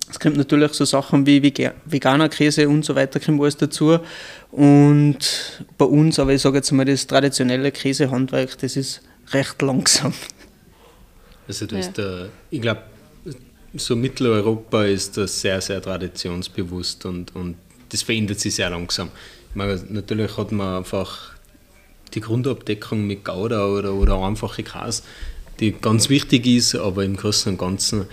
Es 0.10 0.20
kommt 0.20 0.38
natürlich 0.38 0.74
so 0.74 0.86
Sachen 0.86 1.26
wie 1.28 1.42
Vega- 1.44 1.74
veganer 1.86 2.30
Käse 2.30 2.68
und 2.68 2.86
so 2.86 2.96
weiter, 2.96 3.20
kommt 3.20 3.42
alles 3.42 3.58
dazu. 3.58 4.00
Und 4.52 5.18
bei 5.78 5.86
uns, 5.86 6.18
aber 6.20 6.34
ich 6.34 6.42
sage 6.42 6.58
jetzt 6.58 6.72
mal, 6.72 6.86
das 6.86 7.06
traditionelle 7.06 7.72
Käsehandwerk, 7.72 8.58
das 8.60 8.78
ist 8.78 9.02
recht 9.32 9.62
langsam. 9.62 10.14
Also 11.48 11.66
da 11.68 11.76
Ja. 11.76 11.82
ist 11.82 11.98
der, 11.98 12.30
ich 12.50 12.62
glaube, 12.62 12.82
so 13.78 13.96
Mitteleuropa 13.96 14.86
ist 14.86 15.18
da 15.18 15.28
sehr, 15.28 15.62
sehr 15.62 15.82
traditionsbewusst 15.82 17.06
und, 17.06 17.36
und 17.36 17.56
das 17.90 18.02
verändert 18.02 18.40
sich 18.40 18.56
sehr 18.56 18.70
langsam. 18.70 19.10
Ich 19.50 19.56
meine, 19.56 19.82
natürlich 19.90 20.38
hat 20.38 20.52
man 20.52 20.78
einfach 20.78 21.32
die 22.14 22.22
Grundabdeckung 22.22 23.06
mit 23.06 23.24
Gouda 23.24 23.68
oder, 23.68 23.94
oder 23.94 24.20
einfache 24.22 24.64
Käse, 24.64 25.04
die 25.60 25.72
ganz 25.72 26.10
wichtig 26.10 26.46
ist, 26.46 26.76
aber 26.76 27.04
im 27.04 27.16
Großen 27.16 27.54
und 27.54 27.58
Ganzen 27.58 28.06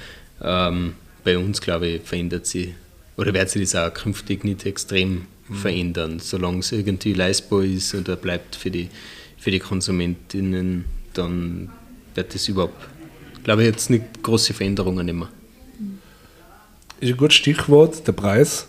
ähm, 0.42 0.94
bei 1.24 1.38
uns, 1.38 1.60
glaube 1.60 1.86
ich, 1.88 2.02
verändert 2.02 2.46
sie 2.46 2.74
oder 3.16 3.34
wird 3.34 3.50
sich 3.50 3.62
das 3.62 3.74
auch 3.74 3.94
künftig 3.94 4.44
nicht 4.44 4.66
extrem 4.66 5.26
verändern, 5.50 6.18
solange 6.18 6.60
es 6.60 6.72
irgendwie 6.72 7.12
leistbar 7.12 7.62
ist 7.62 7.94
oder 7.94 8.16
bleibt 8.16 8.56
für 8.56 8.70
die, 8.70 8.88
für 9.38 9.50
die 9.50 9.58
Konsumentinnen, 9.58 10.84
dann 11.12 11.70
wird 12.14 12.34
das 12.34 12.48
überhaupt, 12.48 12.88
glaube 13.44 13.62
ich, 13.62 13.68
jetzt 13.68 13.90
nicht 13.90 14.22
große 14.22 14.54
Veränderungen 14.54 15.08
immer. 15.08 15.28
Ist 17.02 17.10
ein 17.10 17.16
gutes 17.16 17.34
Stichwort, 17.36 18.06
der 18.06 18.12
Preis. 18.12 18.68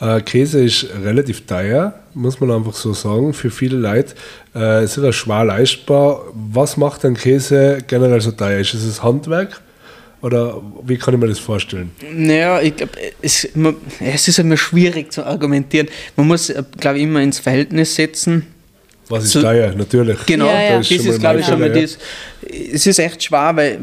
Äh, 0.00 0.20
Käse 0.20 0.62
ist 0.62 0.86
relativ 1.02 1.46
teuer, 1.46 1.94
muss 2.12 2.38
man 2.38 2.50
einfach 2.50 2.74
so 2.74 2.92
sagen, 2.92 3.32
für 3.32 3.50
viele 3.50 3.78
Leute. 3.78 4.14
Äh, 4.54 4.84
ist 4.84 4.98
ja 4.98 5.10
schwer 5.14 5.46
leistbar. 5.46 6.20
Was 6.34 6.76
macht 6.76 7.06
ein 7.06 7.14
Käse 7.14 7.78
generell 7.86 8.20
so 8.20 8.32
teuer? 8.32 8.60
Ist 8.60 8.74
es 8.74 8.84
das 8.86 9.02
Handwerk? 9.02 9.62
Oder 10.20 10.60
wie 10.84 10.98
kann 10.98 11.14
ich 11.14 11.20
mir 11.20 11.28
das 11.28 11.38
vorstellen? 11.38 11.90
Naja, 12.12 12.60
ich 12.60 12.76
glaube, 12.76 12.92
es, 13.22 13.48
es 14.00 14.28
ist 14.28 14.38
immer 14.38 14.58
schwierig 14.58 15.10
zu 15.10 15.24
argumentieren. 15.24 15.88
Man 16.16 16.26
muss, 16.26 16.52
glaube 16.78 16.98
ich, 16.98 17.04
immer 17.04 17.22
ins 17.22 17.38
Verhältnis 17.38 17.94
setzen. 17.94 18.46
Was 19.08 19.24
ist 19.24 19.32
So- 19.32 19.40
teuer? 19.40 19.72
Natürlich. 19.74 20.18
Genau, 20.26 20.44
Ja, 20.46 20.60
ja. 20.62 20.78
das 20.78 20.88
Das 20.90 20.98
ist 21.06 21.18
glaube 21.20 21.40
ich, 21.40 21.46
schon 21.46 21.58
mal 21.58 21.72
das. 21.72 21.96
Es 22.72 22.86
ist 22.86 22.98
echt 22.98 23.22
schwer, 23.22 23.52
weil, 23.54 23.78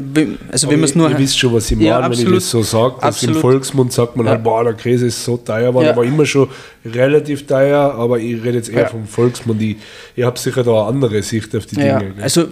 also 0.50 0.66
Aber 0.66 0.72
wenn 0.74 0.80
man 0.80 0.88
es 0.88 0.94
nur. 0.94 1.10
Ihr 1.10 1.18
wisst 1.18 1.38
schon, 1.38 1.54
was 1.54 1.70
ich 1.70 1.76
meine, 1.76 1.88
Ja, 1.88 2.04
wenn 2.10 2.18
ich 2.18 2.24
das 2.28 2.50
so 2.50 2.62
sage. 2.62 2.94
dass 3.00 3.22
Im. 3.22 3.34
Volksmund 3.34 3.92
sagt 3.92 4.16
man 4.16 4.28
halt, 4.28 4.38
Ja. 4.38 4.42
boah, 4.42 4.64
der 4.64 4.74
Käse 4.74 5.06
ist 5.06 5.24
so 5.24 5.36
teuer, 5.38 5.74
war 5.74 5.84
Ja. 5.84 5.90
aber 5.92 6.04
immer 6.04 6.26
schon 6.26 6.48
relativ 6.84 7.46
teuer, 7.46 7.94
aber 7.94 8.18
ich 8.18 8.42
rede 8.42 8.58
jetzt 8.58 8.68
eher 8.68 8.88
vom 8.88 9.06
Volksmund. 9.06 9.60
Ich, 9.62 9.76
ihr 10.16 10.26
habt 10.26 10.38
sicher 10.38 10.62
da 10.62 10.70
eine 10.82 10.88
andere 10.88 11.22
Sicht 11.22 11.54
auf 11.56 11.66
die 11.66 11.76
Dinge. 11.76 11.98
gell? 11.98 12.22
also 12.22 12.46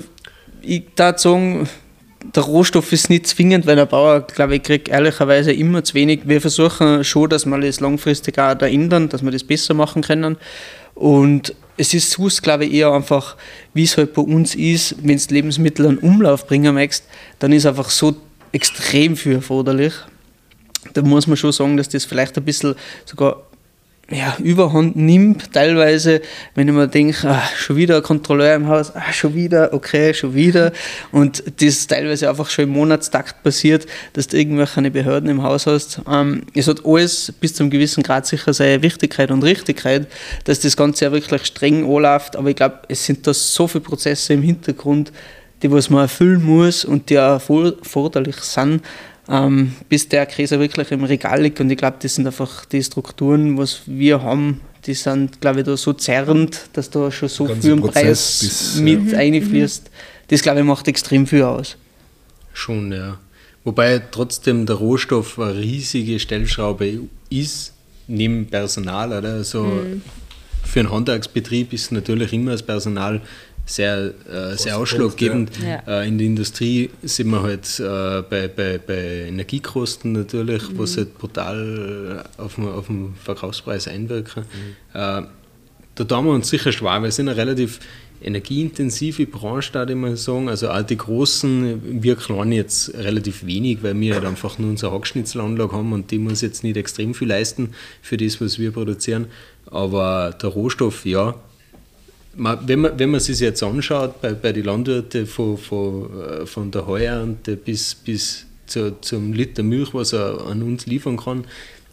ich 0.62 0.84
darf 0.94 1.18
sagen, 1.18 1.68
der 2.34 2.42
Rohstoff 2.42 2.92
ist 2.92 3.08
nicht 3.10 3.26
zwingend, 3.26 3.66
weil 3.66 3.76
der 3.76 3.86
Bauer, 3.86 4.20
glaube 4.22 4.56
ich, 4.56 4.62
kriegt 4.62 4.88
ehrlicherweise 4.88 5.52
immer 5.52 5.84
zu 5.84 5.94
wenig. 5.94 6.20
Wir 6.24 6.40
versuchen 6.40 7.04
schon, 7.04 7.28
dass 7.28 7.46
wir 7.46 7.58
das 7.60 7.80
langfristig 7.80 8.38
auch 8.38 8.54
da 8.54 8.66
ändern, 8.66 9.08
dass 9.08 9.22
wir 9.22 9.30
das 9.30 9.44
besser 9.44 9.74
machen 9.74 10.02
können. 10.02 10.36
Und 10.94 11.54
es 11.76 11.94
ist 11.94 12.10
sonst, 12.10 12.42
glaube 12.42 12.64
ich, 12.64 12.72
eher 12.72 12.92
einfach, 12.92 13.36
wie 13.74 13.84
es 13.84 13.96
halt 13.96 14.14
bei 14.14 14.22
uns 14.22 14.54
ist, 14.54 14.96
wenn 15.02 15.18
du 15.18 15.34
Lebensmittel 15.34 15.86
in 15.86 15.98
Umlauf 15.98 16.46
bringen 16.46 16.74
möchtest, 16.74 17.04
dann 17.38 17.52
ist 17.52 17.66
einfach 17.66 17.90
so 17.90 18.16
extrem 18.52 19.16
viel 19.16 19.34
erforderlich. 19.34 19.92
Da 20.94 21.02
muss 21.02 21.26
man 21.26 21.36
schon 21.36 21.52
sagen, 21.52 21.76
dass 21.76 21.88
das 21.88 22.04
vielleicht 22.04 22.36
ein 22.38 22.44
bisschen 22.44 22.74
sogar 23.04 23.42
ja, 24.08 24.36
Überhand 24.38 24.94
nimmt, 24.94 25.52
teilweise, 25.52 26.20
wenn 26.54 26.68
ich 26.68 26.74
mir 26.74 26.86
denke, 26.86 27.28
ah, 27.28 27.42
schon 27.56 27.74
wieder 27.74 27.96
ein 27.96 28.02
Kontrolleur 28.04 28.54
im 28.54 28.68
Haus, 28.68 28.94
ah, 28.94 29.12
schon 29.12 29.34
wieder, 29.34 29.72
okay, 29.72 30.14
schon 30.14 30.32
wieder. 30.32 30.72
Und 31.10 31.42
das 31.60 31.88
teilweise 31.88 32.28
einfach 32.28 32.48
schon 32.48 32.66
im 32.66 32.70
Monatstakt 32.70 33.42
passiert, 33.42 33.86
dass 34.12 34.28
du 34.28 34.36
irgendwelche 34.36 34.90
Behörden 34.92 35.28
im 35.28 35.42
Haus 35.42 35.66
hast. 35.66 36.00
Ähm, 36.08 36.42
es 36.54 36.68
hat 36.68 36.86
alles 36.86 37.32
bis 37.40 37.54
zu 37.54 37.64
einem 37.64 37.70
gewissen 37.70 38.04
Grad 38.04 38.26
sicher 38.26 38.54
seine 38.54 38.80
Wichtigkeit 38.82 39.32
und 39.32 39.42
Richtigkeit, 39.42 40.06
dass 40.44 40.60
das 40.60 40.76
Ganze 40.76 41.06
ja 41.06 41.12
wirklich 41.12 41.44
streng 41.44 41.84
anläuft, 41.84 42.36
aber 42.36 42.50
ich 42.50 42.56
glaube, 42.56 42.82
es 42.88 43.04
sind 43.04 43.26
da 43.26 43.34
so 43.34 43.66
viele 43.66 43.82
Prozesse 43.82 44.34
im 44.34 44.42
Hintergrund, 44.42 45.10
die 45.62 45.70
was 45.70 45.90
man 45.90 46.02
erfüllen 46.02 46.44
muss 46.44 46.84
und 46.84 47.10
die 47.10 47.18
auch 47.18 47.40
erforderlich 47.40 48.36
sind, 48.36 48.82
ähm, 49.28 49.72
bis 49.88 50.08
der 50.08 50.26
Käse 50.26 50.60
wirklich 50.60 50.90
im 50.90 51.04
Regal 51.04 51.42
liegt. 51.42 51.60
Und 51.60 51.70
ich 51.70 51.78
glaube, 51.78 51.96
das 52.00 52.14
sind 52.14 52.26
einfach 52.26 52.64
die 52.66 52.82
Strukturen, 52.82 53.58
was 53.58 53.82
wir 53.86 54.22
haben, 54.22 54.60
die 54.86 54.94
sind, 54.94 55.40
glaube 55.40 55.60
ich, 55.60 55.66
da 55.66 55.76
so 55.76 55.92
zerrend, 55.92 56.68
dass 56.74 56.90
da 56.90 57.10
schon 57.10 57.28
so 57.28 57.46
viel 57.46 57.72
im 57.72 57.80
Preis 57.80 58.38
bis, 58.40 58.76
mit 58.76 59.14
einfließt. 59.14 59.90
Das, 60.28 60.42
glaube 60.42 60.60
ich, 60.60 60.64
macht 60.64 60.86
extrem 60.88 61.26
viel 61.26 61.42
aus. 61.42 61.76
Schon, 62.52 62.92
ja. 62.92 63.18
Wobei 63.64 64.00
trotzdem 64.10 64.64
der 64.64 64.76
Rohstoff 64.76 65.38
eine 65.40 65.56
riesige 65.56 66.20
Stellschraube 66.20 67.00
ist, 67.30 67.72
neben 68.06 68.46
Personal. 68.46 69.12
Oder? 69.12 69.34
Also 69.34 69.82
Für 70.62 70.80
einen 70.80 70.90
Handwerksbetrieb 70.90 71.72
ist 71.72 71.92
natürlich 71.92 72.32
immer 72.32 72.52
das 72.52 72.62
Personal 72.62 73.20
sehr, 73.66 74.14
äh, 74.30 74.56
sehr 74.56 74.78
ausschlaggebend. 74.78 75.50
Ja. 75.62 75.82
Äh, 76.02 76.08
in 76.08 76.18
der 76.18 76.26
Industrie 76.28 76.88
sind 77.02 77.28
wir 77.30 77.42
halt 77.42 77.78
äh, 77.80 78.22
bei, 78.22 78.48
bei, 78.48 78.78
bei 78.78 79.26
Energiekosten 79.28 80.12
natürlich, 80.12 80.70
Mhm. 80.70 80.78
was 80.78 80.96
halt 80.96 81.18
brutal 81.18 82.24
auf 82.38 82.54
den, 82.54 82.68
auf 82.68 82.86
den 82.86 83.14
Verkaufspreis 83.22 83.88
einwirken. 83.88 84.44
Mhm. 84.44 84.98
Äh, 85.00 85.22
da 85.96 86.04
tun 86.04 86.26
wir 86.26 86.32
uns 86.32 86.48
sicher 86.48 86.72
schwer. 86.72 87.02
Wir 87.02 87.10
sind 87.10 87.28
eine 87.28 87.36
relativ 87.36 87.80
energieintensive 88.22 89.26
Branche, 89.26 89.72
da 89.72 89.86
ich 89.86 89.94
mal 89.94 90.16
sagen. 90.16 90.48
Also 90.48 90.70
auch 90.70 90.82
die 90.82 90.96
Großen, 90.96 92.02
wir 92.02 92.16
kleinen 92.16 92.52
jetzt 92.52 92.94
relativ 92.94 93.44
wenig, 93.46 93.82
weil 93.82 93.98
wir 93.98 94.14
halt 94.14 94.24
einfach 94.24 94.58
nur 94.58 94.70
unsere 94.70 94.92
Hackschnitzelanlage 94.92 95.72
haben 95.72 95.92
und 95.92 96.10
die 96.10 96.18
muss 96.18 96.40
jetzt 96.40 96.62
nicht 96.62 96.76
extrem 96.76 97.14
viel 97.14 97.28
leisten 97.28 97.70
für 98.00 98.16
das, 98.16 98.40
was 98.40 98.58
wir 98.58 98.70
produzieren. 98.70 99.26
Aber 99.66 100.34
der 100.40 100.50
Rohstoff, 100.50 101.04
ja, 101.04 101.34
wenn, 102.36 102.80
man, 102.80 102.98
wenn 102.98 103.10
man 103.10 103.20
sich 103.20 103.40
jetzt 103.40 103.62
anschaut, 103.62 104.20
bei, 104.20 104.34
bei 104.34 104.52
den 104.52 104.64
Landwirten 104.64 105.26
von, 105.26 105.56
von, 105.56 106.10
äh, 106.20 106.46
von 106.46 106.70
der 106.70 106.86
Heuernte 106.86 107.56
bis, 107.56 107.94
bis 107.94 108.46
zu, 108.66 109.00
zum 109.00 109.32
Liter 109.32 109.62
Milch, 109.62 109.94
was 109.94 110.12
er 110.12 110.46
an 110.46 110.62
uns 110.62 110.86
liefern 110.86 111.16
kann, 111.16 111.44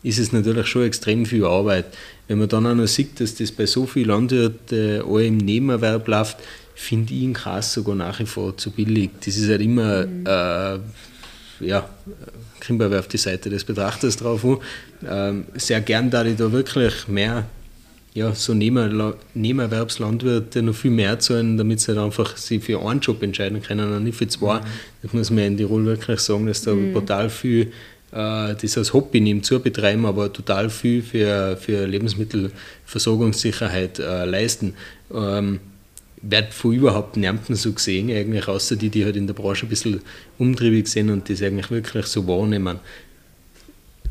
ist 0.04 0.20
es 0.20 0.34
natürlich 0.34 0.68
schon 0.68 0.84
extrem 0.84 1.26
viel 1.26 1.46
Arbeit. 1.46 1.86
Wenn 2.28 2.40
man 2.40 2.50
dann 2.50 2.68
auch 2.68 2.76
noch 2.76 2.88
sieht, 2.88 3.20
dass 3.20 3.36
das 3.36 3.52
bei 3.52 3.66
so 3.66 3.86
vielen 3.86 4.10
Landwirten 4.10 5.02
alle 5.02 5.26
im 5.26 5.38
Nebenerwerb 5.38 6.08
läuft, 6.08 6.38
finde 6.76 7.14
ich 7.14 7.22
ihn 7.22 7.34
krass 7.34 7.74
sogar 7.74 7.96
nach 7.96 8.20
wie 8.20 8.26
vor 8.26 8.58
zu 8.58 8.72
billig. 8.72 9.12
Das 9.24 9.38
ist 9.38 9.50
halt 9.50 9.62
immer, 9.62 10.04
äh, 10.04 10.80
ja, 11.66 11.90
auf 13.00 13.08
die 13.08 13.18
Seite 13.18 13.50
des 13.50 13.64
Betrachters 13.64 14.18
drauf 14.18 14.44
an. 14.44 14.58
Ähm, 15.08 15.46
sehr 15.56 15.82
gern 15.82 16.10
da 16.10 16.26
ich 16.26 16.38
da 16.38 16.52
wirklich 16.52 17.08
mehr 17.08 17.46
ja, 18.14 18.36
so 18.36 18.54
Nebenerla- 18.54 19.16
Nebenerwerbslandwirte 19.34 20.62
noch 20.62 20.76
viel 20.76 20.92
mehr 20.92 21.18
zahlen, 21.20 21.58
damit 21.58 21.80
sie 21.80 21.94
halt 21.94 22.00
einfach 22.00 22.38
sich 22.38 22.64
für 22.64 22.86
einen 22.86 23.00
Job 23.00 23.24
entscheiden 23.24 23.62
können 23.62 23.92
und 23.92 24.04
nicht 24.04 24.18
für 24.18 24.28
zwei. 24.28 24.62
Das 25.02 25.14
muss 25.14 25.32
man 25.32 25.46
in 25.46 25.58
Tirol 25.58 25.86
wirklich 25.86 26.20
sagen, 26.20 26.46
dass 26.46 26.62
da 26.62 26.74
brutal 26.74 27.30
viel 27.30 27.72
äh, 28.12 28.54
das 28.54 28.78
als 28.78 28.94
Hobby 28.94 29.20
nebenzu 29.20 29.60
betreiben, 29.60 30.06
aber 30.06 30.32
total 30.32 30.70
viel 30.70 31.02
für, 31.02 31.58
für 31.58 31.88
Lebensmittelversorgungssicherheit 31.88 34.00
äh, 34.00 34.26
leisten. 34.26 34.76
Ähm, 35.14 35.60
wird 36.22 36.54
von 36.54 36.74
überhaupt 36.74 37.18
niemandem 37.18 37.56
so 37.56 37.74
gesehen, 37.74 38.10
eigentlich, 38.10 38.48
außer 38.48 38.78
die, 38.78 38.90
die 38.90 39.04
halt 39.04 39.18
in 39.18 39.28
der 39.28 39.34
Branche 39.34 39.66
ein 39.66 39.70
bisschen 39.70 40.00
umtriebig 40.38 40.88
sind 40.88 41.10
und 41.10 41.30
das 41.30 41.42
eigentlich 41.42 41.70
wirklich 41.70 42.06
so 42.06 42.26
wahrnehmen. 42.28 42.80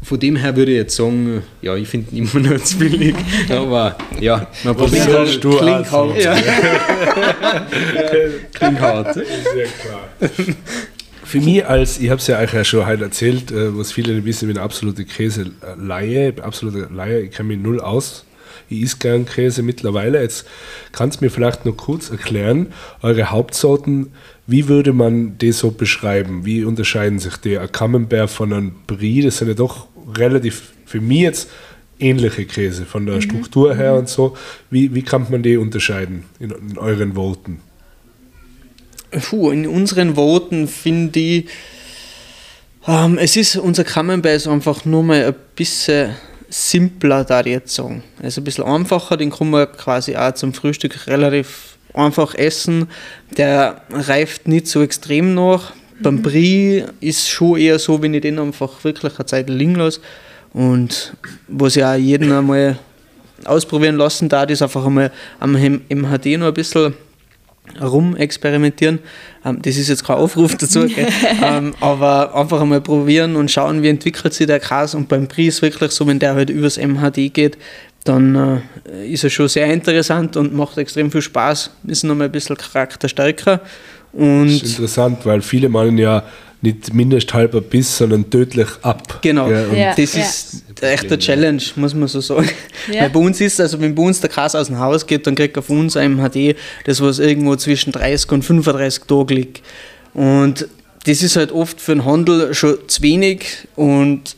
Von 0.03 0.19
dem 0.19 0.37
her 0.37 0.57
würde 0.57 0.73
ich 0.73 0.79
jetzt 0.79 0.97
sagen, 0.97 1.43
ja, 1.61 1.77
ich 1.77 1.87
finde 1.87 2.15
ihn 2.15 2.29
immer 2.33 2.49
noch 2.49 2.63
zu 2.63 2.77
billig, 2.79 3.15
aber 3.49 3.97
ja, 4.21 4.49
man 4.65 4.77
probiert 4.77 5.07
halt. 5.07 5.45
du 5.45 5.51
Klingt 5.51 5.93
also? 5.93 5.93
hart. 5.93 6.23
Ja. 6.23 6.35
Klingt 8.53 8.81
hart. 8.81 9.15
Sehr 9.15 9.25
klar. 9.25 10.09
Für 11.25 11.41
mich 11.41 11.65
als, 11.65 11.99
ich 11.99 12.11
habe 12.11 12.19
es 12.21 12.27
ja 12.27 12.41
euch 12.41 12.53
ja 12.53 12.65
schon 12.65 12.85
heute 12.85 13.05
erzählt, 13.05 13.53
äh, 13.53 13.77
was 13.79 13.93
viele 13.93 14.13
nicht 14.13 14.27
wissen, 14.27 14.45
ich 14.45 14.55
bin 14.55 14.59
eine 14.59 14.65
absolute 14.65 15.05
Käse-Laie, 15.05 16.35
absolute 16.43 16.93
Laie, 16.93 17.21
ich 17.21 17.31
kenne 17.31 17.49
mich 17.51 17.59
null 17.59 17.81
aus. 17.81 18.27
Ich 18.69 18.83
esse 18.83 18.97
gern 18.99 19.25
Käse 19.25 19.63
mittlerweile. 19.63 20.21
Jetzt 20.21 20.47
kannst 20.93 21.21
du 21.21 21.25
mir 21.25 21.31
vielleicht 21.31 21.65
noch 21.65 21.77
kurz 21.77 22.11
erklären, 22.11 22.69
eure 23.03 23.31
Hauptsorten, 23.31 24.13
wie 24.47 24.69
würde 24.69 24.93
man 24.93 25.39
die 25.39 25.53
so 25.53 25.71
beschreiben? 25.71 26.45
Wie 26.45 26.65
unterscheiden 26.65 27.19
sich 27.19 27.37
die? 27.37 27.59
Ein 27.59 27.71
Camembert 27.71 28.31
von 28.31 28.53
einem 28.53 28.73
Brie, 28.87 29.23
das 29.23 29.39
sind 29.39 29.49
ja 29.49 29.55
doch 29.55 29.87
relativ, 30.17 30.73
für 30.87 31.01
mich 31.01 31.21
jetzt, 31.21 31.51
ähnliche 31.99 32.45
Käse 32.45 32.85
von 32.85 33.07
der 33.07 33.21
Struktur 33.21 33.75
her 33.75 33.95
und 33.95 34.09
so. 34.09 34.37
Wie, 34.71 34.95
wie 34.95 35.03
kann 35.03 35.27
man 35.31 35.43
die 35.43 35.57
unterscheiden 35.57 36.25
in, 36.41 36.51
in 36.51 36.79
euren 36.79 37.15
Worten? 37.15 37.61
Puh, 39.11 39.51
in 39.51 39.67
unseren 39.67 40.17
Worten 40.17 40.69
finde 40.69 41.21
ich, 41.21 41.49
ähm, 42.87 43.19
es 43.19 43.37
ist 43.37 43.57
unser 43.57 43.85
Camembert 43.85 44.37
ist 44.37 44.49
einfach 44.49 44.85
nur 44.85 45.03
mal 45.03 45.25
ein 45.25 45.35
bisschen 45.55 46.15
simpler, 46.49 47.25
da 47.25 47.41
ich 47.41 47.47
jetzt 47.47 47.75
sagen. 47.75 48.03
Also 48.23 48.41
ein 48.41 48.45
bisschen 48.45 48.65
einfacher, 48.65 49.17
den 49.17 49.31
kann 49.31 49.51
man 49.51 49.71
quasi 49.73 50.17
auch 50.17 50.35
zum 50.35 50.53
Frühstück 50.53 51.07
relativ 51.07 51.77
einfach 51.95 52.35
essen. 52.35 52.89
Der 53.37 53.83
reift 53.91 54.49
nicht 54.49 54.67
so 54.67 54.83
extrem 54.83 55.35
nach. 55.35 55.73
Beim 56.03 56.23
Brie 56.23 56.85
ist 57.01 57.29
schon 57.29 57.59
eher 57.59 57.79
so, 57.79 58.03
wenn 58.03 58.15
ich 58.15 58.23
den 58.23 58.39
einfach 58.39 58.83
wirklich 58.85 59.15
eine 59.19 59.27
Zeit 59.27 59.49
liegen 59.49 59.77
lasse. 59.77 60.01
Und 60.53 61.15
was 61.49 61.77
ich 61.77 61.85
auch 61.85 61.95
jeden 61.95 62.33
einmal 62.33 62.79
ausprobieren 63.45 63.97
lassen 63.97 64.29
darf, 64.29 64.51
ist 64.51 64.63
einfach 64.63 64.85
einmal 64.85 65.11
am 65.41 65.53
MHD 65.55 66.39
noch 66.39 66.49
ein 66.49 66.55
bisschen 66.55 66.95
rumexperimentieren. 67.81 68.99
Ähm, 69.45 69.63
das 69.63 69.77
ist 69.77 69.89
jetzt 69.89 70.05
kein 70.05 70.17
Aufruf 70.17 70.57
dazu, 70.57 70.87
ähm, 71.43 71.75
aber 71.81 72.35
einfach 72.35 72.61
einmal 72.61 72.81
probieren 72.81 73.37
und 73.37 73.51
schauen, 73.51 73.83
wie 73.83 73.89
entwickelt 73.89 74.35
sich 74.35 74.47
der 74.47 74.59
Gras. 74.61 74.95
Und 74.95 75.09
beim 75.09 75.29
Prix 75.29 75.57
ist 75.57 75.63
wirklich 75.63 75.93
so, 75.93 76.07
wenn 76.07 76.19
der 76.19 76.35
halt 76.35 76.51
übers 76.51 76.77
MHD 76.77 77.33
geht, 77.33 77.57
dann 78.05 78.63
äh, 78.91 79.07
ist 79.07 79.25
er 79.25 79.31
schon 79.31 79.49
sehr 79.49 79.73
interessant 79.73 80.37
und 80.37 80.53
macht 80.55 80.77
extrem 80.77 81.11
viel 81.11 81.23
Spaß. 81.23 81.71
Ist 81.87 82.05
nochmal 82.05 82.27
ein 82.27 82.33
bisschen 82.33 82.57
charakterstärker. 82.57 83.61
Und 84.13 84.47
Das 84.49 84.63
ist 84.63 84.71
interessant, 84.79 85.25
weil 85.25 85.41
viele 85.43 85.69
meinen 85.69 85.99
ja 85.99 86.23
nicht 86.61 86.95
mindest 86.95 87.33
halber 87.35 87.61
Biss, 87.61 87.99
sondern 87.99 88.31
tödlich 88.31 88.69
ab. 88.83 89.19
Genau, 89.23 89.51
Ja, 89.51 89.65
und 89.65 89.77
Ja. 89.77 89.95
das 89.97 90.15
ist 90.15 90.63
echt 90.81 91.07
eine 91.07 91.19
Challenge, 91.19 91.63
muss 91.77 91.93
man 91.95 92.07
so 92.07 92.21
sagen. 92.21 92.49
Ja. 92.93 93.03
Weil 93.03 93.11
bei 93.11 93.19
uns 93.21 93.41
ist, 93.41 93.61
also 93.61 93.81
wenn 93.81 93.95
bei 93.95 94.03
uns 94.03 94.21
der 94.21 94.31
Gras 94.31 94.55
aus 94.55 94.69
dem 94.69 94.79
Haus 94.79 95.07
geht, 95.07 95.27
dann 95.27 95.35
kriegt 95.35 95.57
er 95.57 95.63
von 95.63 95.81
uns 95.81 95.97
ein 95.97 96.13
MHD, 96.17 96.55
das 96.85 97.01
was 97.01 97.19
irgendwo 97.19 97.57
zwischen 97.57 97.91
30 97.93 98.31
und 98.31 98.45
35 98.45 99.05
Tagen 99.05 99.35
liegt. 99.35 99.63
Und 100.15 100.69
das 101.05 101.23
ist 101.23 101.35
halt 101.37 101.51
oft 101.51 101.81
für 101.81 101.95
den 101.95 102.05
Handel 102.05 102.55
schon 102.55 102.77
zu 102.87 103.03
wenig 103.03 103.67
und 103.75 104.37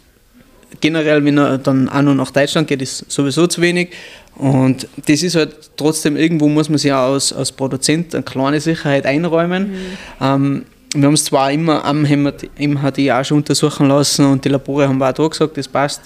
generell, 0.81 1.25
wenn 1.25 1.39
er 1.39 1.59
dann 1.59 1.89
auch 1.89 2.03
noch 2.03 2.15
nach 2.15 2.31
Deutschland 2.31 2.69
geht, 2.69 2.83
ist 2.83 3.11
sowieso 3.11 3.47
zu 3.47 3.61
wenig. 3.61 3.91
Und 4.37 4.89
das 5.07 5.23
ist 5.23 5.37
halt 5.37 5.71
trotzdem, 5.77 6.17
irgendwo 6.17 6.49
muss 6.49 6.69
man 6.69 6.79
sich 6.79 6.93
auch 6.93 7.13
als, 7.13 7.33
als 7.33 7.53
Produzent 7.53 8.15
eine 8.15 8.25
kleine 8.25 8.61
Sicherheit 8.61 9.07
einräumen. 9.07 9.75
Ähm, 10.21 10.65
wir 10.95 11.07
haben 11.07 11.15
es 11.15 11.25
zwar 11.25 11.51
immer 11.51 11.85
am 11.85 12.03
MHD 12.03 13.11
auch 13.11 13.25
schon 13.25 13.39
untersuchen 13.39 13.89
lassen 13.89 14.27
und 14.27 14.45
die 14.45 14.49
Labore 14.49 14.89
haben 14.89 15.03
auch 15.03 15.13
da 15.13 15.27
gesagt, 15.27 15.57
das 15.57 15.67
passt, 15.67 16.03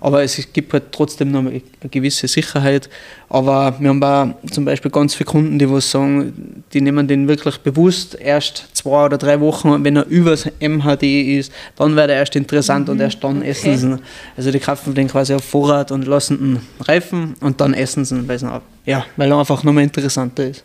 aber 0.00 0.22
es 0.22 0.52
gibt 0.52 0.72
halt 0.72 0.84
trotzdem 0.92 1.30
noch 1.30 1.40
eine 1.40 1.60
gewisse 1.90 2.26
Sicherheit. 2.28 2.88
Aber 3.28 3.74
wir 3.78 3.88
haben 3.90 4.02
auch 4.02 4.34
zum 4.50 4.64
Beispiel 4.64 4.90
ganz 4.90 5.14
viele 5.14 5.30
Kunden, 5.30 5.58
die 5.58 5.70
was 5.70 5.90
sagen, 5.90 6.64
die 6.72 6.80
nehmen 6.80 7.06
den 7.06 7.28
wirklich 7.28 7.58
bewusst 7.58 8.16
erst 8.20 8.68
zwei 8.72 9.04
oder 9.06 9.18
drei 9.18 9.38
Wochen, 9.40 9.84
wenn 9.84 9.96
er 9.96 10.06
übers 10.06 10.46
MHD 10.60 11.02
ist, 11.38 11.52
dann 11.76 11.94
wird 11.96 12.10
er 12.10 12.16
erst 12.16 12.34
interessant 12.36 12.88
und 12.88 13.00
erst 13.00 13.22
dann 13.22 13.42
essen 13.42 13.76
sie 13.76 13.86
ihn. 13.86 13.98
Also 14.36 14.50
die 14.50 14.58
kaufen 14.58 14.94
den 14.94 15.08
quasi 15.08 15.34
auf 15.34 15.44
Vorrat 15.44 15.92
und 15.92 16.06
lassen 16.06 16.38
ihn 16.40 16.60
reifen 16.86 17.34
und 17.40 17.60
dann 17.60 17.74
essen 17.74 18.04
sie 18.04 18.16
ihn, 18.16 18.26
weil, 18.28 18.42
er- 18.42 18.62
ja, 18.86 19.04
weil 19.16 19.30
er 19.30 19.38
einfach 19.38 19.62
nochmal 19.62 19.84
interessanter 19.84 20.46
ist. 20.48 20.64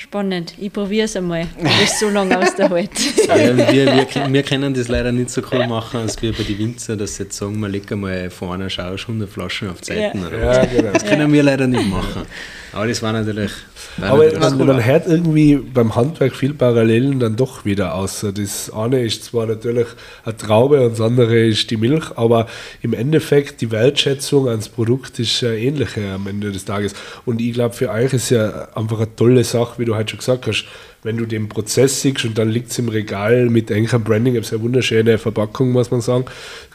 Spannend. 0.00 0.54
Ich 0.58 0.72
probiere 0.72 1.04
es 1.04 1.14
einmal, 1.14 1.46
ob 1.58 1.66
ich 1.66 1.90
so 1.90 2.08
lange 2.08 2.38
aus 2.38 2.54
der 2.56 2.70
Halt. 2.70 2.90
Ja, 3.28 3.36
wir, 3.54 3.86
wir, 3.86 4.32
wir 4.32 4.42
können 4.42 4.72
das 4.72 4.88
leider 4.88 5.12
nicht 5.12 5.28
so 5.28 5.42
cool 5.52 5.66
machen, 5.66 6.00
als 6.00 6.22
wir 6.22 6.32
bei 6.32 6.42
den 6.42 6.58
Winzer, 6.58 6.96
dass 6.96 7.16
sie 7.16 7.24
jetzt 7.24 7.36
sagen, 7.36 7.60
wir 7.60 7.68
legen 7.68 8.00
mal 8.00 8.30
vor 8.30 8.54
einer 8.54 8.70
Schausch 8.70 9.02
100 9.02 9.28
Flaschen 9.28 9.68
auf 9.68 9.82
die 9.82 9.92
Seiten. 9.92 10.22
Ja. 10.22 10.54
Ja, 10.54 10.64
genau. 10.64 10.92
Das 10.92 11.04
können 11.04 11.30
wir 11.30 11.42
leider 11.42 11.66
nicht 11.66 11.86
machen. 11.86 12.22
Aber 12.72 12.86
das 12.86 13.02
war 13.02 13.12
natürlich. 13.12 13.50
War 13.96 14.10
Aber 14.10 14.24
natürlich 14.24 14.40
man, 14.58 14.66
man 14.66 14.84
hört 14.84 15.06
irgendwie 15.06 15.56
beim 15.56 15.96
Handwerk 15.96 16.36
viel 16.36 16.54
Parallelen 16.54 17.18
dann 17.18 17.36
doch 17.36 17.64
wieder 17.64 17.94
aus. 17.94 18.24
Das 18.34 18.70
eine 18.72 19.02
ist 19.02 19.24
zwar 19.24 19.46
natürlich 19.46 19.88
eine 20.24 20.36
Traube 20.36 20.80
und 20.82 20.92
das 20.92 21.00
andere 21.00 21.46
ist 21.46 21.70
die 21.70 21.76
Milch, 21.76 22.16
aber 22.16 22.46
im 22.82 22.94
Endeffekt 22.94 23.60
die 23.60 23.70
Wertschätzung 23.70 24.48
ans 24.48 24.68
Produkt 24.68 25.18
ist 25.18 25.40
ja 25.40 25.50
ähnliche 25.50 26.12
am 26.12 26.26
Ende 26.26 26.52
des 26.52 26.64
Tages. 26.64 26.94
Und 27.26 27.40
ich 27.40 27.52
glaube, 27.52 27.74
für 27.74 27.90
euch 27.90 28.12
ist 28.12 28.30
ja 28.30 28.68
einfach 28.74 28.98
eine 28.98 29.16
tolle 29.16 29.42
Sache, 29.42 29.78
wie 29.78 29.84
du 29.84 29.96
heute 29.96 30.10
schon 30.10 30.18
gesagt 30.18 30.46
hast, 30.46 30.64
wenn 31.02 31.16
du 31.16 31.26
den 31.26 31.48
Prozess 31.48 32.02
siehst 32.02 32.24
und 32.24 32.36
dann 32.36 32.50
liegt 32.50 32.70
es 32.70 32.78
im 32.78 32.88
Regal 32.88 33.48
mit 33.48 33.70
engem 33.70 34.04
Branding, 34.04 34.36
eine 34.36 34.44
sehr 34.44 34.60
wunderschöne 34.60 35.18
Verpackung, 35.18 35.72
muss 35.72 35.90
man 35.90 36.02
sagen, 36.02 36.26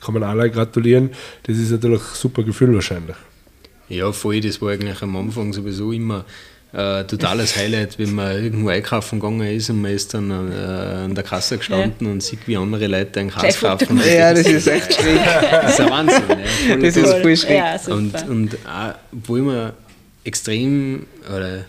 kann 0.04 0.14
man 0.14 0.24
alle 0.24 0.50
gratulieren. 0.50 1.12
Das 1.44 1.58
ist 1.58 1.72
natürlich 1.72 2.02
ein 2.02 2.16
super 2.16 2.44
Gefühl 2.44 2.74
wahrscheinlich. 2.74 3.16
Ja, 3.90 4.12
voll, 4.12 4.42
das 4.42 4.62
war 4.62 4.72
eigentlich 4.72 5.02
am 5.02 5.16
Anfang 5.16 5.54
sowieso 5.54 5.92
immer 5.92 6.26
äh, 6.76 7.06
totales 7.06 7.56
Highlight, 7.56 7.98
wenn 8.00 8.14
man 8.14 8.44
irgendwo 8.44 8.70
einkaufen 8.70 9.20
gegangen 9.20 9.48
ist 9.48 9.70
und 9.70 9.82
man 9.82 9.92
ist 9.92 10.14
dann 10.14 10.30
äh, 10.30 10.56
an 11.06 11.16
der 11.16 11.24
Kasse 11.24 11.58
gestanden 11.58 12.08
und 12.08 12.22
sieht, 12.22 12.48
wie 12.48 12.58
andere 12.58 12.88
Leute 12.88 13.22
ein 13.22 13.30
Gras 13.30 13.56
Foto 13.56 13.86
kaufen. 13.86 14.02
Ja, 14.06 14.34
das 14.34 14.46
ist 14.46 14.68
echt 14.68 14.94
schräg. 14.94 15.20
Das 15.52 15.74
ist 15.74 15.82
ein 15.82 15.90
Wahnsinn. 15.90 16.24
Voll 16.24 16.82
Das 16.82 16.98
ist 16.98 17.14
voll 17.14 17.38
schräg. 17.38 17.58
Ja. 17.58 17.94
Und, 17.94 18.28
und 18.28 18.58
auch, 18.68 18.96
obwohl 19.14 19.46
wir 19.46 19.74
extrem 20.26 21.06
oder 21.34 21.66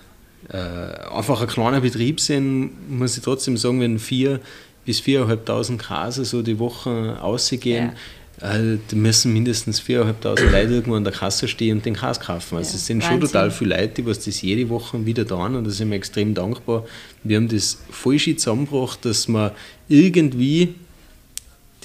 äh, 0.52 1.16
einfach 1.16 1.40
ein 1.40 1.46
kleiner 1.46 1.80
Betrieb 1.80 2.18
sind, 2.20 2.70
muss 2.90 3.16
ich 3.16 3.22
trotzdem 3.22 3.56
sagen, 3.56 3.80
wenn 3.80 3.98
vier 3.98 4.40
bis 4.84 5.00
4.500 5.00 5.76
Graser 5.76 6.24
so 6.24 6.42
die 6.42 6.58
Woche 6.58 7.18
ausgehen, 7.20 7.92
Ja. 8.40 8.54
äh, 8.56 8.78
da 8.88 8.96
müssen 8.96 9.32
mindestens 9.32 9.80
4.500 9.80 10.40
Leute 10.50 10.72
irgendwo 10.74 10.94
an 10.96 11.04
der 11.04 11.12
Kasse 11.12 11.48
stehen 11.48 11.78
und 11.78 11.86
den 11.86 11.94
Käse 11.94 12.20
kaufen. 12.20 12.56
Also 12.58 12.70
Ja, 12.70 12.76
es 12.76 12.86
sind 12.86 13.02
Wahnsinn. 13.02 13.20
schon 13.20 13.20
total 13.28 13.50
viele 13.50 13.76
Leute, 13.76 13.94
die 14.02 14.06
was 14.06 14.24
das 14.24 14.42
jede 14.42 14.68
Woche 14.68 15.04
wieder 15.06 15.26
tun 15.26 15.54
und 15.56 15.64
da 15.64 15.70
sind 15.70 15.90
wir 15.90 15.96
extrem 15.96 16.34
dankbar. 16.34 16.84
Wir 17.24 17.36
haben 17.38 17.48
das 17.48 17.78
voll 17.90 18.18
schön 18.18 18.38
zusammengebracht, 18.38 19.04
dass 19.04 19.26
wir 19.28 19.52
irgendwie, 19.88 20.74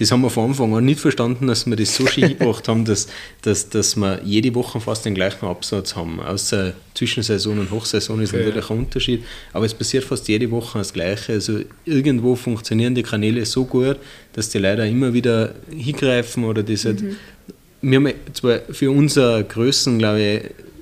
das 0.01 0.11
haben 0.11 0.21
wir 0.21 0.31
von 0.31 0.49
Anfang 0.49 0.73
an 0.73 0.83
nicht 0.83 0.99
verstanden, 0.99 1.45
dass 1.45 1.67
wir 1.67 1.75
das 1.75 1.95
so 1.95 2.07
schön 2.07 2.23
hingebracht 2.29 2.67
haben, 2.67 2.85
dass, 2.85 3.07
dass, 3.43 3.69
dass 3.69 3.95
wir 3.95 4.19
jede 4.23 4.55
Woche 4.55 4.79
fast 4.81 5.05
den 5.05 5.13
gleichen 5.13 5.45
Absatz 5.45 5.95
haben. 5.95 6.19
Außer 6.19 6.73
Zwischensaison 6.95 7.59
und 7.59 7.69
Hochsaison 7.69 8.19
ist 8.19 8.33
natürlich 8.33 8.67
ein 8.71 8.79
Unterschied, 8.79 9.23
aber 9.53 9.65
es 9.65 9.75
passiert 9.75 10.03
fast 10.03 10.27
jede 10.27 10.49
Woche 10.49 10.79
das 10.79 10.91
Gleiche. 10.91 11.33
Also 11.33 11.59
irgendwo 11.85 12.35
funktionieren 12.35 12.95
die 12.95 13.03
Kanäle 13.03 13.45
so 13.45 13.63
gut, 13.63 13.97
dass 14.33 14.49
die 14.49 14.57
auch 14.57 14.79
immer 14.79 15.13
wieder 15.13 15.53
hingreifen 15.71 16.45
oder 16.45 16.63
das 16.63 16.85
halt. 16.85 17.03
Wir 17.83 17.97
haben 17.99 18.11
zwar 18.33 18.59
für 18.71 18.89
unsere 18.89 19.43
Größen, 19.43 19.99
glaube 19.99 20.21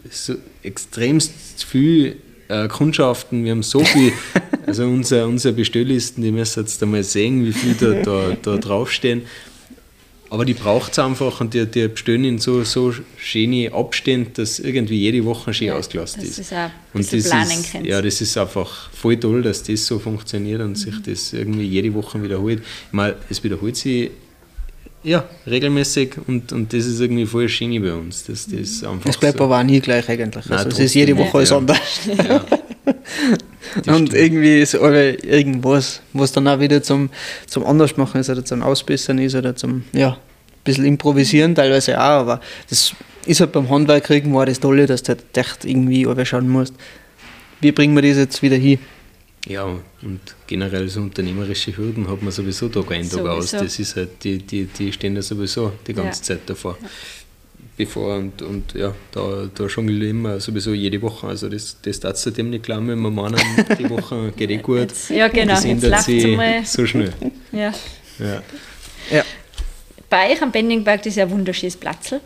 ich, 0.06 0.14
so 0.16 0.36
extremst 0.64 1.66
viel 1.66 2.16
äh, 2.50 2.68
Kundschaften, 2.68 3.46
wir 3.46 3.52
haben 3.52 3.64
so 3.64 3.84
viel, 3.84 4.12
also 4.68 4.84
unsere, 4.84 5.26
unsere 5.28 5.54
Bestelllisten, 5.54 6.24
die 6.24 6.32
müssen 6.32 6.62
jetzt 6.62 6.82
einmal 6.84 7.04
sehen, 7.04 7.46
wie 7.46 7.54
viel 7.54 7.76
da, 7.76 8.02
da, 8.02 8.38
da 8.42 8.58
draufstehen. 8.58 9.22
Aber 10.32 10.46
die 10.46 10.54
braucht 10.54 10.92
es 10.92 11.00
einfach 11.00 11.42
und 11.42 11.56
die, 11.56 11.66
die 11.66 11.88
bestellen 11.88 12.24
in 12.24 12.38
so, 12.38 12.64
so 12.64 12.94
schöne 13.18 13.74
Abstände, 13.74 14.30
dass 14.36 14.60
irgendwie 14.60 14.98
jede 15.00 15.26
Woche 15.26 15.52
schön 15.56 15.70
Ja, 15.70 15.76
ausgelastet 15.76 16.24
ist. 16.24 16.54
auch 16.54 16.70
und 16.94 17.12
das 17.12 17.30
planen 17.30 17.50
ist, 17.50 17.72
kannst. 17.72 17.88
ja, 17.88 18.00
das 18.00 18.22
ist 18.22 18.38
einfach 18.38 18.92
voll 18.92 19.18
toll, 19.20 19.42
dass 19.42 19.64
das 19.64 19.88
so 19.88 19.98
funktioniert 19.98 20.62
und 20.62 20.76
sich 20.76 21.02
das 21.02 21.34
irgendwie 21.34 21.66
jede 21.66 21.92
Woche 21.96 22.22
wiederholt. 22.22 22.60
Ich 22.62 22.94
meine, 22.94 23.16
es 23.28 23.44
wiederholt 23.44 23.76
sich 23.76 24.12
ja, 25.04 25.24
regelmäßig 25.48 26.16
und, 26.28 26.52
und 26.52 26.74
das 26.74 26.86
ist 26.86 27.00
irgendwie 27.00 27.26
voll 27.26 27.48
schön 27.48 27.82
bei 27.82 27.94
uns. 27.94 28.26
Das 28.26 28.48
einfach 28.84 29.10
Es 29.10 29.18
bleibt 29.18 29.38
so, 29.38 29.46
aber 29.46 29.60
auch 29.60 29.64
nie 29.64 29.80
gleich 29.80 30.10
eigentlich. 30.10 30.46
Nein, 30.46 30.58
also 30.58 30.70
es 30.70 30.80
ist 30.80 30.94
jede 30.94 31.18
Woche 31.18 31.38
alles 31.38 31.50
ja. 31.52 31.58
anders. 31.58 31.80
das 32.16 32.48
Und 33.98 34.10
stimmt. 34.10 34.14
irgendwie 34.14 34.60
ist 34.60 34.76
aber 34.76 35.24
irgendwas, 35.24 36.02
was 36.14 36.32
dann 36.32 36.48
auch 36.48 36.60
wieder 36.60 36.82
zum, 36.84 37.10
zum 37.48 37.66
Andersmachen 37.66 38.22
ist 38.22 38.30
oder 38.30 38.44
zum 38.44 38.62
Ausbessern 38.62 39.20
ist 39.20 39.36
oder 39.36 39.56
zum, 39.56 39.84
ja, 39.94 40.12
ein 40.12 40.18
bisschen 40.64 40.86
improvisieren 40.86 41.56
teilweise 41.56 41.98
auch, 41.98 42.22
aber 42.22 42.42
das 42.70 42.94
ist 43.26 43.40
halt 43.40 43.52
beim 43.52 43.70
Handwerk 43.70 44.10
irgendwo 44.10 44.42
auch 44.42 44.46
das 44.46 44.60
Tolle, 44.60 44.86
dass 44.86 45.04
du 45.04 45.10
halt 45.10 45.38
echt 45.38 45.66
irgendwie 45.66 46.08
schauen 46.26 46.50
musst, 46.50 46.74
wie 47.62 47.72
bringen 47.72 47.96
wir 47.96 48.02
das 48.02 48.18
jetzt 48.18 48.42
wieder 48.42 48.56
hin. 48.56 48.80
Ja, 49.48 49.66
und 49.66 50.20
generell 50.48 50.90
so 50.90 51.00
unternehmerische 51.02 51.76
Hürden 51.76 52.10
hat 52.10 52.22
man 52.22 52.32
sowieso 52.32 52.68
Tag 52.70 52.92
ein, 52.92 53.10
Tag 53.10 53.26
aus. 53.26 53.52
Das 53.52 53.80
ist 53.80 53.96
halt, 53.96 54.24
die, 54.24 54.40
die, 54.40 54.66
die 54.66 54.92
stehen 54.92 55.16
ja 55.16 55.22
sowieso 55.22 55.72
die 55.88 55.94
ganze 55.94 56.20
Ja. 56.20 56.24
Zeit 56.24 56.42
davor. 56.46 56.78
Bevor 57.78 58.18
und, 58.18 58.42
und 58.42 58.74
ja, 58.74 58.94
da, 59.12 59.50
da 59.56 59.66
jonglieren 59.68 60.22
wir 60.22 60.42
sowieso 60.42 60.74
jede 60.74 61.02
Woche. 61.02 61.28
Also 61.28 61.48
das, 61.48 61.78
das 61.82 62.02
darfst 62.02 62.26
du 62.26 62.32
dem 62.32 62.50
nicht 62.50 62.64
glauben, 62.64 62.90
wenn 62.90 63.00
wir 63.00 63.10
meinen, 63.10 63.40
die 63.78 63.90
Woche 63.90 64.34
geht 64.38 64.50
eh 64.50 64.58
gut. 64.58 64.80
Jetzt, 64.80 65.10
ja, 65.10 65.30
genau. 65.30 65.54
Das 65.54 65.64
ändert 65.64 66.02
sich 66.02 66.38
so 66.66 66.86
schnell. 66.86 67.14
Ja. 67.54 67.74
Ja. 68.20 68.44
Ja. 69.10 69.24
Bei 70.10 70.32
euch 70.32 70.42
am 70.42 70.52
Bendingberg 70.52 71.06
ist 71.06 71.16
ja 71.16 71.24
ein 71.24 71.32
wunderschönes 71.32 71.78
Platzl. 71.78 72.20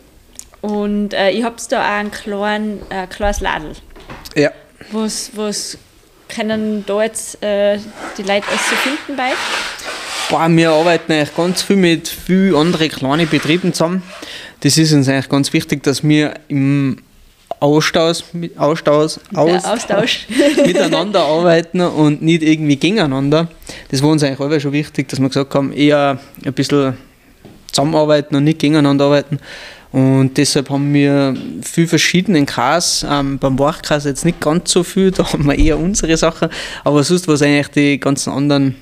Und 0.60 1.14
äh, 1.14 1.30
ich 1.30 1.44
habe 1.44 1.56
da 1.70 1.80
auch 1.80 1.98
ein 2.00 2.10
kleinen, 2.10 2.80
äh, 2.90 3.06
kleines 3.06 3.40
Ladel. 3.40 3.72
Ja. 4.34 4.50
Was, 4.90 5.30
was 5.34 5.78
können 6.28 6.84
da 6.86 7.02
jetzt 7.02 7.42
äh, 7.42 7.78
die 8.18 8.22
Leute 8.22 8.46
alles 8.48 8.68
so 8.70 8.76
finden 8.76 9.16
bei? 9.16 9.30
Boah, 10.30 10.48
wir 10.48 10.70
arbeiten 10.70 11.12
eigentlich 11.12 11.34
ganz 11.36 11.62
viel 11.62 11.76
mit 11.76 12.08
vielen 12.08 12.54
anderen 12.54 12.88
kleinen 12.88 13.28
Betrieben 13.28 13.72
zusammen. 13.72 14.02
Das 14.60 14.78
ist 14.78 14.92
uns 14.92 15.08
eigentlich 15.08 15.28
ganz 15.28 15.52
wichtig, 15.52 15.82
dass 15.82 16.02
wir 16.02 16.34
im 16.48 16.96
Austausch, 17.60 18.20
mit- 18.32 18.58
Austausch, 18.58 19.18
Austausch. 19.34 20.26
miteinander 20.66 21.24
arbeiten 21.24 21.80
und 21.80 22.22
nicht 22.22 22.42
irgendwie 22.42 22.76
gegeneinander. 22.76 23.48
Das 23.90 24.02
war 24.02 24.10
uns 24.10 24.22
eigentlich 24.22 24.40
alle 24.40 24.60
schon 24.60 24.72
wichtig, 24.72 25.08
dass 25.08 25.20
wir 25.20 25.28
gesagt 25.28 25.54
haben, 25.54 25.72
eher 25.72 26.18
ein 26.44 26.52
bisschen 26.52 26.96
zusammenarbeiten 27.70 28.34
und 28.36 28.44
nicht 28.44 28.58
gegeneinander 28.58 29.06
arbeiten. 29.06 29.38
Und 29.94 30.38
deshalb 30.38 30.70
haben 30.70 30.92
wir 30.92 31.36
viel 31.62 31.86
verschiedenen 31.86 32.46
Käse. 32.46 33.06
Ähm, 33.08 33.38
beim 33.38 33.56
Wachkäse 33.60 34.08
jetzt 34.08 34.24
nicht 34.24 34.40
ganz 34.40 34.72
so 34.72 34.82
viel, 34.82 35.10
da 35.12 35.32
haben 35.32 35.46
wir 35.46 35.56
eher 35.56 35.78
unsere 35.78 36.16
Sachen. 36.16 36.48
Aber 36.82 37.04
sonst, 37.04 37.28
was 37.28 37.42
eigentlich 37.42 37.68
die 37.68 38.00
ganzen 38.00 38.32
anderen 38.32 38.74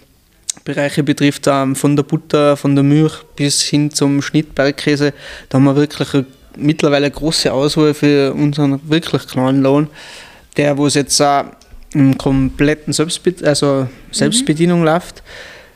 Bereiche 0.65 1.03
betrifft, 1.03 1.47
ähm, 1.49 1.77
von 1.77 1.97
der 1.97 2.05
Butter, 2.05 2.57
von 2.57 2.75
der 2.75 2.83
Milch 2.83 3.13
bis 3.37 3.61
hin 3.61 3.91
zum 3.91 4.23
Schnittbergkäse, 4.23 5.13
da 5.51 5.59
haben 5.59 5.65
wir 5.65 5.77
wirklich 5.77 6.15
eine, 6.15 6.25
mittlerweile 6.57 7.05
eine 7.05 7.15
große 7.15 7.53
Auswahl 7.53 7.93
für 7.93 8.33
unseren 8.33 8.81
wirklich 8.89 9.27
kleinen 9.27 9.63
Lohn, 9.63 9.89
der 10.57 10.79
wo 10.79 10.87
es 10.87 10.95
jetzt 10.95 11.21
auch 11.21 11.45
im 11.93 12.17
kompletten 12.17 12.95
Selbstbe 12.95 13.35
also 13.47 13.87
Selbstbedienung 14.13 14.83
läuft. 14.83 15.23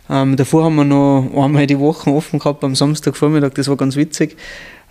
Ähm, 0.08 0.36
davor 0.36 0.64
haben 0.64 0.76
wir 0.76 0.84
noch 0.84 1.30
einmal 1.36 1.66
die 1.66 1.78
Woche 1.78 2.08
offen 2.10 2.38
gehabt 2.38 2.64
am 2.64 2.74
Samstagvormittag, 2.74 3.52
das 3.52 3.68
war 3.68 3.76
ganz 3.76 3.96
witzig. 3.96 4.38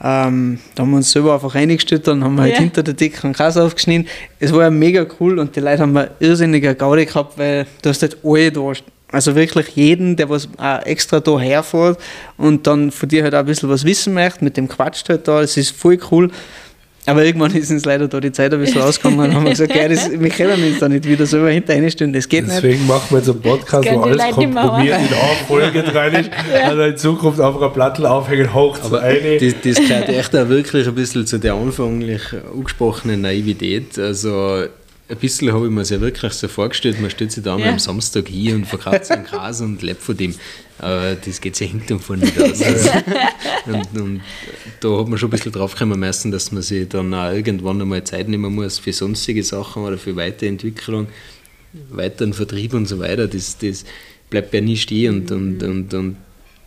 Ähm, 0.03 0.59
da 0.75 0.83
haben 0.83 0.91
wir 0.91 0.97
uns 0.97 1.11
selber 1.11 1.33
einfach 1.35 1.55
reingestellt, 1.55 2.05
dann 2.07 2.23
haben 2.23 2.35
wir 2.35 2.43
halt 2.43 2.53
Ja. 2.55 2.59
hinter 2.59 2.83
der 2.83 2.93
Decke 2.93 3.23
einen 3.23 3.33
Käse 3.33 3.63
aufgeschnitten. 3.63 4.07
Es 4.39 4.51
war 4.53 4.63
ja 4.63 4.69
mega 4.69 5.05
cool 5.19 5.39
und 5.39 5.55
die 5.55 5.61
Leute 5.61 5.81
haben 5.83 5.95
eine 5.95 6.11
irrsinnige 6.19 6.75
Gaudi 6.75 7.05
gehabt, 7.05 7.37
weil 7.37 7.65
du 7.81 7.89
hast 7.89 8.01
halt 8.01 8.17
alle 8.23 8.51
da. 8.51 8.71
Also 9.11 9.35
wirklich 9.35 9.69
jeden, 9.75 10.17
der 10.17 10.29
was 10.29 10.49
extra 10.83 11.21
da 11.21 11.39
herfährt 11.39 11.97
und 12.37 12.67
dann 12.67 12.91
von 12.91 13.07
dir 13.07 13.23
halt 13.23 13.33
auch 13.35 13.39
ein 13.39 13.45
bisschen 13.45 13.69
was 13.69 13.85
wissen 13.85 14.13
möchte, 14.13 14.43
mit 14.43 14.57
dem 14.57 14.67
quatscht 14.67 15.07
halt 15.07 15.27
da, 15.27 15.39
das 15.41 15.55
ist 15.55 15.73
voll 15.75 15.97
cool. 16.11 16.29
Aber 17.07 17.23
irgendwann 17.23 17.53
ist 17.55 17.69
uns 17.71 17.85
leider 17.85 18.07
da 18.07 18.19
die 18.19 18.31
Zeit 18.31 18.53
ein 18.53 18.59
bisschen 18.59 18.81
ausgegangen 18.81 19.19
und 19.19 19.33
haben 19.33 19.43
wir 19.43 19.51
gesagt, 19.51 19.75
ja, 19.75 19.87
das, 19.87 20.09
wir 20.11 20.29
können 20.29 20.63
uns 20.63 20.79
da 20.79 20.89
nicht 20.89 21.07
wieder 21.07 21.25
selber 21.25 21.49
hinter 21.49 21.73
einstellen, 21.73 22.13
das 22.13 22.27
geht 22.27 22.45
nicht. 22.45 22.57
Deswegen 22.57 22.87
machen 22.87 23.07
wir 23.09 23.17
jetzt 23.19 23.29
einen 23.29 23.41
Podcast, 23.41 23.87
wo 23.91 24.01
alles 24.01 24.17
nicht 24.17 24.31
komprimiert 24.31 24.99
in 24.99 25.07
eine 25.07 25.45
Folge 25.47 25.83
drin 25.83 26.13
ist. 26.13 26.31
Also 26.65 26.81
in 26.83 26.97
Zukunft 26.97 27.39
einfach 27.39 27.61
ein 27.61 27.73
Plattel 27.73 28.05
aufhängen, 28.05 28.53
hoch 28.53 28.77
zu 28.79 28.97
eine. 28.97 29.37
Das, 29.37 29.53
das 29.63 29.87
gehört 29.87 30.09
echt 30.09 30.35
auch 30.35 30.49
wirklich 30.49 30.87
ein 30.87 30.95
bisschen 30.95 31.25
zu 31.27 31.37
der 31.37 31.53
anfänglich 31.53 32.21
angesprochenen 32.53 33.21
Naivität. 33.21 33.99
Also 33.99 34.65
ein 35.07 35.17
bisschen 35.17 35.53
habe 35.53 35.65
ich 35.65 35.71
mir 35.71 35.81
es 35.81 35.89
ja 35.91 36.01
wirklich 36.01 36.33
so 36.33 36.47
vorgestellt, 36.47 36.99
man 36.99 37.11
stellt 37.11 37.31
sich 37.31 37.43
da 37.43 37.57
Ja. 37.57 37.69
am 37.69 37.79
Samstag 37.79 38.27
hier 38.27 38.55
und 38.55 38.65
verkauft 38.65 39.05
seinen 39.05 39.23
Gras 39.25 39.61
und 39.61 39.81
lebt 39.81 40.01
von 40.01 40.17
dem. 40.17 40.33
Aber 40.79 41.15
das 41.15 41.39
geht 41.41 41.55
sich 41.55 41.69
hinten 41.71 41.93
und 41.93 41.99
vorne 42.03 42.25
nicht 42.25 42.39
aus. 42.41 42.61
Also, 42.61 42.89
und, 43.67 44.01
und 44.01 44.21
da 44.81 44.99
hat 44.99 45.07
man 45.07 45.17
schon 45.17 45.27
ein 45.27 45.31
bisschen 45.31 45.51
drauf 45.51 45.75
kommen 45.75 45.99
müssen, 45.99 46.31
dass 46.31 46.51
man 46.51 46.61
sich 46.63 46.89
dann 46.89 47.13
auch 47.13 47.31
irgendwann 47.31 47.81
einmal 47.81 48.03
Zeit 48.03 48.27
nehmen 48.27 48.53
muss 48.55 48.79
für 48.79 48.91
sonstige 48.93 49.43
Sachen 49.43 49.83
oder 49.83 49.97
für 49.97 50.15
Weiterentwicklung, 50.15 51.07
weiteren 51.91 52.33
Vertrieb 52.33 52.73
und 52.73 52.87
so 52.87 52.99
weiter. 52.99 53.27
Das, 53.27 53.57
das 53.59 53.85
bleibt 54.29 54.53
ja 54.53 54.61
nie 54.61 54.75
stehen 54.77 55.21
und, 55.21 55.31
und, 55.31 55.63
und, 55.63 55.93
und 55.93 56.17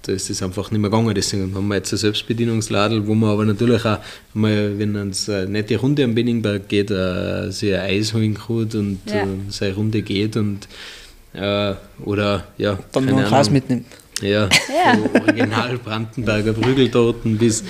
da 0.09 0.14
ist 0.14 0.30
es 0.30 0.42
einfach 0.42 0.70
nicht 0.70 0.80
mehr 0.80 0.90
gegangen. 0.90 1.14
Deswegen 1.14 1.54
haben 1.54 1.68
wir 1.68 1.76
jetzt 1.76 1.92
ein 1.92 1.98
Selbstbedienungsladel, 1.98 3.06
wo 3.06 3.14
man 3.14 3.30
aber 3.30 3.44
natürlich 3.44 3.84
auch 3.84 3.98
mal, 4.32 4.78
wenn 4.78 4.96
uns 4.96 5.28
eine 5.28 5.46
nette 5.48 5.76
Runde 5.76 6.02
am 6.04 6.14
Benningberg 6.14 6.66
geht, 6.68 6.90
äh, 6.90 7.50
sich 7.50 7.74
ein 7.74 7.80
Eis 7.80 8.14
holen 8.14 8.34
kann 8.34 8.68
und 8.72 9.00
Ja. 9.06 9.22
äh, 9.22 9.26
seine 9.50 9.74
Runde 9.74 10.00
geht 10.02 10.36
und 10.36 10.66
äh, 11.34 11.74
oder 12.04 12.44
ja, 12.56 12.78
Dann 12.92 13.06
keine 13.06 13.22
noch. 13.22 13.30
Käse 13.30 13.50
mitnehmen. 13.50 13.84
Ja, 14.22 14.48
Ja. 14.48 14.98
original 15.20 15.76
Brandenberger 15.78 16.54
Prügeltorten 16.54 17.36
bis, 17.38 17.62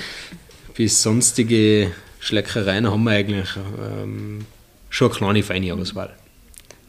bis 0.75 1.03
sonstige 1.03 1.91
Schleckereien 2.21 2.89
haben 2.91 3.03
wir 3.05 3.11
eigentlich 3.11 3.49
ähm, 3.57 4.47
schon 4.91 5.09
eine 5.11 5.17
kleine, 5.19 5.43
feine 5.43 5.75
Auswahl. 5.75 6.11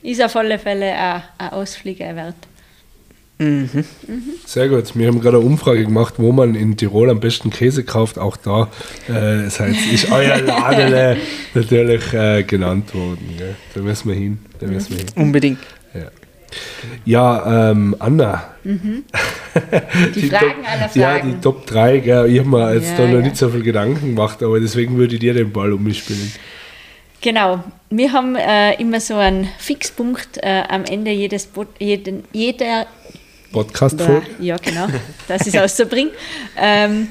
Ist 0.02 0.22
auf 0.22 0.36
alle 0.36 0.58
Fälle 0.60 0.94
ein, 0.94 1.24
ein 1.40 1.50
Ausflieger 1.50 2.16
wert. 2.16 2.36
Sehr 4.46 4.68
gut. 4.68 4.98
Wir 4.98 5.08
haben 5.08 5.22
gerade 5.22 5.38
eine 5.38 5.46
Umfrage 5.46 5.86
gemacht, 5.86 6.16
wo 6.18 6.34
man 6.34 6.56
in 6.56 6.76
Tirol 6.76 7.10
am 7.10 7.22
besten 7.22 7.52
Käse 7.52 7.86
kauft. 7.86 8.20
Auch 8.20 8.36
da 8.36 8.68
äh, 9.08 9.50
seid, 9.50 9.76
ist 9.94 10.12
euer 10.12 10.42
Ladele 10.42 11.16
natürlich 11.54 12.14
äh, 12.14 12.44
genannt 12.44 12.94
worden. 12.94 13.36
Gell? 13.38 13.56
Da 13.74 13.82
müssen 13.82 14.10
wir 14.10 14.16
hin. 14.16 14.40
Da 14.60 14.68
müssen 14.68 14.92
wir 14.92 14.98
hin. 14.98 15.08
Unbedingt. 15.16 15.60
Ja, 15.94 16.12
ja 17.06 17.72
ähm, 17.72 17.96
Anna. 17.98 18.56
Die, 18.66 20.22
Fragen 20.30 20.66
aller 20.66 20.90
Ja, 20.94 21.12
Fragen. 21.14 21.32
die 21.32 21.42
Top 21.42 21.66
3. 21.66 22.00
Gell? 22.00 22.30
Ich 22.32 22.40
habe 22.40 22.50
mir 22.50 22.74
jetzt 22.74 22.92
Ja, 22.92 22.98
da 22.98 23.08
noch 23.08 23.14
ja. 23.20 23.22
nicht 23.22 23.38
so 23.38 23.50
viel 23.50 23.64
Gedanken 23.64 24.16
gemacht, 24.16 24.44
aber 24.44 24.60
deswegen 24.60 24.98
würde 24.98 25.16
ich 25.16 25.22
dir 25.22 25.34
den 25.34 25.52
Ball 25.54 25.72
umspielen. 25.72 26.32
Genau. 27.22 27.64
Wir 27.90 28.12
haben 28.14 28.36
äh, 28.36 28.74
immer 28.82 29.00
so 29.00 29.16
einen 29.16 29.48
Fixpunkt 29.58 30.38
äh, 30.42 30.64
am 30.70 30.86
Ende 30.86 31.12
jedes 31.12 31.48
Pod 31.48 31.68
jeden, 31.80 32.24
jeder 32.32 32.86
Podcast-Folge. 33.52 34.28
Ja, 34.40 34.58
genau, 34.58 34.88
ich 35.48 35.54
es 35.54 35.62
auszubringen. 35.62 36.12
Ähm, 36.58 37.10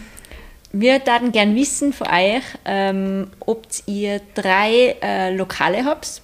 wir 0.72 1.00
würden 1.06 1.32
gern 1.32 1.54
wissen 1.54 1.92
von 1.92 2.06
euch, 2.08 2.42
ähm, 2.64 3.30
ob 3.40 3.66
ihr 3.86 4.20
drei 4.34 4.96
äh, 5.02 5.34
Lokale 5.34 5.84
habt. 5.84 6.22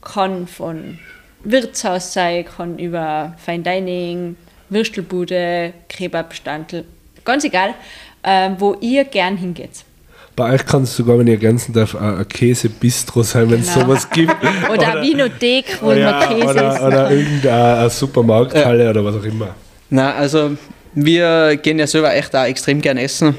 Kann 0.00 0.46
von 0.46 0.98
Wirtshaus 1.44 2.12
sein, 2.12 2.44
kann 2.44 2.78
über 2.78 3.36
Fine 3.44 3.62
Dining, 3.62 4.36
Würstelbude, 4.70 5.72
Kebabstandel, 5.88 6.84
ganz 7.24 7.44
egal. 7.44 7.74
ähm, 8.24 8.56
wo 8.58 8.74
ihr 8.80 9.04
gern 9.04 9.36
hingeht. 9.36 9.84
Bei 10.38 10.54
euch 10.54 10.64
kann 10.64 10.84
es 10.84 10.94
sogar, 10.94 11.18
wenn 11.18 11.26
ich 11.26 11.32
ergänzen 11.32 11.72
darf, 11.72 11.96
ein 11.96 12.26
Käsebistro 12.28 13.24
sein, 13.24 13.50
wenn 13.50 13.58
es 13.58 13.74
Genau. 13.74 13.86
sowas 13.86 14.08
gibt. 14.08 14.36
Oder 14.72 14.92
eine 14.92 15.02
Winothek, 15.02 15.78
wo 15.80 15.90
ja, 15.90 16.12
man 16.12 16.28
Käse 16.28 16.48
oder, 16.48 16.72
isst. 16.74 16.80
oder 16.80 17.10
irgendeine 17.10 17.90
Supermarkthalle 17.90 18.88
oder 18.88 19.04
was 19.04 19.16
auch 19.16 19.24
immer. 19.24 19.56
Na, 19.90 20.14
also 20.14 20.56
wir 20.94 21.56
gehen 21.56 21.80
ja 21.80 21.88
selber 21.88 22.14
echt 22.14 22.36
auch 22.36 22.44
extrem 22.44 22.80
gern 22.80 22.98
essen. 22.98 23.36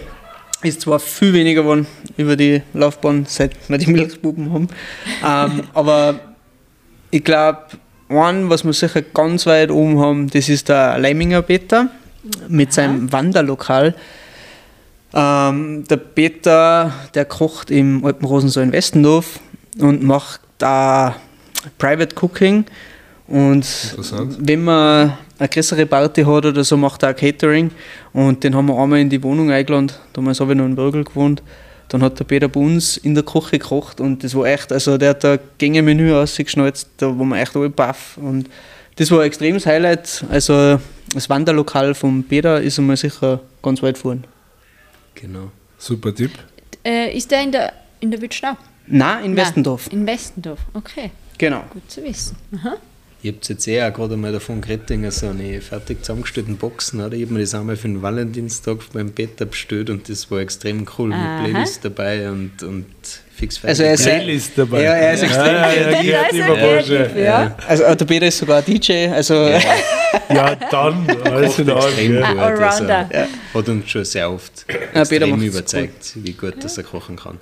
Ist 0.62 0.82
zwar 0.82 1.00
viel 1.00 1.32
weniger 1.32 1.62
geworden 1.62 1.88
über 2.18 2.36
die 2.36 2.62
Laufbahn, 2.74 3.26
seit 3.30 3.52
wir 3.70 3.78
die 3.78 3.88
Milchbuben 3.92 4.52
haben. 4.52 4.68
ähm, 5.26 5.64
aber 5.74 6.16
ich 7.12 7.24
glaube, 7.24 7.60
ein, 8.10 8.50
was 8.50 8.66
wir 8.66 8.74
sicher 8.74 9.04
ganz 9.04 9.46
weit 9.46 9.72
oben 9.72 10.00
haben, 10.02 10.30
das 10.30 10.50
ist 10.50 10.68
der 10.68 11.00
Leiminger 11.00 11.44
Peter 11.44 11.88
mit 12.50 12.74
seinem 12.74 13.10
Wanderlokal. 13.14 13.96
Ähm, 15.14 15.84
der 15.90 15.98
Peter, 15.98 16.94
der 17.14 17.26
kocht 17.26 17.72
im 17.72 18.06
Alpenrosensaal 18.06 18.66
in 18.66 18.72
Westendorf 18.72 19.40
und 19.80 20.04
macht 20.04 20.42
da 20.58 21.16
Private 21.78 22.16
Cooking. 22.16 22.66
Und 23.28 23.66
wenn 24.40 24.64
man 24.64 25.14
eine 25.38 25.50
größere 25.50 25.86
Party 25.86 26.24
hat 26.24 26.46
oder 26.46 26.64
so, 26.64 26.78
macht 26.78 27.04
er 27.04 27.12
auch 27.12 27.16
Catering. 27.16 27.72
Und 28.14 28.44
den 28.44 28.56
haben 28.56 28.68
wir 28.68 28.78
einmal 28.78 29.00
in 29.00 29.10
die 29.10 29.22
Wohnung 29.22 29.52
eingeladen. 29.52 29.92
Damals 30.14 30.40
habe 30.40 30.54
ich 30.54 30.58
noch 30.58 30.66
in 30.66 30.76
Bürgel 30.76 31.04
gewohnt. 31.04 31.44
Dann 31.90 32.04
hat 32.04 32.20
der 32.20 32.26
Peter 32.26 32.48
bei 32.48 32.60
uns 32.60 32.98
in 32.98 33.16
der 33.16 33.24
Küche 33.24 33.58
gekocht 33.58 34.00
und 34.00 34.24
das 34.24 34.36
war 34.36 34.46
echt, 34.46 34.72
also 34.72 35.00
der 35.00 35.10
hat 35.10 35.24
da 35.24 35.40
Gänge-Menü 35.58 36.14
ausgeschnalzt, 36.14 36.88
da 36.98 37.08
waren 37.08 37.30
wir 37.30 37.42
echt 37.42 37.56
alle 37.56 37.72
baff. 37.72 38.18
Und 38.18 38.48
das 38.98 39.10
war 39.10 39.22
ein 39.22 39.26
extremes 39.26 39.66
Highlight. 39.66 40.24
Also 40.30 40.80
das 41.14 41.30
Wanderlokal 41.30 41.96
vom 41.96 42.24
Peter 42.24 42.62
ist 42.62 42.78
einmal 42.78 42.96
sicher 42.96 43.40
ganz 43.64 43.82
weit 43.82 43.98
vorn. 43.98 44.24
Genau. 45.16 45.52
Super 45.78 46.14
Tipp. 46.14 46.32
Äh, 46.84 47.16
ist 47.16 47.32
der 47.32 47.44
in 47.44 47.52
der, 47.52 47.74
in 48.00 48.12
der 48.12 48.22
Wildstau? 48.22 48.58
Nein, 48.88 49.26
in 49.26 49.34
Nein, 49.34 49.46
Westendorf. 49.46 49.92
In 49.92 50.06
Westendorf, 50.06 50.60
okay. 50.74 51.12
Genau. 51.38 51.64
Gut 51.70 51.90
zu 51.90 52.04
wissen. 52.04 52.36
Ich 53.22 53.30
habe 53.32 53.40
jetzt 53.46 53.68
eh 53.68 53.84
auch 53.84 53.94
gerade 53.94 54.16
mal 54.16 54.32
davon 54.32 54.62
geredet, 54.62 55.12
so 55.12 55.28
eine 55.28 55.60
fertig 55.60 56.04
zusammengestellten 56.04 56.56
Boxen. 56.56 57.02
Oder? 57.02 57.18
Ich 57.18 57.24
habe 57.24 57.34
mir 57.34 57.42
das 57.42 57.54
einmal 57.54 57.76
für 57.76 57.90
den 57.90 58.02
Valentinstag 58.02 58.78
beim 58.94 59.12
Peter 59.12 59.46
bestellt 59.46 59.90
und 59.90 60.08
das 60.08 60.32
war 60.32 60.40
extrem 60.40 60.86
cool 60.98 61.12
Aha. 61.12 61.42
mit 61.42 61.52
Playlist 61.52 61.84
dabei 61.84 62.30
und, 62.30 62.64
und 62.64 62.86
fix 63.36 63.58
fertig. 63.58 63.70
Also 63.72 63.84
er 63.84 63.94
ist 63.96 64.04
Playlist 64.04 64.52
dabei. 64.56 64.84
Ja, 64.84 64.94
er 64.94 65.14
ist 65.14 65.24
extrem 65.24 65.46
ja, 65.46 65.52
ja, 65.52 65.74
Der 65.74 65.92
ja, 65.92 66.02
ja 66.02 66.24
kreativer 66.24 66.56
Bursche. 66.56 66.96
kreativ, 66.96 67.18
ja. 67.18 67.58
Also 67.68 67.96
der 67.96 68.06
Peter 68.06 68.28
ist 68.28 68.38
sogar 68.38 68.62
DJ, 68.62 69.08
also 69.08 69.34
Ja, 69.36 70.56
dann, 70.56 71.10
alles 71.26 71.60
in 71.60 71.68
extrem 71.68 72.18
Ordnung. 72.18 72.24
Ein. 72.24 72.64
Also, 72.64 72.88
Hat 72.88 73.70
uns 73.70 73.90
schon 73.90 74.06
sehr 74.06 74.32
oft 74.32 74.66
extrem 74.94 75.42
überzeugt, 75.42 76.14
wie 76.16 76.34
gut 76.34 76.64
dass 76.64 76.78
er 76.78 76.86
kochen 76.86 77.18
kann. 77.18 77.38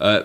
Äh, 0.00 0.22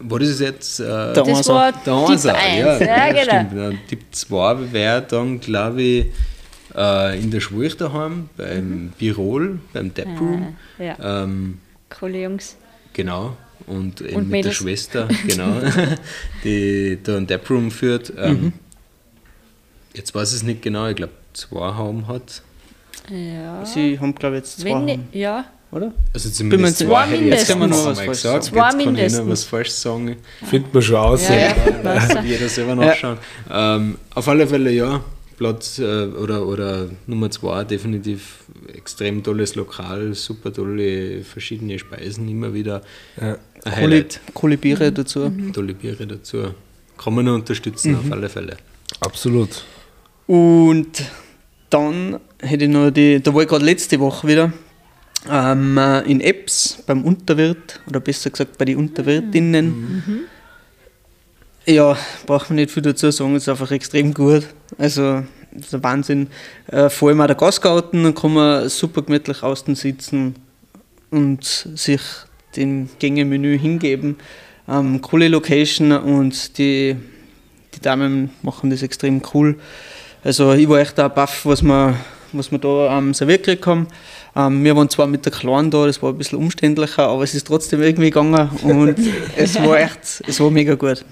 war 0.00 0.18
das 0.18 0.40
jetzt 0.40 0.80
äh, 0.80 0.84
Der 0.84 1.12
Das 1.14 1.48
war 1.48 1.72
der 1.72 1.82
Tipp 1.82 1.92
Ansa? 2.10 2.32
1. 2.32 2.58
Ja, 2.60 2.78
Ja, 2.80 3.12
genau. 3.12 3.22
stimmt. 3.48 3.52
Ja, 3.72 3.78
Tipp 3.88 4.00
2 4.10 4.72
wäre 4.72 5.02
dann, 5.02 5.40
glaube 5.40 5.82
ich, 5.82 6.06
äh, 6.76 7.18
in 7.20 7.30
der 7.30 7.40
Schwurch 7.40 7.76
daheim, 7.76 8.28
beim 8.36 8.92
Birol, 8.98 9.58
beim 9.72 9.94
Taproom. 9.94 10.54
Ah, 10.78 10.82
ja, 10.82 11.22
Ähm, 11.24 11.58
coole 11.88 12.22
Jungs. 12.22 12.56
Genau. 12.92 13.36
Und, 13.66 14.00
eben 14.00 14.14
Und 14.16 14.22
mit 14.28 14.32
der 14.32 14.38
Mädels. 14.52 14.54
Schwester, 14.56 15.08
genau, 15.26 15.56
die 16.44 16.98
da 17.02 17.16
einen 17.16 17.26
Taproom 17.26 17.70
führt. 17.70 18.12
Ähm, 18.16 18.32
Mhm. 18.42 18.52
Jetzt 19.94 20.14
weiß 20.14 20.30
ich 20.32 20.36
es 20.36 20.42
nicht 20.42 20.60
genau, 20.60 20.86
ich 20.88 20.96
glaube, 20.96 21.14
zwei 21.32 21.72
haben 21.72 22.06
hat. 22.06 22.42
Ja. 23.10 23.64
sie 23.64 23.98
haben 23.98 24.14
glaube 24.14 24.36
ich 24.36 24.42
jetzt 24.42 24.60
zwei, 24.60 24.70
Wenn 24.86 25.04
ja. 25.12 25.44
oder? 25.70 25.92
Also 26.12 26.30
zumindest 26.30 26.80
jetzt- 26.80 26.88
zwei, 26.90 27.06
Zwei 27.06 27.16
jetzt 27.16 27.20
mindestens. 27.20 27.26
mal 27.26 27.36
Jetzt 27.36 27.48
kann 27.48 27.58
man 27.58 27.70
nur 27.70 27.86
was 27.86 28.00
falsch 28.00 28.18
sagen. 28.18 28.36
Jetzt 28.36 28.52
kann 28.54 28.96
ich 28.96 29.12
Zwei 29.12 29.18
noch 29.22 29.28
was 29.30 29.44
falsch 29.44 29.70
sagen. 29.70 30.16
Findet 30.48 30.74
man 30.74 30.82
schon 30.82 30.96
aus. 30.96 31.28
Ja, 31.28 31.34
ja, 31.36 32.22
jeder 32.22 32.48
selber 32.48 32.74
nachschauen. 32.74 33.18
Ähm, 33.50 33.98
auf 34.14 34.28
alle 34.28 34.46
Fälle 34.46 34.70
ja, 34.72 35.00
Platz 35.36 35.78
äh, 35.78 36.06
oder, 36.06 36.46
oder 36.46 36.88
Nummer 37.06 37.30
zwei 37.30 37.64
definitiv 37.64 38.44
extrem 38.74 39.22
tolles 39.22 39.54
Lokal, 39.54 40.14
super 40.14 40.52
tolle 40.52 41.22
verschiedene 41.22 41.78
Speisen, 41.78 42.28
immer 42.28 42.52
wieder 42.54 42.82
Ja. 43.20 43.36
Coole, 44.34 44.56
Biere 44.56 44.92
dazu. 44.92 45.30
Tolle 45.52 45.74
Biere 45.74 46.06
dazu. 46.06 46.54
Kann 46.96 47.14
man 47.14 47.24
nur 47.26 47.34
unterstützen, 47.34 47.92
Mhm. 47.92 47.98
auf 47.98 48.12
alle 48.12 48.28
Fälle. 48.28 48.56
Absolut. 49.00 49.64
Und 50.26 51.02
dann 51.70 52.18
hätte 52.40 52.64
ich 52.64 52.70
noch 52.70 52.90
die, 52.90 53.22
da 53.22 53.34
war 53.34 53.42
ich 53.42 53.48
gerade 53.48 53.64
letzte 53.64 53.98
Woche 54.00 54.28
wieder 54.28 54.52
ähm, 55.30 55.78
äh, 55.78 56.00
in 56.02 56.20
Eps 56.20 56.82
beim 56.86 57.04
Unterwirt 57.04 57.80
oder 57.88 58.00
besser 58.00 58.30
gesagt 58.30 58.58
bei 58.58 58.64
den 58.64 58.76
Unterwirtinnen. 58.76 60.26
Ja, 61.66 61.96
braucht 62.26 62.50
man 62.50 62.56
nicht 62.56 62.70
viel 62.70 62.82
dazu 62.82 63.10
sagen, 63.10 63.34
ist 63.34 63.48
einfach 63.48 63.72
extrem 63.72 64.14
gut. 64.14 64.46
Also, 64.78 65.24
das 65.50 65.66
ist 65.66 65.74
ein 65.74 65.82
Wahnsinn. 65.82 66.28
Äh, 66.68 66.88
vor 66.90 67.08
allem 67.08 67.20
auch 67.20 67.26
der 67.26 67.34
Gastgarten, 67.34 68.04
da 68.04 68.12
kann 68.12 68.34
man 68.34 68.68
super 68.68 69.02
gemütlich 69.02 69.42
außen 69.42 69.74
sitzen 69.74 70.36
und 71.10 71.42
sich 71.44 72.00
dem 72.56 72.88
Gängemenü 73.00 73.58
hingeben. 73.58 74.16
Ähm, 74.68 75.00
coole 75.00 75.28
Location 75.28 75.92
und 75.92 76.58
die, 76.58 76.96
die 77.74 77.80
Damen 77.80 78.30
machen 78.42 78.70
das 78.70 78.82
extrem 78.82 79.22
cool. 79.34 79.56
Also 80.22 80.52
ich 80.52 80.68
war 80.68 80.80
echt 80.80 80.98
auch 81.00 81.10
baff, 81.10 81.46
was 81.46 81.62
wir, 81.62 81.96
was 82.38 82.50
wir 82.50 82.58
da 82.58 82.98
ähm, 82.98 83.14
serviert 83.14 83.44
gekriegt 83.44 83.66
haben. 83.66 83.86
Ähm, 84.34 84.62
wir 84.64 84.76
waren 84.76 84.88
zwar 84.90 85.06
mit 85.06 85.24
der 85.24 85.32
Kleinen 85.32 85.70
da, 85.70 85.86
das 85.86 86.02
war 86.02 86.10
ein 86.10 86.18
bisschen 86.18 86.38
umständlicher, 86.38 87.08
aber 87.08 87.22
es 87.22 87.34
ist 87.34 87.46
trotzdem 87.46 87.82
irgendwie 87.82 88.10
gegangen 88.10 88.50
und 88.62 88.96
es 89.36 89.54
war 89.62 89.78
echt, 89.80 90.22
es 90.26 90.40
war 90.40 90.50
mega 90.50 90.74
gut. 90.74 91.04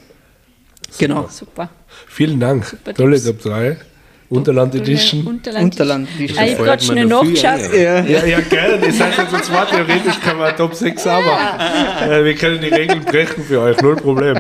Genau, 0.99 1.27
Super. 1.31 1.69
Vielen 2.09 2.39
Dank. 2.39 2.67
Super 2.67 2.95
Tolle. 2.95 3.23
Top 3.23 3.43
3. 3.43 3.77
Unterland 4.31 4.75
Edition. 4.75 5.27
Unterland. 5.27 5.65
Unterland. 5.65 6.09
Die 6.19 6.25
Ah, 6.37 6.45
ich 6.45 6.55
habe 6.55 6.65
gerade 6.65 6.83
schnell 6.85 7.07
nachgeschaut. 7.07 7.73
ja. 7.75 8.01
ja. 8.01 8.25
Ja, 8.25 8.41
geil. 8.41 8.81
Das 8.81 8.99
heißt 9.01 9.19
jetzt 9.19 9.33
und 9.33 9.45
zwar 9.45 9.69
theoretisch 9.69 10.19
kann 10.25 10.39
man 10.39 10.57
Top 10.57 10.75
6 10.75 11.07
auch 11.07 11.21
machen. 11.25 12.25
Wir 12.25 12.35
können 12.35 12.61
die 12.61 12.69
Regeln 12.69 13.05
brechen 13.05 13.45
für 13.45 13.61
euch, 13.61 13.81
null 13.81 13.97
Problem. 13.97 14.39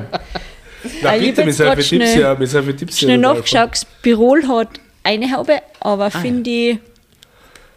Na 1.02 1.10
Ah, 1.10 1.16
ich 1.16 1.34
bitte, 1.34 1.50
für 1.52 1.74
Tipps 1.74 1.86
schnell- 1.88 2.20
ja, 2.20 2.36
für 2.36 2.76
Tipps 2.76 2.98
Schnell 2.98 3.10
ja 3.16 3.22
dabei. 3.22 3.34
nachgeschaut, 3.38 3.70
das 3.72 3.84
Birol 4.02 4.42
hat 4.48 4.68
eine 5.04 5.30
Haube, 5.30 5.60
aber 5.80 6.10
finde 6.10 6.50
ich 6.50 6.78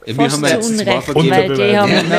Wir 0.06 0.16
fast 0.16 0.38
haben 0.38 0.46
zu 0.46 0.54
jetzt 0.56 0.70
Unrecht, 0.70 1.16
weil 1.16 1.24
die 1.24 1.32
haben 1.34 1.58
ja, 1.60 1.88
wir 1.88 1.98
haben 2.00 2.12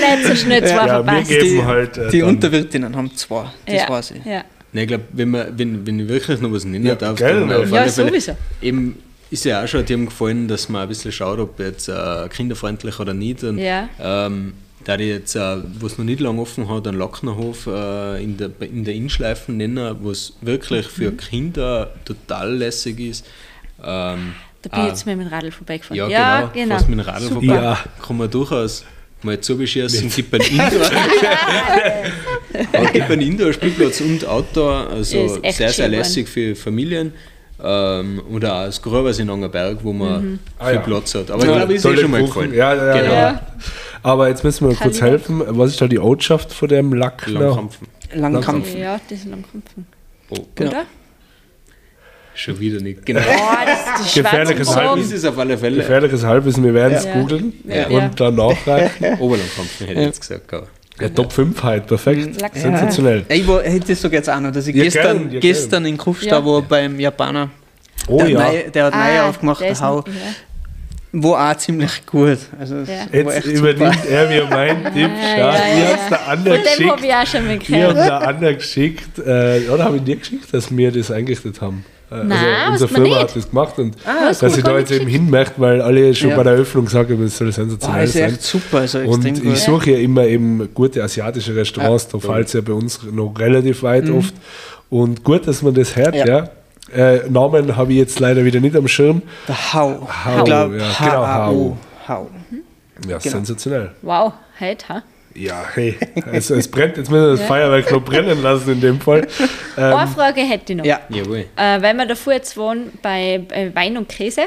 ja 0.00 0.16
nicht 0.16 0.26
so 0.26 0.34
schnell 0.34 0.62
zwei 0.64 0.86
Ja, 0.86 0.86
wir 0.86 1.04
verpasst. 1.04 1.28
geben 1.28 1.64
halt. 1.66 1.96
Äh, 1.98 2.10
Die 2.10 2.22
Unterwirtinnen 2.22 2.96
haben 2.96 3.14
zwei, 3.16 3.46
das 3.66 3.74
ja. 3.74 3.88
weiß 3.88 4.10
ich. 4.12 4.24
Ja. 4.24 4.44
Nein, 4.72 4.82
ich 4.82 4.88
glaube, 4.88 5.04
wenn, 5.12 5.30
man- 5.30 5.58
wenn, 5.58 5.86
wenn 5.86 6.00
ich 6.00 6.08
wirklich 6.08 6.40
noch 6.40 6.52
was 6.52 6.64
nennen 6.64 6.84
Ja, 6.86 6.94
darf, 6.94 7.16
geil, 7.18 7.40
dann 7.40 7.50
ja. 7.50 7.58
auf 7.60 7.70
Ja, 7.70 7.88
sowieso. 7.88 8.32
Eben 8.60 8.98
ist 9.30 9.44
ja 9.44 9.62
auch 9.62 9.68
schon 9.68 9.84
dem 9.86 10.06
gefallen, 10.06 10.48
dass 10.48 10.68
man 10.68 10.82
ein 10.82 10.88
bisschen 10.88 11.12
schaut, 11.12 11.38
ob 11.38 11.58
jetzt 11.60 11.88
äh, 11.88 12.28
kinderfreundlich 12.28 12.98
oder 12.98 13.14
nicht. 13.14 13.44
Und, 13.44 13.58
Ja. 13.58 13.88
ähm, 14.00 14.54
da 14.88 14.94
ich 14.94 15.08
jetzt, 15.08 15.34
äh, 15.36 15.56
was 15.80 15.98
noch 15.98 16.06
nicht 16.06 16.18
lange 16.20 16.40
offen 16.40 16.66
hat, 16.70 16.88
einen 16.88 16.98
Lacknerhof 16.98 17.66
äh, 17.66 18.22
in, 18.24 18.38
der, 18.38 18.50
in 18.60 18.84
der 18.84 18.94
Innschleifen 18.94 19.58
nennen, 19.58 19.96
was 20.02 20.32
wirklich 20.40 20.86
für 20.86 21.10
Mhm. 21.10 21.16
Kinder 21.18 21.90
total 22.06 22.54
lässig 22.56 22.98
ist. 22.98 23.26
Ähm, 23.84 24.32
Da 24.62 24.70
bin 24.70 24.80
ich 24.80 24.84
ah, 24.86 24.86
jetzt 24.88 25.04
mal 25.06 25.14
mit 25.14 25.26
dem 25.26 25.32
Radl 25.32 25.50
vorbeigefahren. 25.50 25.96
ja, 25.98 26.08
Ja, 26.08 26.40
genau. 26.40 26.52
genau. 26.54 26.74
Fast 26.76 26.88
mit 26.88 26.98
dem 26.98 27.04
Radl 27.06 27.22
Super. 27.24 27.34
vorbei. 27.34 27.54
Ja. 27.54 27.78
Kann 28.04 28.16
man 28.16 28.30
durchaus 28.30 28.84
mal 29.22 29.38
zubeschießen. 29.38 30.08
Gibt 30.10 30.32
einen 30.34 30.44
Indoor. 30.44 30.90
Gibt 32.92 33.10
einen 33.10 33.20
Indoor-Spielplatz 33.20 34.00
und 34.00 34.24
Outdoor. 34.26 34.88
Also 34.90 35.38
sehr, 35.50 35.68
sehr 35.70 35.88
lässig 35.88 36.28
für 36.28 36.56
Familien. 36.56 37.12
Ähm, 37.62 38.22
oder 38.32 38.54
auch 38.54 38.64
das 38.66 38.80
Gröbers 38.80 39.18
in 39.18 39.28
Angerberg, 39.28 39.78
wo 39.82 39.92
man 39.92 40.24
Mhm. 40.24 40.38
Ah, 40.58 40.66
viel 40.66 40.74
ja. 40.76 40.80
Platz 40.80 41.14
hat. 41.14 41.30
Aber 41.30 41.42
ich 41.42 41.48
Ja, 41.50 41.56
glaube, 41.56 41.74
ist 41.74 41.84
eh 41.84 41.96
schon 41.96 42.10
mal 42.10 42.22
gefallen. 42.24 42.54
Ja, 42.54 42.74
ja, 42.74 43.30
Genau. 43.32 43.40
Ja. 44.04 44.10
Aber 44.10 44.28
jetzt 44.28 44.44
müssen 44.44 44.68
wir 44.68 44.74
kurz 44.76 45.00
helfen. 45.00 45.42
Was 45.46 45.70
ist 45.70 45.80
da 45.80 45.86
die 45.88 45.98
Ortschaft 45.98 46.52
von 46.52 46.68
dem 46.68 46.92
Lackner? 46.92 47.40
Langkampfen. 47.40 47.86
Langkampf. 48.14 48.74
Ja, 48.74 49.00
das 49.08 49.18
ist 49.18 49.26
Langkampfen. 49.26 49.86
Oh, 50.30 50.36
Genau. 50.54 50.70
Oder? 50.70 50.84
schon 52.34 52.60
wieder 52.60 52.80
nicht. 52.80 53.04
Genau. 53.04 53.20
Oh, 53.20 53.56
das 53.66 54.06
ist 54.06 54.14
die 54.16 54.22
Gefährliches 54.22 54.76
Halbwissen. 54.76 55.12
ist 55.12 55.18
es 55.18 55.24
auf 55.24 55.38
alle 55.38 55.58
Fälle. 55.58 55.76
Gefährliches 55.78 56.24
Halbwissen, 56.24 56.62
wir 56.62 56.72
werden 56.74 56.94
es 56.94 57.04
Ja. 57.04 57.14
googeln 57.20 57.52
Ja. 57.66 57.88
und 57.88 58.20
dann 58.20 58.34
nachreichen. 58.36 59.04
Oberlangkampfen 59.18 59.86
hätte 59.88 60.00
ich 60.00 60.06
jetzt 60.06 60.20
gesagt. 60.20 60.54
Aber. 60.54 60.66
Ja, 61.00 61.08
Top 61.08 61.32
5 61.32 61.62
halt, 61.62 61.86
perfekt. 61.86 62.40
Lachs. 62.40 62.60
Sensationell. 62.60 63.24
Ich 63.28 63.46
war, 63.46 63.62
hey, 63.62 63.80
das 63.80 64.02
ich 64.04 64.12
jetzt 64.12 64.28
auch 64.30 64.40
noch, 64.40 64.52
dass 64.52 64.66
ich 64.66 64.74
Ja, 64.74 64.84
gestern, 64.84 65.18
gern, 65.22 65.30
ja, 65.32 65.40
gestern 65.40 65.84
in 65.86 65.96
Kufstein 65.96 66.28
Ja. 66.30 66.44
war 66.44 66.62
beim 66.62 66.98
Japaner. 66.98 67.50
Oh 68.08 68.18
der, 68.18 68.28
ja. 68.28 68.40
hat 68.40 68.52
neu, 68.52 68.70
der 68.70 68.84
hat 68.84 68.94
neu 68.94 69.20
aufgemacht, 69.28 69.60
der 69.60 69.80
Hau. 69.80 70.04
Ja. 71.12 71.22
War 71.22 71.50
auch 71.52 71.56
ziemlich 71.56 72.04
gut. 72.06 72.38
Also, 72.58 72.76
Ja. 72.76 73.06
Jetzt 73.12 73.36
echt 73.36 73.46
übernimmt 73.46 73.94
super. 73.94 74.08
er 74.10 74.28
mir 74.28 74.44
meinen 74.46 74.84
Tipp. 74.94 74.94
Ja, 74.96 75.08
Schau, 75.34 75.38
ja, 75.38 75.52
ja, 75.52 75.88
habt 75.96 76.10
der 76.10 76.18
Von 76.18 76.28
andere 76.28 76.54
dem 76.58 76.60
habe 76.60 76.68
geschickt. 76.68 77.04
ich 77.04 77.14
auch 77.14 77.26
schon 77.26 77.46
Ihr 77.46 77.52
habt 77.56 77.66
gehört. 77.66 77.96
der 77.96 78.28
andere 78.28 78.54
geschickt. 78.56 79.18
Äh, 79.18 79.60
oder 79.70 79.84
habe 79.84 79.96
ich 79.96 80.02
dir 80.04 80.16
geschickt, 80.16 80.52
dass 80.52 80.76
wir 80.76 80.92
das 80.92 81.10
eingerichtet 81.10 81.60
haben? 81.60 81.84
Äh, 82.10 82.24
Nein, 82.24 82.30
also 82.70 82.72
unsere 82.72 82.88
du 82.88 82.94
mir 82.94 83.00
Firma 83.06 83.08
nicht. 83.08 83.28
hat 83.28 83.36
das 83.36 83.50
gemacht 83.50 83.78
und 83.78 83.96
hast 84.06 84.42
dass 84.42 84.56
ich 84.56 84.64
da 84.64 84.78
jetzt 84.78 84.90
eben 84.92 85.06
hin 85.06 85.28
möchte, 85.28 85.54
weil 85.58 85.82
alle 85.82 86.14
schon 86.14 86.30
Ja. 86.30 86.36
bei 86.36 86.42
der 86.42 86.52
Eröffnung 86.54 86.86
gesagt 86.86 87.10
haben, 87.10 87.22
es 87.22 87.36
soll 87.36 87.48
Ah, 87.48 87.52
sensationell 87.52 88.04
ist 88.04 88.12
sein. 88.14 88.30
echt 88.30 88.42
super, 88.42 88.78
also 88.78 88.98
Und 89.00 89.26
extrem 89.26 89.52
ich 89.52 89.60
suche 89.60 89.90
ja 89.90 89.98
immer 89.98 90.24
eben 90.24 90.68
gute 90.72 91.02
asiatische 91.02 91.54
Restaurants, 91.54 92.08
da 92.08 92.18
fällt 92.18 92.46
es 92.46 92.54
ja 92.54 92.62
bei 92.62 92.72
uns 92.72 93.00
noch 93.12 93.34
relativ 93.38 93.82
weit 93.82 94.08
oft. 94.08 94.32
Und 94.88 95.22
gut, 95.22 95.46
dass 95.46 95.60
man 95.60 95.74
das 95.74 95.96
hört, 95.96 96.14
ja. 96.14 96.26
Ja. 96.26 96.50
Äh, 96.94 97.28
Namen 97.28 97.76
habe 97.76 97.92
ich 97.92 97.98
jetzt 97.98 98.18
leider 98.20 98.44
wieder 98.44 98.60
nicht 98.60 98.76
am 98.76 98.88
Schirm. 98.88 99.22
Der 99.46 99.72
Hau. 99.74 100.08
Hau, 100.24 100.38
Ich 100.38 100.44
glaube, 100.44 100.78
ja, 100.78 100.84
genau, 100.98 101.26
H-A-U. 101.26 101.76
Hau. 102.08 102.30
Ja, 103.06 103.18
Genau. 103.18 103.20
sensationell. 103.20 103.92
Wow, 104.02 104.32
heute, 104.58 104.88
ha? 104.88 105.02
Ja, 105.34 105.64
hey, 105.74 105.96
also 106.32 106.56
es 106.56 106.66
brennt, 106.68 106.96
jetzt 106.96 107.10
müssen 107.10 107.22
wir 107.26 107.30
das 107.32 107.40
Ja. 107.40 107.46
Feuerwerk 107.46 107.92
noch 107.92 108.04
brennen 108.04 108.42
lassen 108.42 108.72
in 108.72 108.80
dem 108.80 109.00
Fall. 109.00 109.26
Ähm, 109.76 109.84
Eine 109.94 110.10
Frage 110.10 110.40
hätte 110.40 110.72
ich 110.72 110.78
noch. 110.78 110.84
Ja, 110.84 110.98
Jawohl. 111.08 111.44
Äh, 111.54 111.80
weil 111.80 111.94
wir 111.94 112.06
davor 112.06 112.32
jetzt 112.32 112.56
waren 112.56 112.90
bei 113.00 113.44
äh, 113.52 113.72
Wein 113.76 113.96
und 113.96 114.08
Käse. 114.08 114.42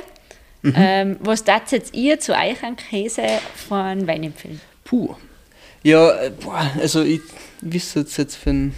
Mhm. 0.61 0.73
Ähm, 0.75 1.15
was 1.21 1.45
tat 1.45 1.71
jetzt 1.71 1.93
ihr 1.95 2.19
zu 2.19 2.33
euch 2.33 2.61
an 2.63 2.75
Käse 2.75 3.21
von 3.69 4.05
Wein 4.07 4.23
empfehlen? 4.23 4.59
puh. 4.83 5.15
Ja, 5.83 6.09
äh, 6.21 6.31
boah, 6.31 6.69
also 6.81 7.01
ich 7.03 7.21
wüsste 7.61 8.01
jetzt, 8.01 8.17
jetzt 8.17 8.35
für 8.35 8.49
ein. 8.49 8.75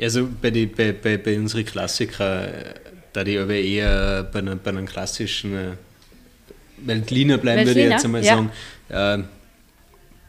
Also 0.00 0.28
bei, 0.40 0.50
die, 0.50 0.66
bei, 0.66 0.92
bei, 0.92 1.16
bei 1.18 1.36
unseren 1.36 1.64
Klassiker, 1.64 2.44
äh, 2.46 2.74
da 3.12 3.24
die 3.24 3.38
aber 3.38 3.54
eher 3.54 4.24
bei, 4.24 4.40
einer, 4.40 4.56
bei 4.56 4.70
einem 4.70 4.86
klassischen 4.86 5.56
äh, 5.56 5.72
Weltliner 6.78 7.38
bleiben, 7.38 7.66
würde 7.66 7.80
ich 7.80 7.90
jetzt 7.90 8.04
einmal 8.04 8.24
ja. 8.24 8.36
sagen. 8.88 9.22
Äh, 9.22 9.26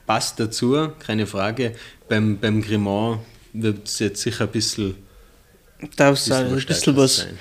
passt 0.06 0.40
dazu, 0.40 0.90
keine 1.00 1.28
Frage. 1.28 1.76
Beim, 2.10 2.38
beim 2.38 2.62
Cremant 2.62 3.20
wird 3.54 3.88
es 3.88 4.00
jetzt 4.00 4.22
sicher 4.22 4.46
ein 4.46 4.52
bisschen, 4.52 4.96
Da 5.96 6.10
ist 6.10 6.26
bisschen, 6.26 6.48
ein 6.48 6.56
was 6.56 6.66
bisschen 6.66 6.98
was, 6.98 7.18
sein. 7.18 7.40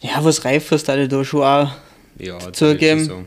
ja, 0.00 0.24
was 0.24 0.44
Reifes, 0.44 0.84
da 0.84 0.96
ich 0.96 1.08
da 1.08 1.24
schon 1.24 1.42
auch. 1.42 1.72
Ja, 2.18 2.38
das 2.38 2.56
zugeben. 2.56 3.00
ich 3.00 3.06
sagen. 3.06 3.26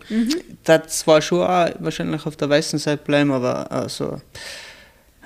Das 0.63 1.05
war 1.05 1.21
schon 1.21 1.41
auch 1.41 1.69
wahrscheinlich 1.79 2.25
auf 2.25 2.35
der 2.35 2.49
weißen 2.49 2.79
Seite 2.79 3.03
bleiben, 3.03 3.31
aber 3.31 3.71
also 3.71 4.19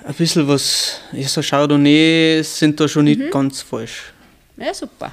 ein 0.04 0.14
bisschen 0.14 0.46
was, 0.46 1.00
ja, 1.12 1.26
so 1.26 1.40
Chardonnay 1.40 2.42
sind 2.42 2.78
da 2.78 2.86
schon 2.86 3.04
nicht 3.04 3.30
ganz 3.30 3.62
falsch. 3.62 4.12
Ja, 4.56 4.74
super. 4.74 5.12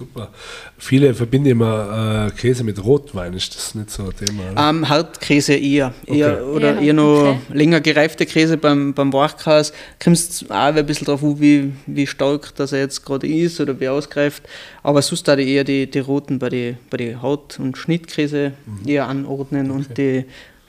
Super. 0.00 0.30
Viele 0.78 1.14
verbinden 1.14 1.50
immer 1.50 2.26
äh, 2.28 2.30
Käse 2.38 2.64
mit 2.64 2.82
Rotwein, 2.82 3.34
ist 3.34 3.54
das 3.54 3.74
nicht 3.74 3.90
so 3.90 4.04
ein 4.04 4.16
Thema? 4.16 4.70
Ähm, 4.70 4.88
Hartkäse 4.88 5.54
eher. 5.54 5.92
eher 6.06 6.38
Okay. 6.38 6.42
oder 6.56 6.74
Ja, 6.74 6.80
eher 6.80 6.92
noch 6.94 7.20
okay. 7.20 7.38
länger 7.52 7.80
gereifte 7.80 8.24
Käse 8.26 8.56
beim, 8.56 8.94
beim 8.94 9.12
Wachkäse. 9.12 9.72
Kommt 10.02 10.16
es 10.16 10.44
auch 10.50 10.54
ein 10.54 10.86
bisschen 10.86 11.04
drauf 11.04 11.22
an, 11.22 11.38
wie, 11.38 11.72
wie 11.86 12.06
stark 12.06 12.54
das 12.56 12.72
er 12.72 12.80
jetzt 12.80 13.04
gerade 13.04 13.26
ist 13.28 13.60
oder 13.60 13.78
wie 13.78 13.88
ausgreift. 13.88 14.42
Aber 14.82 15.02
sonst 15.02 15.28
da 15.28 15.36
eher 15.36 15.64
die, 15.64 15.88
die 15.90 15.98
roten 15.98 16.38
bei 16.38 16.48
den 16.48 16.78
bei 16.88 16.96
die 16.96 17.16
Haut- 17.16 17.58
und 17.58 17.76
Schnittkäse 17.76 18.52
eher 18.86 19.06
anordnen 19.06 19.70
und 19.70 19.96
die, 19.98 20.24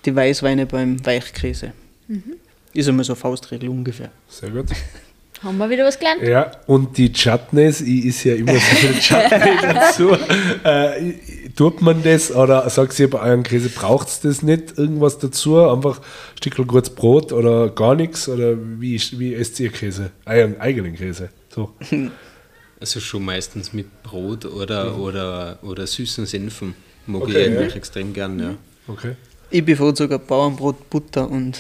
die 0.06 0.16
Weißweine 0.16 0.66
beim 0.66 1.04
Weichkäse. 1.06 1.72
Ist 2.74 2.88
immer 2.90 3.04
so 3.04 3.14
eine 3.14 3.18
Faustregel 3.20 3.70
ungefähr. 3.70 4.12
Sehr 4.28 4.50
gut. 4.50 4.68
Haben 5.44 5.58
wir 5.58 5.70
wieder 5.72 5.86
was 5.86 5.98
gelernt? 5.98 6.22
Ja, 6.22 6.52
und 6.68 6.98
die 6.98 7.12
Chutneys, 7.12 7.82
ich 7.82 8.06
ist 8.06 8.24
ja 8.24 8.36
immer 8.36 8.54
so 8.54 8.60
viel 8.60 8.94
Chutney 9.00 9.58
dazu. 9.62 10.12
Äh, 10.64 11.14
tut 11.56 11.82
man 11.82 12.04
das 12.04 12.32
oder 12.32 12.70
sagt 12.70 13.00
ihr 13.00 13.10
bei 13.10 13.20
eurem 13.22 13.42
Käse, 13.42 13.70
braucht 13.70 14.08
es 14.08 14.20
das 14.22 14.44
nicht? 14.44 14.78
Irgendwas 14.78 15.18
dazu? 15.18 15.58
Einfach 15.68 15.98
ein 16.00 16.38
Stückchen 16.38 16.68
gutes 16.68 16.92
Brot 16.92 17.34
oder 17.34 17.70
gar 17.70 17.96
nichts? 17.96 18.30
Oder 18.30 18.56
wie, 18.80 18.96
ist- 18.96 19.18
wie 19.18 19.34
esst 19.34 19.60
ihr 19.60 19.72
Käse? 19.72 20.12
Euren 20.26 20.60
eigenen 20.62 20.96
Käse. 20.96 21.30
So. 21.54 21.74
Also 22.80 23.00
schon 23.00 23.24
meistens 23.24 23.74
mit 23.74 24.02
Brot 24.02 24.44
oder, 24.44 24.98
oder, 24.98 25.60
oder 25.62 25.86
süßen 25.86 26.26
Senfen. 26.26 26.74
Mag 27.06 27.22
Okay, 27.22 27.32
ich 27.32 27.46
eigentlich 27.50 27.70
ja. 27.70 27.76
extrem 27.78 28.12
gern, 28.12 28.40
ja. 28.40 28.56
Okay. 28.88 29.12
Ich 29.52 29.64
bevorzuge 29.64 30.18
Bauernbrot, 30.18 30.90
Butter 30.90 31.30
und 31.30 31.60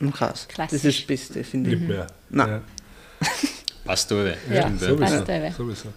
ein 0.00 0.12
Gras. 0.12 0.46
Klassisch. 0.46 0.82
Das 0.82 0.84
ist 0.84 0.98
das 1.00 1.06
Beste, 1.08 1.42
finde 1.42 1.70
ich. 1.72 1.78
Nicht 1.80 1.88
mehr. 1.88 2.06
Nein. 2.30 2.60
Ja. 3.24 3.48
Passt 3.84 4.10
alle. 4.12 4.36
Ja, 4.50 4.62
Stimmt, 4.62 4.80
so 4.80 4.86
Sowieso. 4.96 5.24
Sowieso. 5.56 5.88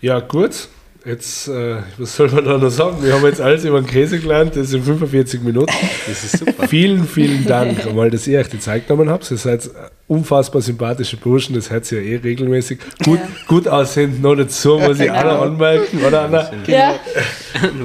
Ja, 0.00 0.20
gut. 0.20 0.68
Jetzt, 1.06 1.46
äh, 1.46 1.76
was 1.98 2.16
soll 2.16 2.28
man 2.32 2.44
da 2.44 2.58
noch 2.58 2.68
sagen? 2.68 2.96
Wir 3.00 3.12
haben 3.14 3.24
jetzt 3.26 3.40
alles 3.40 3.64
über 3.64 3.80
den 3.80 3.86
Käse 3.86 4.18
gelernt, 4.18 4.56
das 4.56 4.70
sind 4.70 4.84
45 4.84 5.40
Minuten. 5.40 5.72
Das 6.08 6.24
ist 6.24 6.38
super. 6.38 6.66
Vielen, 6.66 7.06
vielen 7.06 7.46
Dank, 7.46 7.86
einmal, 7.86 8.10
dass 8.10 8.26
ihr 8.26 8.40
euch 8.40 8.48
die 8.48 8.58
Zeit 8.58 8.88
genommen 8.88 9.08
habt. 9.08 9.30
Ihr 9.30 9.36
seid 9.36 9.70
unfassbar 10.08 10.62
sympathische 10.62 11.16
Burschen, 11.16 11.54
das 11.54 11.70
hört 11.70 11.92
ihr 11.92 12.02
ja 12.02 12.10
eh 12.10 12.16
regelmäßig. 12.16 12.80
Gut, 13.04 13.20
Ja. 13.20 13.28
gut 13.46 13.68
aussehend 13.68 14.20
noch 14.20 14.34
dazu, 14.34 14.78
muss 14.80 14.98
ich 14.98 15.08
auch 15.08 15.22
noch 15.22 15.42
anmerken, 15.42 16.04
oder 16.04 16.22
Anna? 16.22 16.50
Ja, 16.66 16.96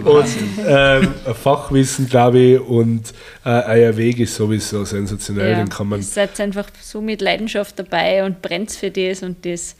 Und 0.04 0.26
ähm, 0.68 1.14
Fachwissen, 1.44 2.10
glaube 2.10 2.40
ich, 2.40 2.60
und 2.60 3.04
äh, 3.46 3.50
euer 3.50 3.98
Weg 3.98 4.20
ist 4.20 4.34
sowieso 4.36 4.84
sensationell, 4.84 5.52
ja. 5.52 5.58
den 5.60 5.70
kann 5.70 5.88
man 5.88 6.00
Ihr 6.00 6.06
seid 6.06 6.40
einfach 6.40 6.66
so 6.82 7.02
mit 7.02 7.22
Leidenschaft 7.22 7.78
dabei 7.78 8.26
und 8.26 8.42
brennt 8.42 8.72
für 8.72 8.90
das 8.90 9.22
und 9.22 9.46
das, 9.46 9.76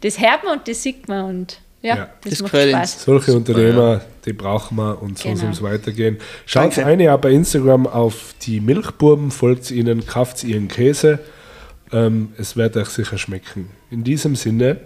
das 0.00 0.18
hört 0.18 0.42
man 0.42 0.58
und 0.58 0.66
das 0.66 0.82
sieht 0.82 1.06
man 1.06 1.24
und 1.26 1.58
ja, 1.82 1.96
Ja. 1.96 2.08
das, 2.22 2.30
Das 2.30 2.42
macht 2.42 2.52
gefällt 2.52 2.74
Spaß. 2.74 3.02
Solche 3.04 3.32
Unternehmer, 3.34 4.00
die 4.24 4.32
brauchen 4.32 4.76
wir 4.76 5.02
und 5.02 5.18
so 5.18 5.28
Genau. 5.28 5.40
soll 5.40 5.50
es 5.50 5.62
weitergehen. 5.62 6.18
Schaut 6.46 6.76
Danke. 6.76 6.86
eine 6.86 7.12
auch 7.14 7.18
bei 7.18 7.30
Instagram 7.32 7.86
auf 7.86 8.34
die 8.42 8.60
Milchburben, 8.60 9.30
folgt 9.30 9.70
ihnen, 9.70 10.06
kauft 10.06 10.42
ihren 10.44 10.68
Käse. 10.68 11.18
Ähm, 11.92 12.32
es 12.38 12.56
wird 12.56 12.76
euch 12.76 12.88
sicher 12.88 13.18
schmecken. 13.18 13.68
In 13.90 14.02
diesem 14.04 14.34
Sinne, 14.36 14.78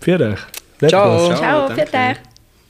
pfiat 0.00 0.20
euch. 0.22 0.40
Ciao. 0.88 1.34
Ciao, 1.36 1.68
danke. 1.68 1.86
für 1.86 1.92
dich. 1.92 2.33